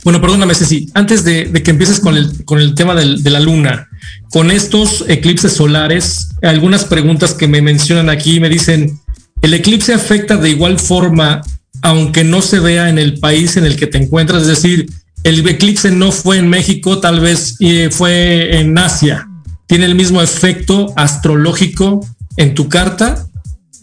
Bueno, 0.05 0.21
perdóname, 0.21 0.55
Ceci, 0.55 0.89
antes 0.95 1.25
de, 1.25 1.53
que 1.53 1.73
empieces 1.73 1.99
con 1.99 2.17
el, 2.17 2.45
con 2.45 2.61
el 2.61 2.77
tema 2.77 2.95
de 2.95 3.29
la 3.29 3.41
luna, 3.41 3.89
con 4.31 4.53
estos 4.53 5.05
eclipses 5.09 5.55
solares, 5.55 6.29
algunas 6.41 6.85
preguntas 6.85 7.35
que 7.35 7.49
me 7.49 7.61
mencionan 7.61 8.11
aquí 8.11 8.39
me 8.39 8.49
dicen, 8.49 9.01
¿el 9.43 9.55
eclipse 9.55 9.93
afecta 9.93 10.37
de 10.37 10.51
igual 10.51 10.79
forma 10.79 11.41
aunque 11.83 12.23
no 12.23 12.41
se 12.41 12.61
vea 12.61 12.89
en 12.89 13.01
el 13.01 13.19
país 13.19 13.57
en 13.57 13.65
el 13.65 13.75
que 13.75 13.89
te 13.89 13.99
encuentras? 13.99 14.43
Es 14.43 14.49
decir, 14.49 14.89
el 15.25 15.45
eclipse 15.49 15.91
no 15.91 16.13
fue 16.13 16.39
en 16.39 16.49
México, 16.49 17.01
tal 17.01 17.19
vez 17.19 17.57
eh, 17.59 17.89
fue 17.91 18.61
en 18.61 18.79
Asia. 18.79 19.29
¿Tiene 19.67 19.87
el 19.87 19.97
mismo 19.97 20.23
efecto 20.23 20.93
astrológico 20.95 22.07
en 22.37 22.55
tu 22.55 22.69
carta? 22.69 23.28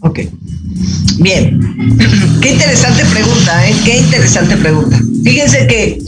Ok. 0.06 0.20
Bien. 1.18 1.60
Qué 2.42 2.52
interesante 2.52 3.04
pregunta, 3.06 3.68
¿eh? 3.68 3.76
Qué 3.84 3.98
interesante 3.98 4.56
pregunta. 4.58 5.00
Fíjense 5.24 5.68
que 5.68 6.00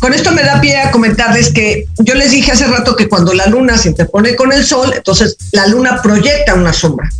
con 0.00 0.14
esto 0.14 0.32
me 0.32 0.42
da 0.42 0.60
pie 0.60 0.78
a 0.78 0.90
comentarles 0.90 1.52
que 1.52 1.86
yo 1.98 2.14
les 2.14 2.30
dije 2.30 2.52
hace 2.52 2.66
rato 2.66 2.96
que 2.96 3.08
cuando 3.08 3.34
la 3.34 3.46
luna 3.46 3.76
se 3.76 3.90
interpone 3.90 4.34
con 4.34 4.52
el 4.52 4.64
sol, 4.64 4.92
entonces 4.94 5.36
la 5.52 5.66
luna 5.66 6.00
proyecta 6.02 6.54
una 6.54 6.72
sombra. 6.72 7.10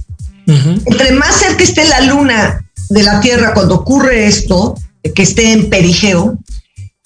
Entre 0.47 1.12
más 1.12 1.37
cerca 1.37 1.62
esté 1.62 1.85
la 1.87 2.03
luna 2.03 2.66
de 2.91 3.03
la 3.03 3.20
Tierra 3.20 3.55
cuando 3.55 3.77
ocurre 3.77 4.27
esto, 4.27 4.75
que 5.14 5.22
esté 5.22 5.53
en 5.53 5.70
perigeo, 5.70 6.39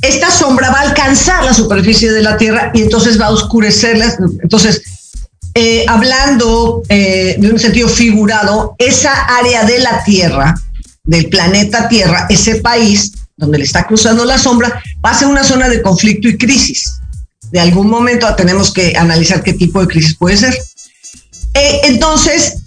esta 0.01 0.31
sombra 0.31 0.71
va 0.71 0.79
a 0.81 0.89
alcanzar 0.89 1.45
la 1.45 1.55
superficie 1.55 2.11
de 2.13 2.23
la 2.23 2.37
Tierra 2.37 2.71
y 2.75 2.83
entonces 2.83 3.21
va 3.21 3.27
a 3.27 3.31
oscurecerla. 3.31 4.17
Entonces, 4.43 4.83
eh, 5.61 5.85
hablando 5.89 6.85
eh, 6.89 7.35
de 7.37 7.51
un 7.51 7.59
sentido 7.59 7.89
figurado, 7.89 8.77
esa 8.79 9.25
área 9.25 9.65
de 9.65 9.81
la 9.81 10.05
Tierra, 10.05 10.55
del 11.03 11.29
planeta 11.29 11.89
Tierra, 11.89 12.27
ese 12.29 12.61
país, 12.61 13.11
donde 13.37 13.59
le 13.59 13.65
está 13.65 13.85
cruzando 13.85 14.25
la 14.25 14.39
sombra, 14.39 14.81
va 15.05 15.11
a 15.11 15.27
una 15.27 15.43
zona 15.43 15.69
de 15.69 15.83
conflicto 15.83 16.29
y 16.29 16.39
crisis. 16.39 17.01
De 17.51 17.59
algún 17.59 17.91
momento 17.91 18.33
tenemos 18.37 18.73
que 18.73 18.97
analizar 18.97 19.43
qué 19.43 19.53
tipo 19.53 19.81
de 19.81 19.89
crisis 19.89 20.17
puede 20.17 20.37
ser. 20.37 20.57
Eh, 21.55 21.81
entonces, 21.87 22.59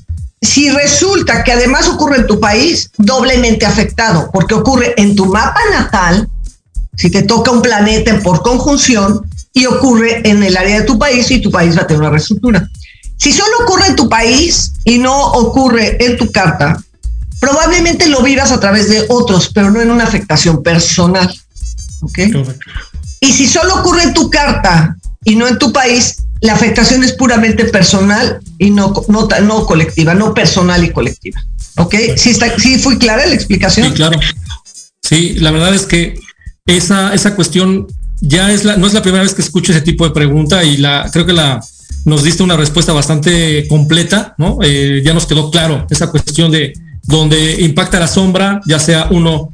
si 0.41 0.69
resulta 0.69 1.45
que 1.45 1.53
además 1.53 1.87
ocurre 1.87 2.17
en 2.17 2.27
tu 2.27 2.41
país, 2.41 2.91
doblemente 2.97 3.65
afectado, 3.65 4.29
porque 4.33 4.55
ocurre 4.55 4.95
en 4.97 5.15
tu 5.15 5.27
mapa 5.27 5.61
natal, 5.71 6.27
si 6.97 7.09
te 7.09 7.23
toca 7.23 7.51
un 7.51 7.61
planeta 7.61 8.19
por 8.19 8.41
conjunción, 8.41 9.25
y 9.53 9.65
ocurre 9.65 10.27
en 10.29 10.43
el 10.43 10.55
área 10.55 10.79
de 10.79 10.85
tu 10.85 10.97
país 10.97 11.29
y 11.31 11.41
tu 11.41 11.51
país 11.51 11.77
va 11.77 11.81
a 11.81 11.87
tener 11.87 12.01
una 12.01 12.11
reestructura. 12.11 12.69
Si 13.17 13.31
solo 13.31 13.51
ocurre 13.63 13.87
en 13.87 13.95
tu 13.95 14.09
país 14.09 14.73
y 14.85 14.97
no 14.97 15.31
ocurre 15.33 16.03
en 16.03 16.17
tu 16.17 16.31
carta, 16.31 16.81
probablemente 17.39 18.07
lo 18.07 18.23
vivas 18.23 18.51
a 18.51 18.59
través 18.59 18.89
de 18.89 19.05
otros, 19.09 19.51
pero 19.53 19.69
no 19.69 19.81
en 19.81 19.91
una 19.91 20.05
afectación 20.05 20.63
personal. 20.63 21.31
¿Ok? 22.01 22.19
Y 23.19 23.31
si 23.31 23.47
solo 23.47 23.75
ocurre 23.75 24.03
en 24.03 24.13
tu 24.13 24.29
carta 24.29 24.95
y 25.23 25.35
no 25.35 25.47
en 25.47 25.59
tu 25.59 25.71
país, 25.71 26.23
la 26.41 26.53
afectación 26.53 27.03
es 27.03 27.13
puramente 27.13 27.65
personal 27.65 28.39
y 28.57 28.71
no, 28.71 28.93
no, 29.07 29.27
no 29.43 29.65
colectiva, 29.67 30.15
no 30.15 30.33
personal 30.33 30.83
y 30.83 30.91
colectiva. 30.91 31.39
¿Ok? 31.77 31.95
¿Sí, 32.17 32.31
está, 32.31 32.57
¿Sí 32.57 32.79
fui 32.79 32.97
clara 32.97 33.25
la 33.25 33.35
explicación? 33.35 33.89
Sí, 33.89 33.93
claro. 33.93 34.19
Sí, 35.03 35.35
la 35.35 35.51
verdad 35.51 35.75
es 35.75 35.85
que 35.85 36.19
esa, 36.65 37.13
esa 37.13 37.35
cuestión 37.35 37.87
ya 38.21 38.51
es 38.51 38.63
la, 38.63 38.77
no 38.77 38.87
es 38.87 38.93
la 38.93 39.01
primera 39.01 39.23
vez 39.23 39.33
que 39.33 39.41
escucho 39.41 39.71
ese 39.71 39.81
tipo 39.81 40.05
de 40.05 40.11
pregunta 40.11 40.63
y 40.63 40.77
la, 40.77 41.09
creo 41.11 41.25
que 41.25 41.33
la, 41.33 41.59
nos 42.05 42.23
diste 42.23 42.43
una 42.43 42.55
respuesta 42.55 42.93
bastante 42.93 43.67
completa, 43.67 44.35
¿no? 44.37 44.59
Eh, 44.61 45.01
ya 45.03 45.13
nos 45.13 45.25
quedó 45.25 45.51
claro 45.51 45.85
esa 45.89 46.09
cuestión 46.09 46.51
de 46.51 46.73
donde 47.03 47.61
impacta 47.61 47.99
la 47.99 48.07
sombra, 48.07 48.61
ya 48.65 48.79
sea 48.79 49.07
uno 49.11 49.53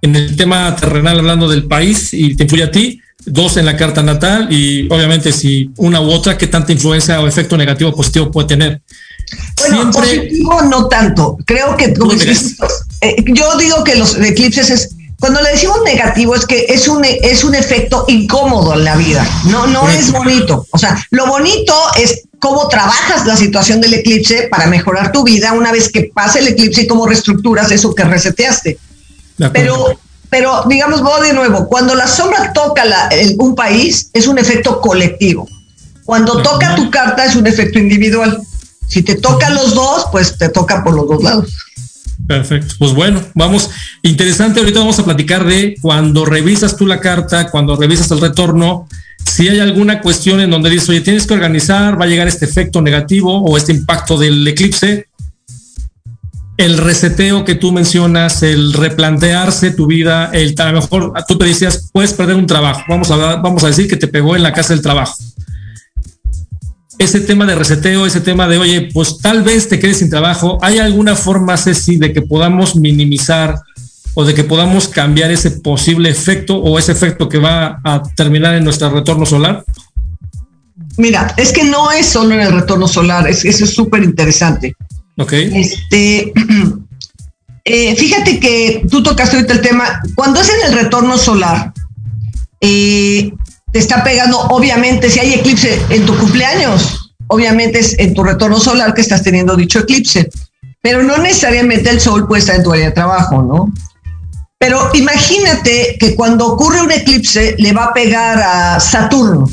en 0.00 0.16
el 0.16 0.36
tema 0.36 0.74
terrenal 0.76 1.18
hablando 1.18 1.48
del 1.48 1.64
país 1.64 2.12
y 2.12 2.34
te 2.34 2.44
influye 2.44 2.64
a 2.64 2.70
ti, 2.70 3.00
dos 3.26 3.56
en 3.56 3.66
la 3.66 3.76
carta 3.76 4.02
natal 4.02 4.48
y 4.50 4.86
obviamente 4.90 5.32
si 5.32 5.70
una 5.76 6.00
u 6.00 6.10
otra, 6.10 6.38
qué 6.38 6.46
tanta 6.46 6.72
influencia 6.72 7.20
o 7.20 7.26
efecto 7.26 7.56
negativo 7.56 7.90
o 7.90 7.94
positivo 7.94 8.30
puede 8.30 8.48
tener. 8.48 8.80
Bueno, 9.58 9.90
positivo 9.90 10.62
no 10.62 10.88
tanto. 10.88 11.36
Creo 11.44 11.76
que 11.76 11.94
eh, 13.00 13.24
yo 13.26 13.58
digo 13.58 13.84
que 13.84 13.96
los 13.96 14.16
eclipses 14.18 14.70
es 14.70 14.96
cuando 15.20 15.42
le 15.42 15.50
decimos 15.50 15.78
negativo 15.84 16.34
es 16.34 16.46
que 16.46 16.66
es 16.68 16.86
un, 16.86 17.04
es 17.04 17.42
un 17.42 17.54
efecto 17.54 18.04
incómodo 18.06 18.74
en 18.74 18.84
la 18.84 18.96
vida, 18.96 19.26
no, 19.44 19.66
no 19.66 19.88
es 19.88 20.12
bonito. 20.12 20.66
O 20.70 20.78
sea, 20.78 20.96
lo 21.10 21.26
bonito 21.26 21.74
es 21.96 22.22
cómo 22.38 22.68
trabajas 22.68 23.26
la 23.26 23.36
situación 23.36 23.80
del 23.80 23.94
eclipse 23.94 24.48
para 24.48 24.66
mejorar 24.66 25.10
tu 25.10 25.24
vida 25.24 25.52
una 25.52 25.72
vez 25.72 25.90
que 25.90 26.10
pase 26.14 26.38
el 26.38 26.48
eclipse 26.48 26.82
y 26.82 26.86
cómo 26.86 27.06
reestructuras 27.06 27.72
eso 27.72 27.94
que 27.94 28.04
reseteaste. 28.04 28.78
Pero, 29.52 29.98
pero 30.30 30.64
digamos, 30.68 31.02
voy 31.02 31.26
de 31.26 31.32
nuevo, 31.32 31.66
cuando 31.68 31.96
la 31.96 32.06
sombra 32.06 32.52
toca 32.52 32.84
un 33.38 33.54
país 33.56 34.10
es 34.12 34.28
un 34.28 34.38
efecto 34.38 34.80
colectivo. 34.80 35.48
Cuando 36.04 36.42
toca 36.42 36.74
tu 36.76 36.90
carta 36.90 37.24
es 37.24 37.34
un 37.36 37.46
efecto 37.46 37.78
individual. 37.78 38.40
Si 38.86 39.02
te 39.02 39.16
toca 39.16 39.50
los 39.50 39.74
dos, 39.74 40.06
pues 40.10 40.38
te 40.38 40.48
toca 40.48 40.82
por 40.82 40.94
los 40.94 41.06
dos 41.08 41.22
lados. 41.22 41.52
Perfecto. 42.28 42.74
Pues 42.78 42.92
bueno, 42.92 43.22
vamos. 43.34 43.70
Interesante, 44.02 44.60
ahorita 44.60 44.80
vamos 44.80 44.98
a 44.98 45.04
platicar 45.04 45.46
de 45.46 45.76
cuando 45.80 46.26
revisas 46.26 46.76
tú 46.76 46.86
la 46.86 47.00
carta, 47.00 47.50
cuando 47.50 47.74
revisas 47.74 48.10
el 48.10 48.20
retorno, 48.20 48.86
si 49.24 49.48
hay 49.48 49.60
alguna 49.60 50.02
cuestión 50.02 50.40
en 50.40 50.50
donde 50.50 50.68
dices, 50.68 50.90
oye, 50.90 51.00
tienes 51.00 51.26
que 51.26 51.32
organizar, 51.32 51.98
va 51.98 52.04
a 52.04 52.08
llegar 52.08 52.28
este 52.28 52.44
efecto 52.44 52.82
negativo 52.82 53.42
o 53.42 53.56
este 53.56 53.72
impacto 53.72 54.18
del 54.18 54.46
eclipse. 54.46 55.06
El 56.58 56.76
reseteo 56.76 57.46
que 57.46 57.54
tú 57.54 57.72
mencionas, 57.72 58.42
el 58.42 58.74
replantearse 58.74 59.70
tu 59.70 59.86
vida, 59.86 60.30
el 60.34 60.54
a 60.58 60.72
lo 60.72 60.80
mejor 60.82 61.14
tú 61.26 61.38
te 61.38 61.46
decías, 61.46 61.88
puedes 61.92 62.12
perder 62.12 62.36
un 62.36 62.46
trabajo. 62.46 62.82
Vamos 62.88 63.10
a, 63.10 63.36
vamos 63.36 63.64
a 63.64 63.68
decir 63.68 63.88
que 63.88 63.96
te 63.96 64.08
pegó 64.08 64.36
en 64.36 64.42
la 64.42 64.52
casa 64.52 64.74
del 64.74 64.82
trabajo 64.82 65.14
ese 66.98 67.20
tema 67.20 67.46
de 67.46 67.54
reseteo, 67.54 68.06
ese 68.06 68.20
tema 68.20 68.48
de, 68.48 68.58
oye, 68.58 68.88
pues 68.92 69.18
tal 69.18 69.42
vez 69.42 69.68
te 69.68 69.78
quedes 69.78 69.98
sin 69.98 70.10
trabajo, 70.10 70.58
¿hay 70.62 70.78
alguna 70.78 71.14
forma, 71.14 71.56
Ceci, 71.56 71.96
de 71.96 72.12
que 72.12 72.22
podamos 72.22 72.76
minimizar 72.76 73.60
o 74.14 74.24
de 74.24 74.34
que 74.34 74.44
podamos 74.44 74.88
cambiar 74.88 75.30
ese 75.30 75.52
posible 75.52 76.10
efecto 76.10 76.56
o 76.56 76.78
ese 76.78 76.92
efecto 76.92 77.28
que 77.28 77.38
va 77.38 77.80
a 77.84 78.02
terminar 78.16 78.54
en 78.56 78.64
nuestro 78.64 78.90
retorno 78.90 79.24
solar? 79.24 79.64
Mira, 80.96 81.32
es 81.36 81.52
que 81.52 81.62
no 81.62 81.92
es 81.92 82.06
solo 82.06 82.34
en 82.34 82.40
el 82.40 82.52
retorno 82.52 82.88
solar, 82.88 83.28
es, 83.28 83.44
eso 83.44 83.64
es 83.64 83.70
súper 83.70 84.02
interesante. 84.02 84.74
Ok. 85.16 85.32
Este, 85.32 86.32
eh, 87.64 87.94
fíjate 87.94 88.40
que 88.40 88.82
tú 88.90 89.04
tocaste 89.04 89.36
ahorita 89.36 89.54
el 89.54 89.60
tema, 89.60 90.00
cuando 90.16 90.40
es 90.40 90.48
en 90.48 90.72
el 90.72 90.82
retorno 90.82 91.16
solar, 91.16 91.72
eh, 92.60 93.32
te 93.72 93.78
está 93.78 94.02
pegando, 94.02 94.38
obviamente, 94.48 95.10
si 95.10 95.20
hay 95.20 95.34
eclipse 95.34 95.80
en 95.90 96.06
tu 96.06 96.16
cumpleaños. 96.16 97.04
obviamente 97.30 97.78
es 97.80 97.98
en 97.98 98.14
tu 98.14 98.24
retorno 98.24 98.58
solar 98.58 98.94
que 98.94 99.02
estás 99.02 99.22
teniendo 99.22 99.54
dicho 99.54 99.80
eclipse, 99.80 100.30
pero 100.80 101.02
no 101.02 101.18
necesariamente 101.18 101.90
el 101.90 102.00
sol 102.00 102.26
puede 102.26 102.40
estar 102.40 102.56
en 102.56 102.62
tu 102.62 102.72
área 102.72 102.86
de 102.86 102.92
trabajo, 102.92 103.42
¿no? 103.42 103.70
Pero 104.58 104.90
imagínate 104.94 105.96
que 106.00 106.14
cuando 106.14 106.46
ocurre 106.46 106.80
un 106.80 106.90
eclipse 106.90 107.54
le 107.58 107.72
va 107.72 107.84
a 107.84 107.92
pegar 107.92 108.40
a 108.40 108.80
Saturno. 108.80 109.48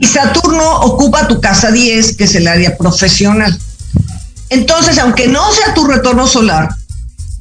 Y 0.00 0.06
Saturno 0.06 0.80
ocupa 0.80 1.28
tu 1.28 1.40
casa 1.40 1.70
10, 1.70 2.16
que 2.16 2.24
es 2.24 2.34
el 2.34 2.48
área 2.48 2.76
profesional. 2.76 3.56
Entonces, 4.48 4.98
aunque 4.98 5.28
no 5.28 5.52
sea 5.52 5.72
tu 5.72 5.86
retorno 5.86 6.26
solar, 6.26 6.68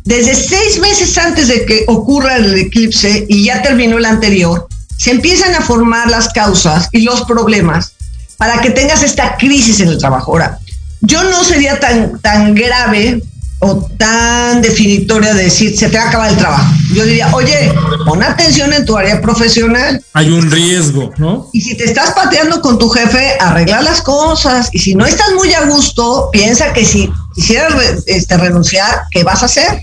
desde 0.04 0.36
seis 0.36 0.80
meses 0.80 1.18
antes 1.18 1.48
de 1.48 1.66
que 1.66 1.84
ocurra 1.88 2.38
el 2.38 2.54
eclipse 2.54 3.26
y 3.28 3.46
ya 3.46 3.64
terminó 3.64 3.98
el 3.98 4.06
anterior, 4.06 4.68
se 5.02 5.10
empiezan 5.10 5.56
a 5.56 5.62
formar 5.62 6.12
las 6.12 6.30
causas 6.30 6.88
y 6.92 7.02
los 7.02 7.24
problemas 7.24 7.94
para 8.38 8.62
que 8.62 8.70
tengas 8.70 9.02
esta 9.02 9.36
crisis 9.36 9.80
en 9.80 9.88
el 9.88 9.98
trabajo. 9.98 10.32
Ahora, 10.32 10.60
yo 11.00 11.24
no 11.24 11.44
sería 11.44 11.80
tan, 11.80 12.20
tan 12.20 12.54
grave 12.54 13.24
o 13.58 13.78
tan 13.98 14.62
definitoria 14.62 15.34
de 15.34 15.46
decir 15.46 15.76
se 15.76 15.90
te 15.90 15.98
va 15.98 16.04
a 16.04 16.10
acabar 16.10 16.30
el 16.30 16.38
trabajo. 16.38 16.72
Yo 16.94 17.04
diría, 17.04 17.34
oye, 17.34 17.74
pon 18.06 18.22
atención 18.22 18.74
en 18.74 18.86
tu 18.86 18.96
área 18.96 19.20
profesional. 19.22 20.04
Hay 20.14 20.30
un 20.30 20.52
riesgo, 20.52 21.12
¿no? 21.18 21.50
Y 21.52 21.62
si 21.62 21.76
te 21.76 21.86
estás 21.86 22.12
pateando 22.12 22.62
con 22.62 22.78
tu 22.78 22.88
jefe, 22.90 23.38
arregla 23.40 23.82
las 23.82 24.04
cosas. 24.04 24.70
Y 24.72 24.78
si 24.78 24.94
no 24.94 25.08
estás 25.08 25.32
muy 25.34 25.52
a 25.56 25.66
gusto, 25.66 26.30
piensa 26.32 26.74
que 26.74 26.86
si 26.86 27.12
quisieras 27.34 27.74
este, 28.06 28.38
renunciar, 28.38 29.02
¿qué 29.10 29.24
vas 29.24 29.42
a 29.42 29.48
hacer? 29.48 29.82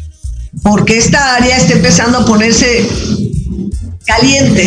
Porque 0.62 0.96
esta 0.96 1.34
área 1.34 1.56
está 1.56 1.72
empezando 1.72 2.18
a 2.18 2.24
ponerse 2.24 2.88
caliente. 4.08 4.62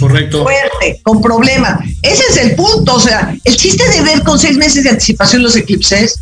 Correcto. 0.00 0.44
Fuerte, 0.44 1.00
con 1.02 1.20
problemas. 1.20 1.80
Ese 2.02 2.22
es 2.30 2.36
el 2.38 2.54
punto. 2.54 2.94
O 2.94 3.00
sea, 3.00 3.34
el 3.44 3.56
chiste 3.56 3.86
de 3.90 4.00
ver 4.02 4.22
con 4.22 4.38
seis 4.38 4.56
meses 4.56 4.84
de 4.84 4.90
anticipación 4.90 5.42
los 5.42 5.56
eclipses 5.56 6.18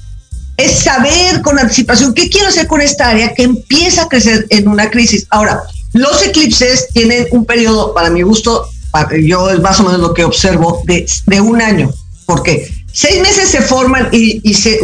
es 0.56 0.72
saber 0.78 1.42
con 1.42 1.58
anticipación 1.58 2.14
qué 2.14 2.30
quiero 2.30 2.48
hacer 2.48 2.66
con 2.66 2.80
esta 2.80 3.10
área 3.10 3.34
que 3.34 3.42
empieza 3.42 4.02
a 4.02 4.08
crecer 4.08 4.46
en 4.48 4.68
una 4.68 4.90
crisis. 4.90 5.26
Ahora, 5.30 5.60
los 5.92 6.22
eclipses 6.22 6.88
tienen 6.94 7.26
un 7.30 7.44
periodo, 7.44 7.92
para 7.94 8.10
mi 8.10 8.22
gusto, 8.22 8.68
yo 9.22 9.50
es 9.50 9.60
más 9.60 9.78
o 9.80 9.84
menos 9.84 10.00
lo 10.00 10.14
que 10.14 10.24
observo, 10.24 10.82
de, 10.86 11.06
de 11.26 11.40
un 11.40 11.60
año. 11.60 11.92
porque 12.24 12.72
Seis 12.92 13.20
meses 13.20 13.50
se 13.50 13.60
forman 13.60 14.08
y, 14.10 14.40
y 14.42 14.54
se 14.54 14.80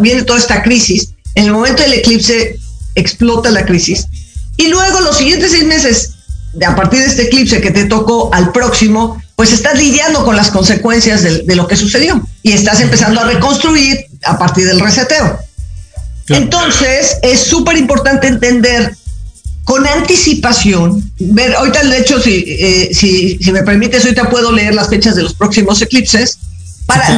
viene 0.00 0.22
toda 0.24 0.38
esta 0.38 0.62
crisis. 0.62 1.14
En 1.34 1.46
el 1.46 1.52
momento 1.52 1.82
del 1.82 1.94
eclipse 1.94 2.58
explota 2.94 3.50
la 3.50 3.64
crisis. 3.64 4.06
Y 4.58 4.68
luego 4.68 5.00
los 5.00 5.16
siguientes 5.16 5.50
seis 5.50 5.64
meses, 5.64 6.13
de, 6.54 6.66
a 6.66 6.74
partir 6.74 7.00
de 7.00 7.06
este 7.06 7.22
eclipse 7.22 7.60
que 7.60 7.70
te 7.70 7.84
tocó 7.84 8.32
al 8.32 8.52
próximo, 8.52 9.20
pues 9.36 9.52
estás 9.52 9.78
lidiando 9.78 10.24
con 10.24 10.36
las 10.36 10.50
consecuencias 10.50 11.22
de, 11.22 11.56
lo 11.56 11.66
que 11.66 11.76
sucedió 11.76 12.20
y 12.42 12.52
estás 12.52 12.80
empezando 12.80 13.20
a 13.20 13.24
reconstruir 13.24 14.06
a 14.24 14.38
partir 14.38 14.66
del 14.66 14.80
reseteo. 14.80 15.38
Entonces, 16.28 17.18
es 17.22 17.40
súper 17.40 17.76
importante 17.76 18.28
entender 18.28 18.96
con 19.64 19.86
anticipación, 19.86 21.12
ver, 21.18 21.54
ahorita 21.54 21.82
de 21.84 21.98
hecho, 21.98 22.20
si, 22.20 22.44
eh, 22.46 22.90
si, 22.92 23.38
si, 23.38 23.52
me 23.52 23.62
permites, 23.62 24.04
ahorita 24.04 24.28
puedo 24.30 24.52
leer 24.52 24.74
las 24.74 24.88
fechas 24.88 25.16
de 25.16 25.22
los 25.22 25.34
próximos 25.34 25.80
eclipses, 25.80 26.38
para, 26.86 27.16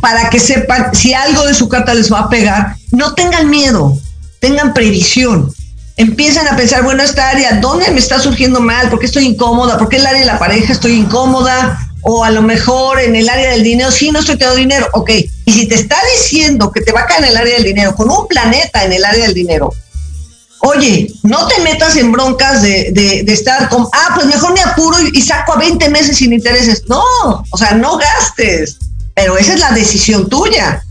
para 0.00 0.30
que 0.30 0.40
sepan 0.40 0.94
si 0.94 1.12
algo 1.12 1.46
de 1.46 1.52
su 1.52 1.68
carta 1.68 1.92
les 1.94 2.10
va 2.10 2.20
a 2.20 2.28
pegar, 2.28 2.76
no 2.90 3.14
tengan 3.14 3.50
miedo, 3.50 3.98
tengan 4.40 4.72
previsión 4.72 5.52
empiezan 5.96 6.48
a 6.48 6.56
pensar, 6.56 6.82
bueno, 6.82 7.02
esta 7.02 7.28
área, 7.28 7.58
¿dónde 7.60 7.90
me 7.90 8.00
está 8.00 8.18
surgiendo 8.18 8.60
mal? 8.60 8.90
¿Por 8.90 8.98
qué 8.98 9.06
estoy 9.06 9.26
incómoda? 9.26 9.78
¿Por 9.78 9.88
qué 9.88 9.96
el 9.96 10.06
área 10.06 10.20
de 10.20 10.26
la 10.26 10.38
pareja 10.38 10.72
estoy 10.72 10.92
incómoda? 10.92 11.78
O 12.02 12.24
a 12.24 12.30
lo 12.30 12.42
mejor 12.42 13.00
en 13.00 13.16
el 13.16 13.28
área 13.28 13.50
del 13.50 13.62
dinero, 13.62 13.90
sí, 13.90 14.10
no 14.10 14.20
estoy 14.20 14.36
teniendo 14.36 14.60
dinero, 14.60 14.88
ok. 14.92 15.10
Y 15.46 15.52
si 15.52 15.66
te 15.66 15.74
está 15.74 15.96
diciendo 16.18 16.70
que 16.70 16.82
te 16.82 16.92
va 16.92 17.02
a 17.02 17.06
caer 17.06 17.24
en 17.24 17.30
el 17.30 17.36
área 17.36 17.54
del 17.54 17.64
dinero, 17.64 17.94
con 17.94 18.10
un 18.10 18.26
planeta 18.28 18.84
en 18.84 18.92
el 18.92 19.04
área 19.04 19.24
del 19.24 19.34
dinero, 19.34 19.72
oye, 20.58 21.10
no 21.22 21.46
te 21.46 21.60
metas 21.62 21.96
en 21.96 22.12
broncas 22.12 22.60
de, 22.60 22.90
de, 22.92 23.32
estar 23.32 23.68
con, 23.70 23.86
ah, 23.92 24.10
pues 24.14 24.26
mejor 24.26 24.52
me 24.52 24.60
apuro 24.60 24.98
y, 25.00 25.18
y, 25.18 25.22
saco 25.22 25.54
a 25.54 25.58
20 25.58 25.88
meses 25.88 26.18
sin 26.18 26.32
intereses. 26.32 26.82
No, 26.88 27.02
o 27.50 27.56
sea, 27.56 27.72
no 27.72 27.96
gastes, 27.96 28.78
pero 29.14 29.38
esa 29.38 29.54
es 29.54 29.60
la 29.60 29.70
decisión 29.70 30.28
tuya. 30.28 30.84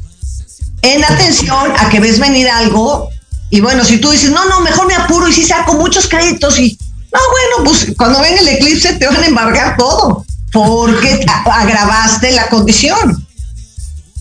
En 0.81 1.03
atención 1.03 1.73
a 1.77 1.89
que 1.89 1.99
ves 1.99 2.19
venir 2.19 2.49
algo 2.49 3.09
y 3.53 3.61
bueno, 3.61 3.85
si 3.85 3.99
tú 3.99 4.09
dices, 4.09 4.31
no, 4.31 4.49
no, 4.49 4.61
mejor 4.61 4.87
me 4.87 4.95
apuro 4.95 5.27
y 5.27 5.31
sí 5.31 5.43
saco 5.43 5.75
muchos 5.75 6.07
créditos 6.07 6.57
y, 6.57 6.75
no, 7.13 7.19
bueno, 7.29 7.69
pues 7.69 7.93
cuando 7.95 8.19
venga 8.19 8.39
el 8.39 8.47
eclipse 8.47 8.93
te 8.93 9.05
van 9.05 9.21
a 9.21 9.27
embargar 9.27 9.77
todo, 9.77 10.25
porque 10.51 11.23
agravaste 11.45 12.31
la 12.31 12.47
condición. 12.49 13.27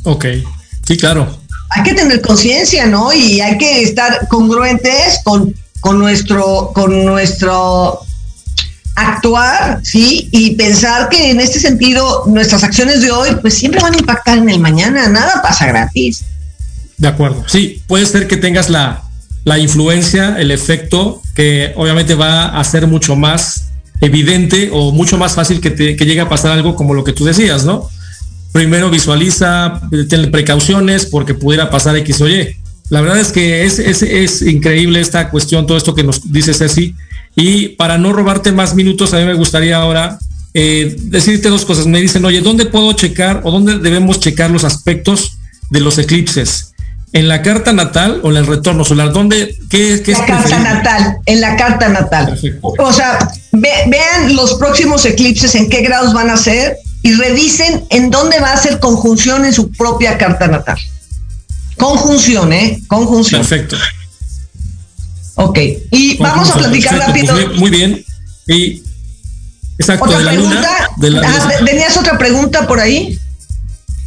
Ok, 0.03 0.27
sí, 0.87 0.99
claro. 0.99 1.35
Hay 1.71 1.83
que 1.83 1.95
tener 1.95 2.21
conciencia, 2.21 2.85
¿no? 2.85 3.11
Y 3.11 3.41
hay 3.41 3.57
que 3.57 3.83
estar 3.83 4.29
congruentes 4.29 5.21
con, 5.25 5.55
con 5.81 5.99
nuestro, 5.99 6.71
con 6.75 7.07
nuestro 7.07 8.01
actuar, 8.97 9.81
¿sí? 9.83 10.29
Y 10.31 10.57
pensar 10.57 11.09
que 11.09 11.31
en 11.31 11.41
este 11.41 11.59
sentido 11.59 12.25
nuestras 12.27 12.65
acciones 12.65 13.01
de 13.01 13.11
hoy 13.11 13.31
pues 13.41 13.55
siempre 13.55 13.81
van 13.81 13.95
a 13.95 13.99
impactar 13.99 14.37
en 14.37 14.51
el 14.51 14.61
mañana, 14.61 15.09
nada 15.09 15.41
pasa 15.41 15.65
gratis. 15.69 16.23
De 16.99 17.09
acuerdo, 17.09 17.45
sí, 17.49 17.83
puede 17.87 18.05
ser 18.05 18.29
que 18.29 18.37
tengas 18.37 18.69
la, 18.69 19.05
la 19.45 19.59
influencia, 19.59 20.37
el 20.39 20.51
efecto, 20.51 21.21
que 21.35 21.73
obviamente 21.77 22.15
va 22.15 22.47
a 22.59 22.65
ser 22.65 22.87
mucho 22.87 23.17
más 23.17 23.71
evidente 24.01 24.71
o 24.73 24.93
mucho 24.93 25.17
más 25.19 25.35
fácil 25.35 25.61
que, 25.61 25.71
te, 25.71 25.97
que 25.97 26.05
llegue 26.05 26.21
a 26.21 26.29
pasar 26.29 26.53
algo 26.53 26.75
como 26.75 26.95
lo 26.95 27.05
que 27.05 27.13
tú 27.13 27.25
decías, 27.25 27.65
¿no? 27.65 27.89
Primero 28.53 28.91
visualiza, 28.91 29.81
ten 30.09 30.31
precauciones 30.31 31.07
porque 31.07 31.35
pudiera 31.35 31.71
pasar 31.71 31.97
X 31.97 32.21
o 32.21 32.29
Y. 32.29 32.57
La 32.91 33.01
verdad 33.01 33.19
es 33.19 33.33
que 33.33 33.65
es, 33.65 33.79
es, 33.79 34.03
es 34.03 34.43
increíble 34.43 35.01
esta 35.01 35.31
cuestión, 35.31 35.67
todo 35.67 35.79
esto 35.79 35.95
que 35.95 36.05
nos 36.05 36.31
dice 36.31 36.53
Ceci. 36.53 36.95
Y 37.35 37.69
para 37.71 37.97
no 37.97 38.13
robarte 38.13 38.53
más 38.53 38.75
minutos, 38.75 39.15
a 39.15 39.19
mí 39.19 39.25
me 39.25 39.35
gustaría 39.35 39.77
ahora 39.79 40.19
eh, 40.53 40.95
decirte 41.05 41.49
dos 41.49 41.65
cosas. 41.65 41.87
Me 41.87 42.01
dicen, 42.01 42.25
oye, 42.25 42.43
¿dónde 42.43 42.67
puedo 42.67 42.93
checar 42.93 43.41
o 43.45 43.51
dónde 43.51 43.79
debemos 43.79 44.21
checar 44.21 44.51
los 44.51 44.65
aspectos 44.65 45.39
de 45.71 45.81
los 45.81 45.97
eclipses? 45.97 46.72
En 47.13 47.29
la 47.29 47.43
carta 47.43 47.73
natal 47.73 48.21
o 48.23 48.31
en 48.31 48.37
el 48.39 48.47
retorno 48.47 48.85
solar? 48.85 49.13
¿Dónde? 49.13 49.57
¿Qué, 49.69 50.03
qué 50.05 50.13
la 50.13 50.27
carta 50.27 50.59
natal, 50.59 51.19
en 51.27 51.41
la 51.41 51.57
carta 51.57 51.89
natal. 51.89 52.39
O 52.63 52.93
sea, 52.93 53.31
vean 53.53 54.35
los 54.35 54.55
próximos 54.55 55.05
eclipses, 55.05 55.55
en 55.55 55.69
qué 55.69 55.83
grados 55.83 56.15
van 56.15 56.31
a 56.31 56.37
ser 56.37 56.77
y 57.03 57.15
revisen 57.15 57.85
en 57.91 58.11
dónde 58.11 58.39
va 58.41 58.53
a 58.53 58.57
ser 58.57 58.79
conjunción 58.79 59.45
en 59.45 59.53
su 59.53 59.71
propia 59.73 60.17
carta 60.19 60.47
natal. 60.47 60.79
Conjunción, 61.77 62.53
¿eh? 62.53 62.81
Conjunción. 62.87 63.41
Perfecto. 63.41 63.77
Ok, 65.35 65.59
y 65.91 66.19
vamos 66.19 66.51
a 66.51 66.55
platicar 66.55 66.95
pues 66.95 67.07
rápido. 67.07 67.55
muy 67.57 67.71
bien. 67.71 68.05
Y 68.47 68.83
exacto, 69.79 70.05
¿Otra 70.05 70.19
de 70.19 70.25
la 70.25 70.33
luna. 70.35 70.63
Ah, 70.65 71.51
¿Tenías 71.65 71.97
otra 71.97 72.19
pregunta 72.19 72.67
por 72.67 72.79
ahí? 72.79 73.19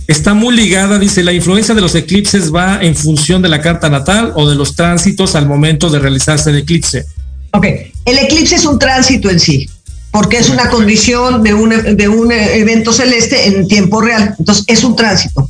Está 0.08 0.34
muy 0.34 0.56
ligada, 0.56 1.00
dice, 1.00 1.24
la 1.24 1.34
influencia 1.34 1.74
de 1.74 1.82
los 1.82 1.96
eclipses 1.96 2.54
va 2.54 2.80
en 2.82 2.96
función 2.96 3.42
de 3.42 3.50
la 3.50 3.62
carta 3.62 3.90
natal 3.90 4.34
o 4.36 4.50
de 4.50 4.56
los 4.56 4.76
tránsitos 4.76 5.36
al 5.36 5.48
momento 5.48 5.90
de 5.90 6.00
realizarse 6.00 6.50
el 6.50 6.58
eclipse. 6.58 7.06
Ok, 7.52 7.66
el 8.06 8.18
eclipse 8.20 8.56
es 8.56 8.66
un 8.66 8.78
tránsito 8.78 9.30
en 9.30 9.40
sí, 9.40 9.70
porque 10.12 10.38
es 10.38 10.50
una 10.50 10.70
condición 10.70 11.42
de 11.42 11.54
un, 11.54 11.70
de 11.96 12.08
un 12.08 12.32
evento 12.32 12.92
celeste 12.92 13.48
en 13.48 13.68
tiempo 13.68 14.02
real, 14.02 14.36
entonces 14.38 14.64
es 14.68 14.84
un 14.84 14.96
tránsito. 14.96 15.50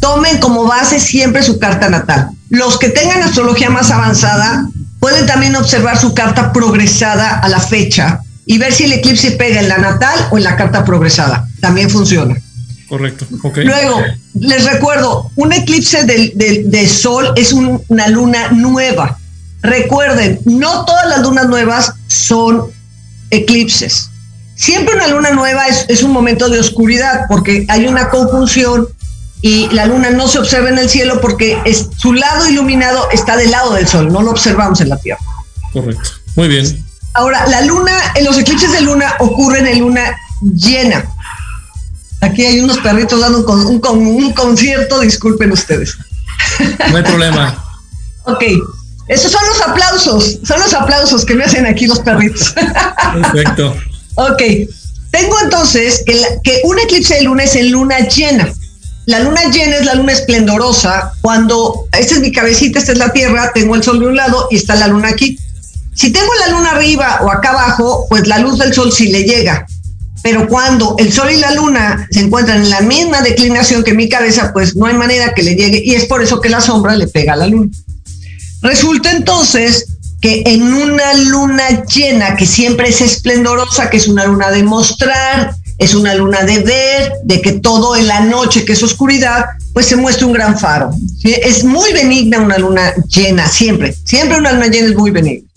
Tomen 0.00 0.38
como 0.38 0.64
base 0.64 0.98
siempre 0.98 1.42
su 1.42 1.58
carta 1.58 1.88
natal. 1.88 2.30
Los 2.48 2.78
que 2.78 2.88
tengan 2.88 3.22
astrología 3.22 3.70
más 3.70 3.90
avanzada 3.90 4.68
pueden 4.98 5.26
también 5.26 5.54
observar 5.56 5.98
su 5.98 6.14
carta 6.14 6.52
progresada 6.52 7.38
a 7.38 7.48
la 7.48 7.60
fecha 7.60 8.20
y 8.46 8.58
ver 8.58 8.72
si 8.72 8.84
el 8.84 8.92
eclipse 8.92 9.32
pega 9.32 9.60
en 9.60 9.68
la 9.68 9.78
natal 9.78 10.28
o 10.30 10.38
en 10.38 10.44
la 10.44 10.56
carta 10.56 10.84
progresada. 10.84 11.48
También 11.60 11.88
funciona. 11.88 12.36
Correcto. 12.92 13.24
Luego, 13.54 14.02
les 14.34 14.66
recuerdo, 14.70 15.30
un 15.36 15.50
eclipse 15.54 16.04
de, 16.04 16.88
sol 16.88 17.32
es 17.36 17.54
una 17.54 18.06
luna 18.08 18.50
nueva. 18.50 19.18
Recuerden, 19.62 20.40
no 20.44 20.84
todas 20.84 21.08
las 21.08 21.20
lunas 21.22 21.48
nuevas 21.48 21.94
son 22.08 22.66
eclipses. 23.30 24.10
Siempre 24.56 24.94
una 24.94 25.08
luna 25.08 25.30
nueva 25.30 25.68
es, 25.68 26.02
un 26.02 26.10
momento 26.10 26.50
de 26.50 26.60
oscuridad 26.60 27.22
porque 27.30 27.64
hay 27.70 27.86
una 27.86 28.10
conjunción 28.10 28.86
y 29.40 29.70
la 29.70 29.86
luna 29.86 30.10
no 30.10 30.28
se 30.28 30.38
observa 30.38 30.68
en 30.68 30.76
el 30.76 30.90
cielo 30.90 31.18
porque 31.22 31.56
es, 31.64 31.88
su 31.96 32.12
lado 32.12 32.46
iluminado 32.46 33.08
está 33.10 33.38
del 33.38 33.52
lado 33.52 33.72
del 33.72 33.88
sol, 33.88 34.12
no 34.12 34.20
lo 34.20 34.32
observamos 34.32 34.82
en 34.82 34.90
la 34.90 34.98
Tierra. 34.98 35.22
Correcto. 35.72 36.10
Muy 36.36 36.48
bien. 36.48 36.84
Ahora, 37.14 37.46
la 37.46 37.62
luna, 37.62 37.94
en 38.16 38.26
los 38.26 38.36
eclipses 38.36 38.70
de 38.70 38.82
luna 38.82 39.14
ocurren 39.18 39.66
en 39.66 39.78
luna 39.78 40.14
llena. 40.42 41.06
Aquí 42.22 42.46
hay 42.46 42.60
unos 42.60 42.78
perritos 42.78 43.20
dando 43.20 43.44
un, 43.44 43.82
un, 44.06 44.32
concierto, 44.32 45.00
disculpen 45.00 45.50
ustedes. 45.50 45.96
No 46.90 46.96
hay 46.96 47.02
problema. 47.02 47.64
ok, 48.24 48.44
esos 49.08 49.32
son 49.32 49.42
los 49.48 49.60
aplausos, 49.60 50.38
son 50.44 50.60
los 50.60 50.72
aplausos 50.72 51.24
que 51.24 51.34
me 51.34 51.44
hacen 51.44 51.66
aquí 51.66 51.88
los 51.88 51.98
perritos. 51.98 52.54
Perfecto. 53.12 53.76
ok, 54.14 54.42
tengo 55.10 55.40
entonces 55.42 56.04
que, 56.06 56.24
que 56.44 56.60
un 56.62 56.78
eclipse 56.78 57.16
de 57.16 57.22
luna 57.22 57.42
es 57.42 57.56
en 57.56 57.72
luna 57.72 57.98
llena. 57.98 58.52
la 59.06 59.18
luna 59.18 59.42
llena 59.50 59.76
es 59.78 59.84
la 59.84 59.94
luna 59.94 60.12
esplendorosa 60.12 61.14
cuando, 61.22 61.88
esta 61.90 62.14
es 62.14 62.20
mi 62.20 62.30
cabecita, 62.30 62.78
esta 62.78 62.92
es 62.92 62.98
la 62.98 63.12
Tierra, 63.12 63.50
tengo 63.52 63.74
el 63.74 63.82
Sol 63.82 63.98
de 63.98 64.06
un 64.06 64.14
lado 64.14 64.46
y 64.48 64.56
está 64.56 64.76
la 64.76 64.86
luna 64.86 65.08
aquí. 65.08 65.36
Si 65.92 66.12
tengo 66.12 66.30
la 66.46 66.52
luna 66.52 66.70
arriba 66.70 67.18
o 67.22 67.32
acá 67.32 67.50
abajo, 67.50 68.06
pues 68.08 68.28
la 68.28 68.38
luz 68.38 68.58
del 68.58 68.72
Sol 68.72 68.92
sí 68.92 69.08
le 69.08 69.24
llega. 69.24 69.66
Pero 70.22 70.46
cuando 70.46 70.94
el 70.98 71.12
Sol 71.12 71.30
y 71.32 71.36
la 71.36 71.52
luna 71.52 72.06
se 72.10 72.20
encuentran 72.20 72.62
en 72.62 72.70
la 72.70 72.80
misma 72.80 73.22
declinación 73.22 73.82
que 73.82 73.92
mi 73.92 74.08
cabeza, 74.08 74.52
pues 74.52 74.76
no 74.76 74.86
hay 74.86 74.94
manera 74.94 75.34
que 75.34 75.42
le 75.42 75.54
llegue 75.54 75.82
y 75.84 75.94
es 75.94 76.06
por 76.06 76.22
eso 76.22 76.40
que 76.40 76.48
la 76.48 76.60
sombra 76.60 76.96
le 76.96 77.08
pega 77.08 77.32
a 77.32 77.36
la 77.36 77.48
luna. 77.48 77.70
Resulta 78.62 79.10
entonces 79.10 79.86
que 80.20 80.44
en 80.46 80.62
una 80.62 81.14
luna 81.14 81.84
llena, 81.84 82.36
que 82.36 82.46
siempre 82.46 82.88
es 82.88 83.00
esplendorosa, 83.00 83.90
que 83.90 83.96
es 83.96 84.06
una 84.06 84.24
luna 84.24 84.52
de 84.52 84.62
mostrar, 84.62 85.56
es 85.78 85.94
una 85.94 86.14
luna 86.14 86.42
de 86.42 86.60
ver, 86.60 87.12
de 87.24 87.42
que 87.42 87.52
todo 87.54 87.96
en 87.96 88.06
la 88.06 88.20
noche, 88.20 88.64
que 88.64 88.74
es 88.74 88.82
oscuridad, 88.84 89.46
pues 89.72 89.86
se 89.86 89.96
muestra 89.96 90.26
un 90.26 90.32
gran 90.32 90.56
faro. 90.56 90.92
Es 91.24 91.64
muy 91.64 91.92
benigna 91.92 92.38
una 92.38 92.56
luna 92.56 92.94
llena, 93.08 93.48
siempre, 93.48 93.96
siempre 94.04 94.38
una 94.38 94.52
luna 94.52 94.68
llena 94.68 94.90
es 94.90 94.96
muy 94.96 95.10
benigna. 95.10 95.48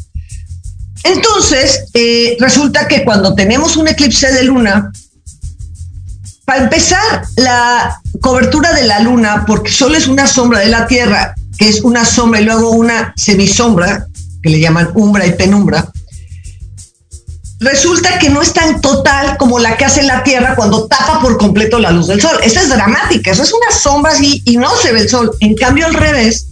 Entonces, 1.06 1.86
eh, 1.94 2.36
resulta 2.40 2.88
que 2.88 3.06
cuando 3.06 3.36
tenemos 3.36 3.78
un 3.78 3.88
eclipse 3.88 4.34
de 4.34 4.44
luna, 4.44 4.92
para 6.46 6.64
empezar, 6.64 7.24
la 7.38 8.00
cobertura 8.22 8.74
de 8.74 8.88
la 8.88 9.00
luna, 9.00 9.46
porque 9.46 9.72
solo 9.72 9.96
es 9.98 10.08
una 10.08 10.26
sombra 10.26 10.60
de 10.60 10.70
la 10.70 10.88
Tierra, 10.88 11.36
que 11.58 11.70
es 11.70 11.82
una 11.82 12.06
sombra 12.06 12.42
y 12.42 12.46
luego 12.46 12.72
una 12.72 13.14
semisombra, 13.16 14.08
que 14.42 14.50
le 14.50 14.60
llaman 14.60 14.90
umbra 14.96 15.28
y 15.28 15.34
penumbra, 15.34 15.92
resulta 17.60 18.18
que 18.18 18.30
no 18.30 18.42
es 18.42 18.54
tan 18.54 18.82
total 18.82 19.38
como 19.38 19.60
la 19.60 19.78
que 19.78 19.86
hace 19.86 20.02
la 20.02 20.24
Tierra 20.24 20.56
cuando 20.56 20.88
tapa 20.88 21.20
por 21.22 21.38
completo 21.38 21.78
la 21.78 21.92
luz 21.92 22.08
del 22.08 22.20
sol. 22.20 22.38
Esa 22.44 22.64
es 22.64 22.70
dramática, 22.70 23.30
eso 23.30 23.44
es 23.44 23.54
una 23.54 23.72
sombra 23.72 24.12
así 24.12 24.42
y 24.46 24.58
no 24.58 24.76
se 24.76 24.92
ve 24.92 25.02
el 25.02 25.10
sol. 25.10 25.32
En 25.40 25.56
cambio, 25.56 25.86
al 25.86 25.94
revés, 25.94 26.48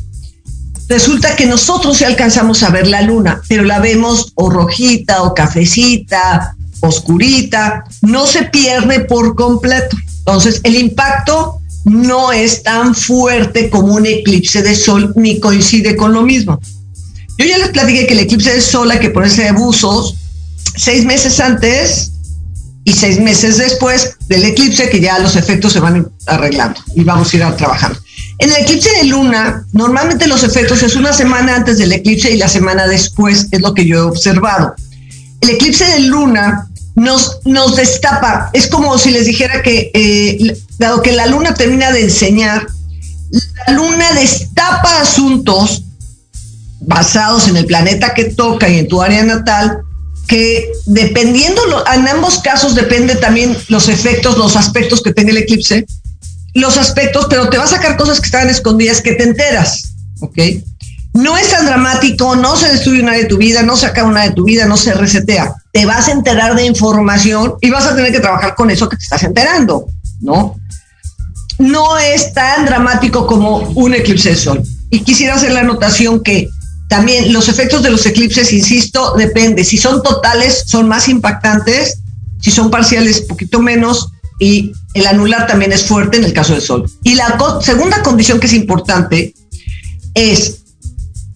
resulta 0.88 1.36
que 1.36 1.46
nosotros 1.46 1.98
sí 1.98 2.04
alcanzamos 2.04 2.64
a 2.64 2.70
ver 2.70 2.88
la 2.88 3.02
luna, 3.02 3.42
pero 3.48 3.64
la 3.64 3.80
vemos 3.80 4.32
o 4.36 4.50
rojita 4.50 5.24
o 5.24 5.34
cafecita, 5.34 6.56
oscurita, 6.82 7.84
no 8.02 8.28
se 8.28 8.44
pierde 8.44 9.02
por 9.02 9.36
completo. 9.36 9.98
Entonces, 10.20 10.62
el 10.64 10.76
impacto 10.76 11.60
no 11.86 12.32
es 12.32 12.64
tan 12.64 12.96
fuerte 12.96 13.70
como 13.70 13.94
un 13.94 14.06
eclipse 14.06 14.62
de 14.62 14.76
sol 14.76 15.14
ni 15.16 15.40
coincide 15.40 15.96
con 15.96 16.14
lo 16.14 16.22
mismo. 16.22 16.60
Yo 17.38 17.46
ya 17.46 17.58
les 17.58 17.70
platiqué 17.70 18.06
que 18.06 18.14
el 18.14 18.20
eclipse 18.20 18.54
de 18.54 18.62
sol 18.62 18.92
hay 18.92 19.00
que 19.00 19.10
ponerse 19.10 19.44
de 19.44 19.52
buzos 19.52 20.16
seis 20.76 21.06
meses 21.06 21.40
antes 21.40 22.12
y 22.86 22.94
seis 22.94 23.20
meses 23.20 23.58
después 23.58 24.16
del 24.28 24.44
eclipse 24.46 24.90
que 24.90 25.00
ya 25.00 25.20
los 25.20 25.36
efectos 25.36 25.74
se 25.74 25.80
van 25.80 26.12
arreglando 26.28 26.80
y 26.96 27.04
vamos 27.04 27.34
a 27.34 27.38
ir 27.38 27.44
trabajando. 27.56 28.00
En 28.40 28.50
el 28.50 28.62
eclipse 28.62 28.90
de 28.98 29.06
luna, 29.06 29.66
normalmente 29.74 30.28
los 30.28 30.44
efectos 30.44 30.84
es 30.84 30.96
una 30.96 31.14
semana 31.14 31.56
antes 31.56 31.78
del 31.78 31.92
eclipse 31.92 32.32
y 32.32 32.38
la 32.38 32.48
semana 32.48 32.88
después, 32.88 33.48
es 33.52 33.62
lo 33.62 33.74
que 33.74 33.86
yo 33.86 33.98
he 33.98 34.02
observado. 34.02 34.74
El 35.42 35.52
eclipse 35.52 35.86
de 35.86 36.00
luna 36.02 36.68
nos, 36.96 37.40
nos 37.46 37.76
destapa, 37.76 38.50
es 38.54 38.68
como 38.68 38.98
si 38.98 39.12
les 39.12 39.26
dijera 39.26 39.62
que, 39.62 39.92
eh, 39.94 40.58
dado 40.78 41.02
que 41.02 41.12
la 41.12 41.28
luna 41.28 41.54
termina 41.54 41.92
de 41.92 42.02
enseñar, 42.02 42.68
la 43.68 43.74
luna 43.74 44.12
destapa 44.14 45.02
asuntos 45.02 45.84
basados 46.82 47.48
en 47.48 47.58
el 47.58 47.66
planeta 47.66 48.14
que 48.14 48.26
toca 48.26 48.70
y 48.70 48.80
en 48.80 48.88
tu 48.88 49.02
área 49.02 49.24
natal, 49.24 49.82
que 50.28 50.72
dependiendo, 50.86 51.62
en 51.94 52.08
ambos 52.08 52.40
casos 52.40 52.76
depende 52.76 53.16
también 53.16 53.58
los 53.70 53.90
efectos, 53.90 54.38
los 54.38 54.56
aspectos 54.56 55.02
que 55.02 55.14
tenga 55.14 55.32
el 55.32 55.38
eclipse, 55.38 55.86
los 56.54 56.78
aspectos, 56.78 57.28
pero 57.30 57.50
te 57.50 57.58
va 57.58 57.64
a 57.64 57.68
sacar 57.68 57.98
cosas 57.98 58.20
que 58.20 58.26
estaban 58.26 58.50
escondidas 58.50 59.02
que 59.02 59.14
te 59.14 59.24
enteras, 59.24 59.96
¿ok? 60.20 60.38
No 61.14 61.38
es 61.38 61.52
tan 61.52 61.66
dramático, 61.66 62.36
no 62.36 62.56
se 62.56 62.70
destruye 62.70 63.02
una 63.02 63.14
de 63.14 63.26
tu 63.26 63.38
vida, 63.38 63.62
no 63.62 63.76
se 63.76 63.86
acaba 63.86 64.10
una 64.10 64.24
de 64.24 64.32
tu 64.32 64.46
vida, 64.46 64.66
no 64.66 64.78
se 64.78 64.94
resetea. 64.94 65.54
Te 65.72 65.86
vas 65.86 66.08
a 66.08 66.12
enterar 66.12 66.56
de 66.56 66.66
información 66.66 67.56
y 67.62 67.70
vas 67.70 67.86
a 67.86 67.96
tener 67.96 68.12
que 68.12 68.20
trabajar 68.20 68.56
con 68.56 68.72
eso 68.72 68.90
que 68.90 68.98
te 68.98 69.04
estás 69.04 69.24
enterando, 69.24 69.86
¿no? 70.22 70.56
No 71.60 72.00
es 72.00 72.34
tan 72.34 72.66
dramático 72.66 73.28
como 73.28 73.58
un 73.58 73.94
eclipse 73.94 74.30
de 74.30 74.36
sol. 74.36 74.64
Y 74.90 75.02
quisiera 75.02 75.36
hacer 75.36 75.52
la 75.52 75.60
anotación 75.60 76.24
que 76.24 76.50
también 76.90 77.32
los 77.32 77.48
efectos 77.48 77.84
de 77.84 77.92
los 77.92 78.06
eclipses, 78.06 78.52
insisto, 78.54 79.16
depende. 79.16 79.64
Si 79.64 79.78
son 79.78 80.02
totales, 80.02 80.64
son 80.66 80.88
más 80.88 81.08
impactantes. 81.10 82.00
Si 82.40 82.52
son 82.52 82.70
parciales, 82.70 83.22
poquito 83.22 83.60
menos. 83.60 84.13
Y 84.40 84.72
el 84.94 85.08
anular 85.08 85.48
también 85.48 85.72
es 85.72 85.84
fuerte 85.84 86.18
en 86.18 86.26
el 86.26 86.34
caso 86.34 86.54
del 86.54 86.62
Sol. 86.62 86.90
Y 87.04 87.16
la 87.16 87.38
segunda 87.62 88.02
condición 88.04 88.40
que 88.40 88.48
es 88.48 88.54
importante 88.54 89.34
es 90.14 90.64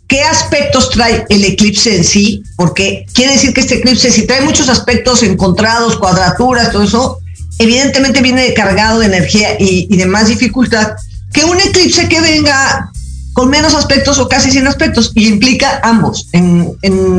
qué 0.07 0.21
aspectos 0.21 0.89
trae 0.89 1.25
el 1.29 1.43
eclipse 1.43 1.95
en 1.95 2.03
sí, 2.03 2.43
porque 2.55 3.05
quiere 3.13 3.33
decir 3.33 3.53
que 3.53 3.61
este 3.61 3.75
eclipse, 3.75 4.11
si 4.11 4.25
trae 4.25 4.41
muchos 4.41 4.69
aspectos 4.69 5.23
encontrados, 5.23 5.97
cuadraturas, 5.97 6.71
todo 6.71 6.83
eso, 6.83 7.19
evidentemente 7.59 8.21
viene 8.21 8.53
cargado 8.53 8.99
de 8.99 9.07
energía 9.07 9.57
y, 9.59 9.95
de 9.95 10.05
más 10.05 10.27
dificultad 10.27 10.93
que 11.33 11.43
un 11.43 11.59
eclipse 11.59 12.07
que 12.07 12.21
venga 12.21 12.91
con 13.33 13.49
menos 13.49 13.75
aspectos 13.75 14.17
o 14.17 14.27
casi 14.27 14.49
sin 14.49 14.65
aspectos 14.65 15.11
y 15.13 15.27
implica 15.27 15.79
ambos. 15.83 16.27
En, 16.31 16.75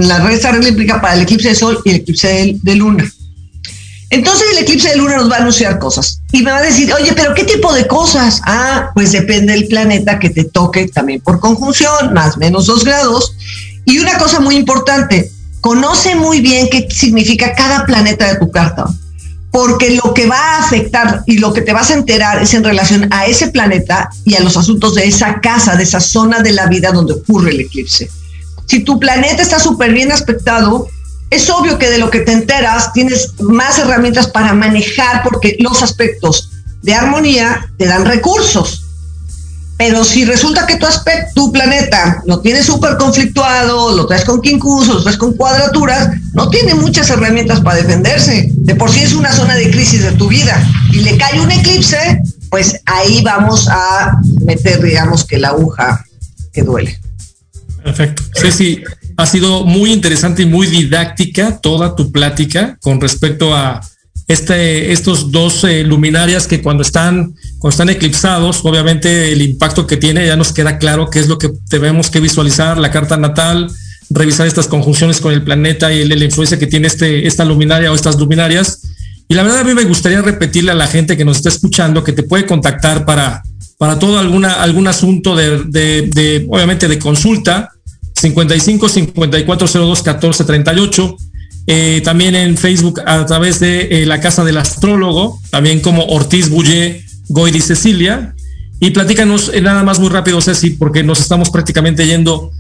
la 0.09 0.19
red 0.21 0.67
implica 0.67 1.01
para 1.01 1.15
el 1.15 1.23
eclipse 1.23 1.51
de 1.51 1.55
sol 1.55 1.81
y 1.85 1.91
el 1.91 1.97
eclipse 1.97 2.59
de, 2.61 2.75
luna. 2.75 3.09
Entonces 4.11 4.47
el 4.53 4.59
eclipse 4.59 4.89
de 4.89 4.97
luna 4.97 5.17
nos 5.17 5.31
va 5.31 5.37
a 5.37 5.41
anunciar 5.41 5.79
cosas 5.79 6.21
y 6.33 6.43
me 6.43 6.51
va 6.51 6.59
a 6.59 6.63
decir, 6.63 6.93
oye, 6.95 7.13
pero 7.15 7.35
¿qué 7.35 7.45
tipo 7.45 7.73
de 7.75 7.87
cosas? 7.87 8.41
Ah, 8.47 8.91
pues 8.95 9.13
depende 9.13 9.53
del 9.53 9.69
planeta 9.69 10.19
que 10.19 10.31
te 10.31 10.45
toque 10.45 10.89
también 10.89 11.21
por 11.21 11.41
conjunción, 11.41 12.15
más 12.15 12.37
o 12.37 12.39
menos 12.39 12.67
dos 12.67 12.85
grados. 12.85 13.35
Y 13.85 13.99
una 13.99 14.17
cosa 14.19 14.41
muy 14.41 14.57
importante, 14.57 15.31
conoce 15.61 16.15
muy 16.15 16.41
bien 16.41 16.69
qué 16.71 16.89
significa 16.91 17.55
cada 17.55 17.85
planeta 17.85 18.33
de 18.33 18.39
tu 18.39 18.51
carta 18.51 18.87
porque 19.51 19.99
lo 20.03 20.15
que 20.15 20.27
va 20.27 20.39
a 20.39 20.59
afectar 20.61 21.23
y 21.27 21.39
lo 21.39 21.53
que 21.53 21.63
te 21.63 21.73
vas 21.73 21.91
a 21.91 21.95
enterar 21.95 22.43
es 22.43 22.55
en 22.55 22.65
relación 22.65 23.09
a 23.11 23.27
ese 23.27 23.49
planeta 23.49 24.11
y 24.25 24.35
a 24.35 24.41
los 24.41 24.57
asuntos 24.57 24.95
de 24.95 25.07
esa 25.07 25.41
casa, 25.41 25.77
de 25.77 25.85
esa 25.85 26.01
zona 26.01 26.41
de 26.41 26.53
la 26.53 26.67
vida 26.67 26.93
donde 26.93 27.15
ocurre 27.15 27.51
el 27.51 27.61
eclipse. 27.61 28.11
Si 28.67 28.81
tu 28.81 29.01
planeta 29.01 29.43
está 29.43 29.59
súper 29.59 29.93
bien 29.93 30.13
aspectado, 30.13 30.89
es 31.31 31.51
obvio 31.51 31.79
que 31.79 31.91
de 31.91 31.99
lo 31.99 32.11
que 32.11 32.21
te 32.21 32.33
enteras 32.33 32.93
tienes 32.93 33.35
más 33.41 33.79
herramientas 33.79 34.29
para 34.29 34.55
manejar 34.55 35.23
porque 35.23 35.57
los 35.61 35.83
aspectos 35.83 36.51
de 36.83 36.95
armonía 36.95 37.71
te 37.77 37.87
dan 37.87 38.05
recursos. 38.05 38.85
Pero 39.77 40.03
si 40.03 40.25
resulta 40.25 40.67
que 40.67 40.77
tu 40.77 40.87
aspecto, 40.87 41.31
tu 41.35 41.53
planeta 41.53 42.21
lo 42.27 42.41
tienes 42.41 42.67
súper 42.67 42.97
conflictuado, 42.97 43.95
lo 43.95 44.07
traes 44.07 44.25
con 44.25 44.41
quincus, 44.41 44.89
lo 44.89 45.03
traes 45.03 45.17
con 45.17 45.35
cuadraturas, 45.35 46.11
no 46.33 46.51
tiene 46.51 46.75
muchas 46.75 47.11
herramientas 47.11 47.61
para 47.61 47.77
defenderse. 47.77 48.51
De 48.55 48.75
por 48.75 48.91
sí 48.91 49.01
es 49.01 49.15
una 49.15 49.33
zona 49.33 49.55
de 49.55 49.71
crisis 49.71 50.03
de 50.03 50.13
tu 50.13 50.27
vida 50.27 50.61
y 50.91 51.01
le 51.01 51.17
cae 51.17 51.41
un 51.41 51.53
eclipse, 51.53 52.21
pues 52.51 52.81
ahí 52.87 53.23
vamos 53.23 53.69
a 53.69 54.19
meter, 54.41 54.83
digamos, 54.83 55.25
que 55.25 55.39
la 55.39 55.51
aguja 55.51 56.05
que 56.53 56.63
duele. 56.63 56.99
Perfecto. 57.89 58.23
Ceci, 58.35 58.83
ha 59.17 59.27
sido 59.27 59.65
muy 59.65 59.93
interesante 59.93 60.43
y 60.43 60.47
muy 60.47 60.67
didáctica 60.67 61.59
toda 61.61 61.97
tu 61.97 62.13
plática 62.13 62.77
con 62.81 63.01
respecto 63.01 63.55
a 63.55 63.81
este, 64.27 64.93
estos 64.93 65.33
dos 65.33 65.65
eh, 65.65 65.85
luminarias 65.85 66.47
que 66.47 66.61
cuando 66.61 66.83
están, 66.83 67.35
cuando 67.59 67.71
están 67.71 67.89
eclipsados, 67.89 68.61
obviamente 68.63 69.33
el 69.33 69.41
impacto 69.41 69.87
que 69.87 69.97
tiene 69.97 70.27
ya 70.27 70.37
nos 70.37 70.53
queda 70.53 70.77
claro 70.77 71.09
qué 71.09 71.19
es 71.19 71.29
lo 71.29 71.39
que 71.39 71.51
tenemos 71.71 72.11
que 72.11 72.21
visualizar, 72.21 72.77
la 72.77 72.91
carta 72.91 73.17
natal, 73.17 73.71
revisar 74.11 74.47
estas 74.47 74.69
conjunciones 74.69 75.21
con 75.21 75.33
el 75.33 75.43
planeta 75.43 75.91
y 75.93 76.05
la 76.05 76.23
influencia 76.23 76.59
que 76.59 76.67
tiene 76.67 76.89
este, 76.89 77.27
esta 77.27 77.47
luminaria 77.47 77.91
o 77.91 77.95
estas 77.95 78.19
luminarias. 78.19 78.83
Y 79.29 79.35
la 79.35 79.43
verdad 79.43 79.61
a 79.61 79.65
mí 79.65 79.73
me 79.73 79.85
gustaría 79.85 80.21
repetirle 80.21 80.73
a 80.73 80.75
la 80.75 80.87
gente 80.87 81.17
que 81.17 81.25
nos 81.25 81.39
está 81.39 81.49
escuchando 81.49 82.05
que 82.05 82.13
te 82.13 82.23
puede 82.23 82.45
contactar 82.45 83.07
para, 83.07 83.43
para 83.79 83.99
todo 83.99 84.19
alguna, 84.19 84.63
algún 84.63 84.89
asunto 84.89 85.35
de, 85.35 85.65
de 85.65 86.47
obviamente 86.51 86.87
de 86.87 86.99
consulta, 86.99 87.71
55 88.21 88.89
5402 88.89 89.99
1438 89.99 91.17
eh, 91.71 92.01
también 92.03 92.35
en 92.35 92.57
Facebook 92.57 93.03
a 93.05 93.27
través 93.27 93.61
de 93.61 93.89
eh, 93.91 94.07
la 94.07 94.21
Casa 94.21 94.43
del 94.43 94.57
Astrólogo, 94.57 95.39
también 95.51 95.81
como 95.81 96.07
Ortiz 96.07 96.49
Bullé, 96.49 97.05
Goyri 97.29 97.61
Cecilia. 97.61 98.35
Y 98.81 98.91
platícanos 98.91 99.51
eh, 99.53 99.61
nada 99.61 99.83
más 99.83 99.99
muy 99.99 100.09
rápido, 100.09 100.41
Ceci, 100.41 100.71
porque 100.71 101.03
nos 101.03 101.21
estamos 101.21 101.51
prácticamente 101.51 102.07
yendo. 102.07 102.53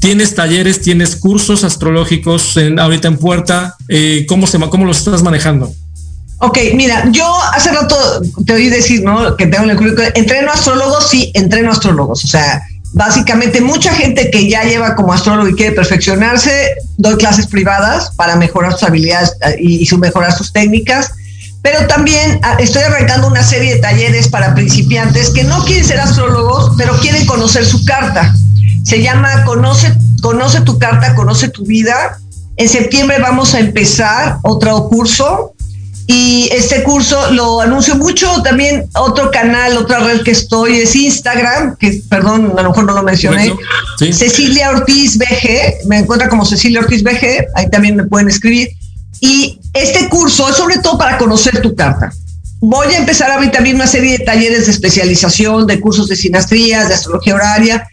¿Tienes 0.00 0.34
talleres, 0.34 0.80
tienes 0.80 1.14
cursos 1.14 1.62
astrológicos 1.62 2.58
ahorita 2.78 3.08
en 3.08 3.18
puerta? 3.18 3.76
¿cómo, 4.26 4.46
se, 4.46 4.58
¿Cómo 4.58 4.86
los 4.86 4.98
estás 4.98 5.22
manejando? 5.22 5.70
Ok, 6.38 6.58
mira, 6.74 7.10
yo 7.10 7.24
hace 7.54 7.70
rato 7.70 7.96
te 8.44 8.54
oí 8.54 8.68
decir, 8.68 9.02
¿no? 9.02 9.36
Que 9.36 9.46
tengo 9.46 9.64
en 9.64 9.70
el 9.70 9.76
currículum, 9.76 10.08
entreno 10.14 10.50
astrólogos, 10.50 11.08
sí, 11.08 11.30
entreno 11.34 11.70
astrólogos. 11.70 12.24
O 12.24 12.26
sea, 12.26 12.62
básicamente 12.94 13.60
mucha 13.60 13.92
gente 13.92 14.30
que 14.30 14.48
ya 14.48 14.62
lleva 14.62 14.94
como 14.94 15.12
astrólogo 15.12 15.48
y 15.48 15.54
quiere 15.54 15.72
perfeccionarse, 15.72 16.76
doy 16.96 17.16
clases 17.16 17.48
privadas 17.48 18.12
para 18.16 18.36
mejorar 18.36 18.72
sus 18.72 18.84
habilidades 18.84 19.36
eh, 19.42 19.56
y, 19.58 19.96
mejorar 19.96 20.32
sus 20.32 20.52
técnicas. 20.52 21.10
pero 21.60 21.86
también 21.86 22.40
ah, 22.42 22.56
estoy 22.58 22.82
arrancando 22.82 23.26
una 23.26 23.42
serie 23.42 23.74
de 23.74 23.80
talleres 23.80 24.28
para 24.28 24.54
principiantes 24.54 25.30
que 25.30 25.44
no 25.44 25.64
quieren 25.64 25.84
ser 25.84 25.98
astrólogos, 25.98 26.74
pero 26.78 26.96
quieren 27.00 27.26
conocer 27.26 27.64
su 27.64 27.84
carta. 27.84 28.34
Se 28.84 29.02
llama 29.02 29.44
Conoce, 29.44 29.92
conoce 30.22 30.60
tu 30.60 30.78
carta, 30.78 31.14
conoce 31.14 31.48
tu 31.48 31.64
vida. 31.64 32.18
En 32.56 32.68
septiembre 32.68 33.18
vamos 33.18 33.54
a 33.54 33.60
empezar 33.60 34.38
otro 34.42 34.88
curso 34.88 35.53
y 36.06 36.48
este 36.52 36.82
curso 36.82 37.30
lo 37.32 37.60
anuncio 37.60 37.96
mucho. 37.96 38.42
También 38.42 38.88
otro 38.94 39.30
canal, 39.30 39.76
otra 39.76 40.00
red 40.00 40.22
que 40.22 40.32
estoy 40.32 40.80
es 40.80 40.94
Instagram, 40.94 41.76
que 41.76 42.02
perdón, 42.08 42.52
a 42.58 42.62
lo 42.62 42.70
mejor 42.70 42.84
no 42.84 42.92
lo 42.92 43.02
mencioné. 43.02 43.54
Cecilia 43.98 44.70
Ortiz 44.70 45.16
BG, 45.16 45.86
me 45.86 45.98
encuentra 45.98 46.28
como 46.28 46.44
Cecilia 46.44 46.80
Ortiz 46.80 47.02
BG, 47.02 47.46
ahí 47.54 47.70
también 47.70 47.96
me 47.96 48.04
pueden 48.04 48.28
escribir. 48.28 48.68
Y 49.20 49.58
este 49.72 50.08
curso 50.08 50.48
es 50.48 50.56
sobre 50.56 50.78
todo 50.78 50.98
para 50.98 51.16
conocer 51.16 51.62
tu 51.62 51.74
carta. 51.74 52.12
Voy 52.60 52.88
a 52.94 52.98
empezar 52.98 53.30
a 53.30 53.34
abrir 53.34 53.50
también 53.50 53.76
una 53.76 53.86
serie 53.86 54.18
de 54.18 54.24
talleres 54.24 54.66
de 54.66 54.72
especialización, 54.72 55.66
de 55.66 55.80
cursos 55.80 56.08
de 56.08 56.16
sinastrías, 56.16 56.88
de 56.88 56.94
astrología 56.94 57.34
horaria, 57.34 57.88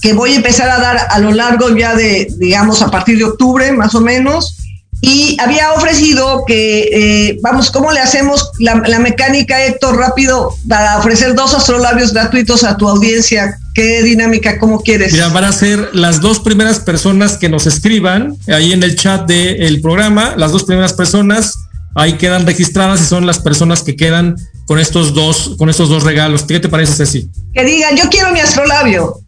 que 0.00 0.12
voy 0.12 0.32
a 0.32 0.36
empezar 0.36 0.68
a 0.68 0.78
dar 0.78 1.08
a 1.10 1.18
lo 1.18 1.32
largo 1.32 1.76
ya 1.76 1.94
de, 1.94 2.28
digamos, 2.38 2.82
a 2.82 2.90
partir 2.90 3.18
de 3.18 3.24
octubre, 3.24 3.72
más 3.72 3.94
o 3.94 4.00
menos. 4.00 4.56
Y 5.02 5.36
había 5.40 5.72
ofrecido 5.72 6.44
que, 6.46 7.28
eh, 7.28 7.38
vamos, 7.42 7.70
¿cómo 7.70 7.92
le 7.92 8.00
hacemos 8.00 8.50
la, 8.58 8.82
la, 8.86 8.98
mecánica, 8.98 9.64
Héctor, 9.64 9.96
rápido, 9.96 10.54
para 10.68 10.98
ofrecer 10.98 11.34
dos 11.34 11.54
astrolabios 11.54 12.12
gratuitos 12.12 12.64
a 12.64 12.76
tu 12.76 12.88
audiencia? 12.88 13.58
¿Qué 13.74 14.02
dinámica, 14.02 14.58
cómo 14.58 14.80
quieres? 14.80 15.12
Mira, 15.12 15.28
van 15.28 15.44
a 15.44 15.52
ser 15.52 15.90
las 15.92 16.20
dos 16.20 16.40
primeras 16.40 16.80
personas 16.80 17.36
que 17.36 17.50
nos 17.50 17.66
escriban 17.66 18.36
ahí 18.48 18.72
en 18.72 18.82
el 18.82 18.96
chat 18.96 19.28
del 19.28 19.80
programa, 19.82 20.34
las 20.36 20.50
dos 20.50 20.64
primeras 20.64 20.94
personas, 20.94 21.54
ahí 21.94 22.14
quedan 22.14 22.46
registradas 22.46 23.00
y 23.02 23.04
son 23.04 23.26
las 23.26 23.38
personas 23.38 23.82
que 23.82 23.96
quedan 23.96 24.36
con 24.64 24.78
estos 24.78 25.12
dos, 25.12 25.56
con 25.58 25.68
estos 25.68 25.90
dos 25.90 26.04
regalos. 26.04 26.44
¿Qué 26.44 26.58
te 26.58 26.70
parece, 26.70 26.94
Ceci? 26.94 27.28
Que 27.52 27.64
digan, 27.64 27.96
yo 27.96 28.08
quiero 28.08 28.32
mi 28.32 28.40
astrolabio. 28.40 29.20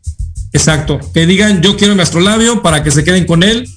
Exacto, 0.53 0.99
que 1.13 1.27
digan, 1.27 1.61
yo 1.61 1.77
quiero 1.77 1.95
mi 1.95 2.01
astrolabio 2.01 2.63
para 2.63 2.83
que 2.83 2.91
se 2.91 3.05
queden 3.05 3.27
con 3.27 3.43
él 3.43 3.69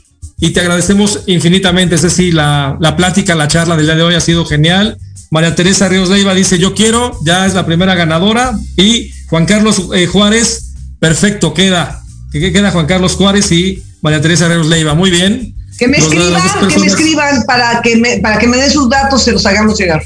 y 0.42 0.50
te 0.50 0.60
agradecemos 0.60 1.22
infinitamente, 1.28 2.00
Ceci, 2.00 2.32
la, 2.32 2.76
la 2.82 2.98
plática, 2.98 3.36
la 3.36 3.48
charla 3.48 3.78
del 3.78 3.86
día 3.86 3.96
de 3.96 4.02
hoy 4.02 4.16
ha 4.16 4.20
sido 4.20 4.44
genial. 4.44 4.98
María 5.30 5.54
Teresa 5.56 5.88
Ríos 5.88 6.10
Leiva 6.10 6.34
dice, 6.34 6.58
yo 6.58 6.74
quiero, 6.74 7.16
ya 7.24 7.46
es 7.46 7.54
la 7.54 7.64
primera 7.64 7.94
ganadora. 7.94 8.58
Y 8.76 9.12
Juan 9.30 9.46
Carlos 9.46 9.90
eh, 9.94 10.08
Juárez, 10.08 10.74
perfecto, 11.00 11.54
queda. 11.54 12.02
¿Qué 12.32 12.52
queda 12.52 12.72
Juan 12.72 12.88
Carlos 12.88 13.14
Juárez 13.14 13.52
y 13.52 13.84
María 14.02 14.20
Teresa 14.20 14.50
Ríos 14.50 14.66
Leiva? 14.66 14.96
Muy 14.96 15.12
bien. 15.12 15.54
Que 15.78 15.88
me 15.88 15.98
escriban, 15.98 16.42
que 16.68 16.80
me 16.80 16.88
escriban 16.88 17.44
para 17.46 17.80
que 17.84 17.96
me, 17.98 18.18
para 18.18 18.40
que 18.40 18.48
me 18.48 18.58
den 18.58 18.72
sus 18.72 18.90
datos, 18.90 19.24
se 19.24 19.34
los 19.34 19.46
hagamos 19.46 19.80
llegar. 19.80 20.02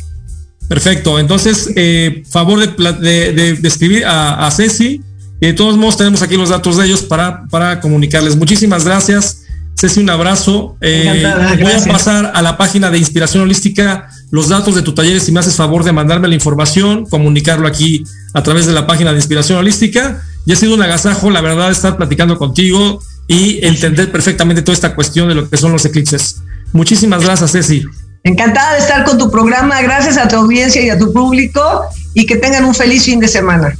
Perfecto, 0.67 1.17
entonces, 1.17 1.69
eh, 1.77 2.23
favor 2.29 2.59
de, 2.59 3.31
de, 3.31 3.67
escribir 3.67 4.03
a, 4.03 4.45
a 4.45 4.51
Ceci. 4.51 5.01
Y 5.39 5.45
de 5.47 5.53
todos 5.53 5.77
modos 5.77 5.95
tenemos 5.95 6.21
aquí 6.21 6.35
los 6.35 6.49
datos 6.49 6.75
de 6.75 6.87
ellos 6.87 7.03
para, 7.03 7.45
para 7.49 7.79
comunicarles. 7.79 8.35
Muchísimas 8.35 8.83
gracias. 8.83 9.44
Ceci, 9.77 9.99
un 9.99 10.09
abrazo. 10.09 10.77
Eh, 10.79 11.23
voy 11.61 11.71
a 11.71 11.83
pasar 11.85 12.31
a 12.33 12.41
la 12.41 12.57
página 12.57 12.89
de 12.89 12.97
Inspiración 12.97 13.43
Holística 13.43 14.07
los 14.31 14.49
datos 14.49 14.75
de 14.75 14.81
tu 14.81 14.93
taller 14.93 15.19
si 15.19 15.31
me 15.31 15.39
haces 15.39 15.55
favor 15.55 15.83
de 15.83 15.91
mandarme 15.91 16.27
la 16.27 16.35
información, 16.35 17.05
comunicarlo 17.05 17.67
aquí 17.67 18.03
a 18.33 18.41
través 18.41 18.65
de 18.65 18.73
la 18.73 18.87
página 18.87 19.11
de 19.11 19.17
Inspiración 19.17 19.59
Holística. 19.59 20.21
Y 20.45 20.53
ha 20.53 20.55
sido 20.55 20.75
un 20.75 20.81
agasajo, 20.81 21.29
la 21.29 21.41
verdad, 21.41 21.71
estar 21.71 21.97
platicando 21.97 22.37
contigo 22.37 23.01
y 23.27 23.65
entender 23.65 24.11
perfectamente 24.11 24.61
toda 24.61 24.73
esta 24.73 24.95
cuestión 24.95 25.27
de 25.27 25.35
lo 25.35 25.49
que 25.49 25.57
son 25.57 25.71
los 25.71 25.83
eclipses. 25.85 26.37
Muchísimas 26.71 27.23
gracias, 27.23 27.51
Ceci. 27.51 27.83
Encantada 28.23 28.73
de 28.73 28.79
estar 28.79 29.03
con 29.03 29.17
tu 29.17 29.29
programa. 29.29 29.81
Gracias 29.81 30.17
a 30.17 30.27
tu 30.27 30.37
audiencia 30.37 30.81
y 30.81 30.89
a 30.89 30.97
tu 30.97 31.11
público 31.11 31.81
y 32.13 32.25
que 32.25 32.37
tengan 32.37 32.63
un 32.65 32.73
feliz 32.73 33.03
fin 33.03 33.19
de 33.19 33.27
semana. 33.27 33.75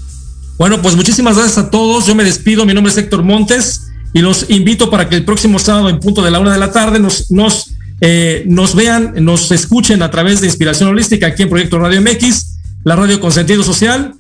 Bueno, 0.57 0.81
pues 0.81 0.95
muchísimas 0.95 1.35
gracias 1.37 1.57
a 1.57 1.69
todos. 1.69 2.05
Yo 2.05 2.15
me 2.15 2.23
despido. 2.23 2.65
Mi 2.65 2.73
nombre 2.73 2.91
es 2.91 2.97
Héctor 2.97 3.23
Montes 3.23 3.84
y 4.15 4.21
los 4.21 4.49
invito 4.49 4.89
para 4.89 5.09
que 5.09 5.17
el 5.17 5.25
próximo 5.25 5.59
sábado 5.59 5.89
en 5.89 5.99
punto 5.99 6.23
de 6.23 6.31
la 6.31 6.39
una 6.39 6.53
de 6.53 6.57
la 6.57 6.71
tarde 6.71 6.99
nos, 6.99 7.29
nos, 7.31 7.73
eh, 7.99 8.45
nos 8.47 8.73
vean, 8.73 9.13
nos 9.17 9.51
escuchen 9.51 10.01
a 10.01 10.09
través 10.09 10.39
de 10.39 10.47
Inspiración 10.47 10.87
Holística 10.87 11.27
aquí 11.27 11.43
en 11.43 11.49
Proyecto 11.49 11.79
Radio 11.79 12.01
MX, 12.01 12.59
la 12.85 12.95
radio 12.95 13.19
con 13.19 13.33
sentido 13.33 13.61
social. 13.61 14.13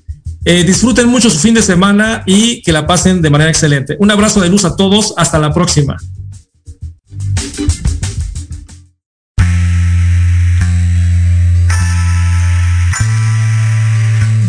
Eh, 0.43 0.65
disfruten 0.65 1.07
mucho 1.07 1.29
su 1.29 1.39
fin 1.39 1.53
de 1.53 1.61
semana 1.61 2.23
y 2.25 2.61
que 2.61 2.73
la 2.73 2.85
pasen 2.85 3.21
de 3.21 3.29
manera 3.29 3.49
excelente. 3.49 3.95
Un 3.97 4.11
abrazo 4.11 4.41
de 4.41 4.49
luz 4.49 4.65
a 4.65 4.75
todos. 4.75 5.13
Hasta 5.15 5.39
la 5.39 5.53
próxima. 5.53 5.95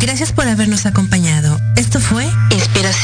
Gracias 0.01 0.33
por 0.33 0.49
habernos 0.49 0.87
acompañado. 0.87 1.56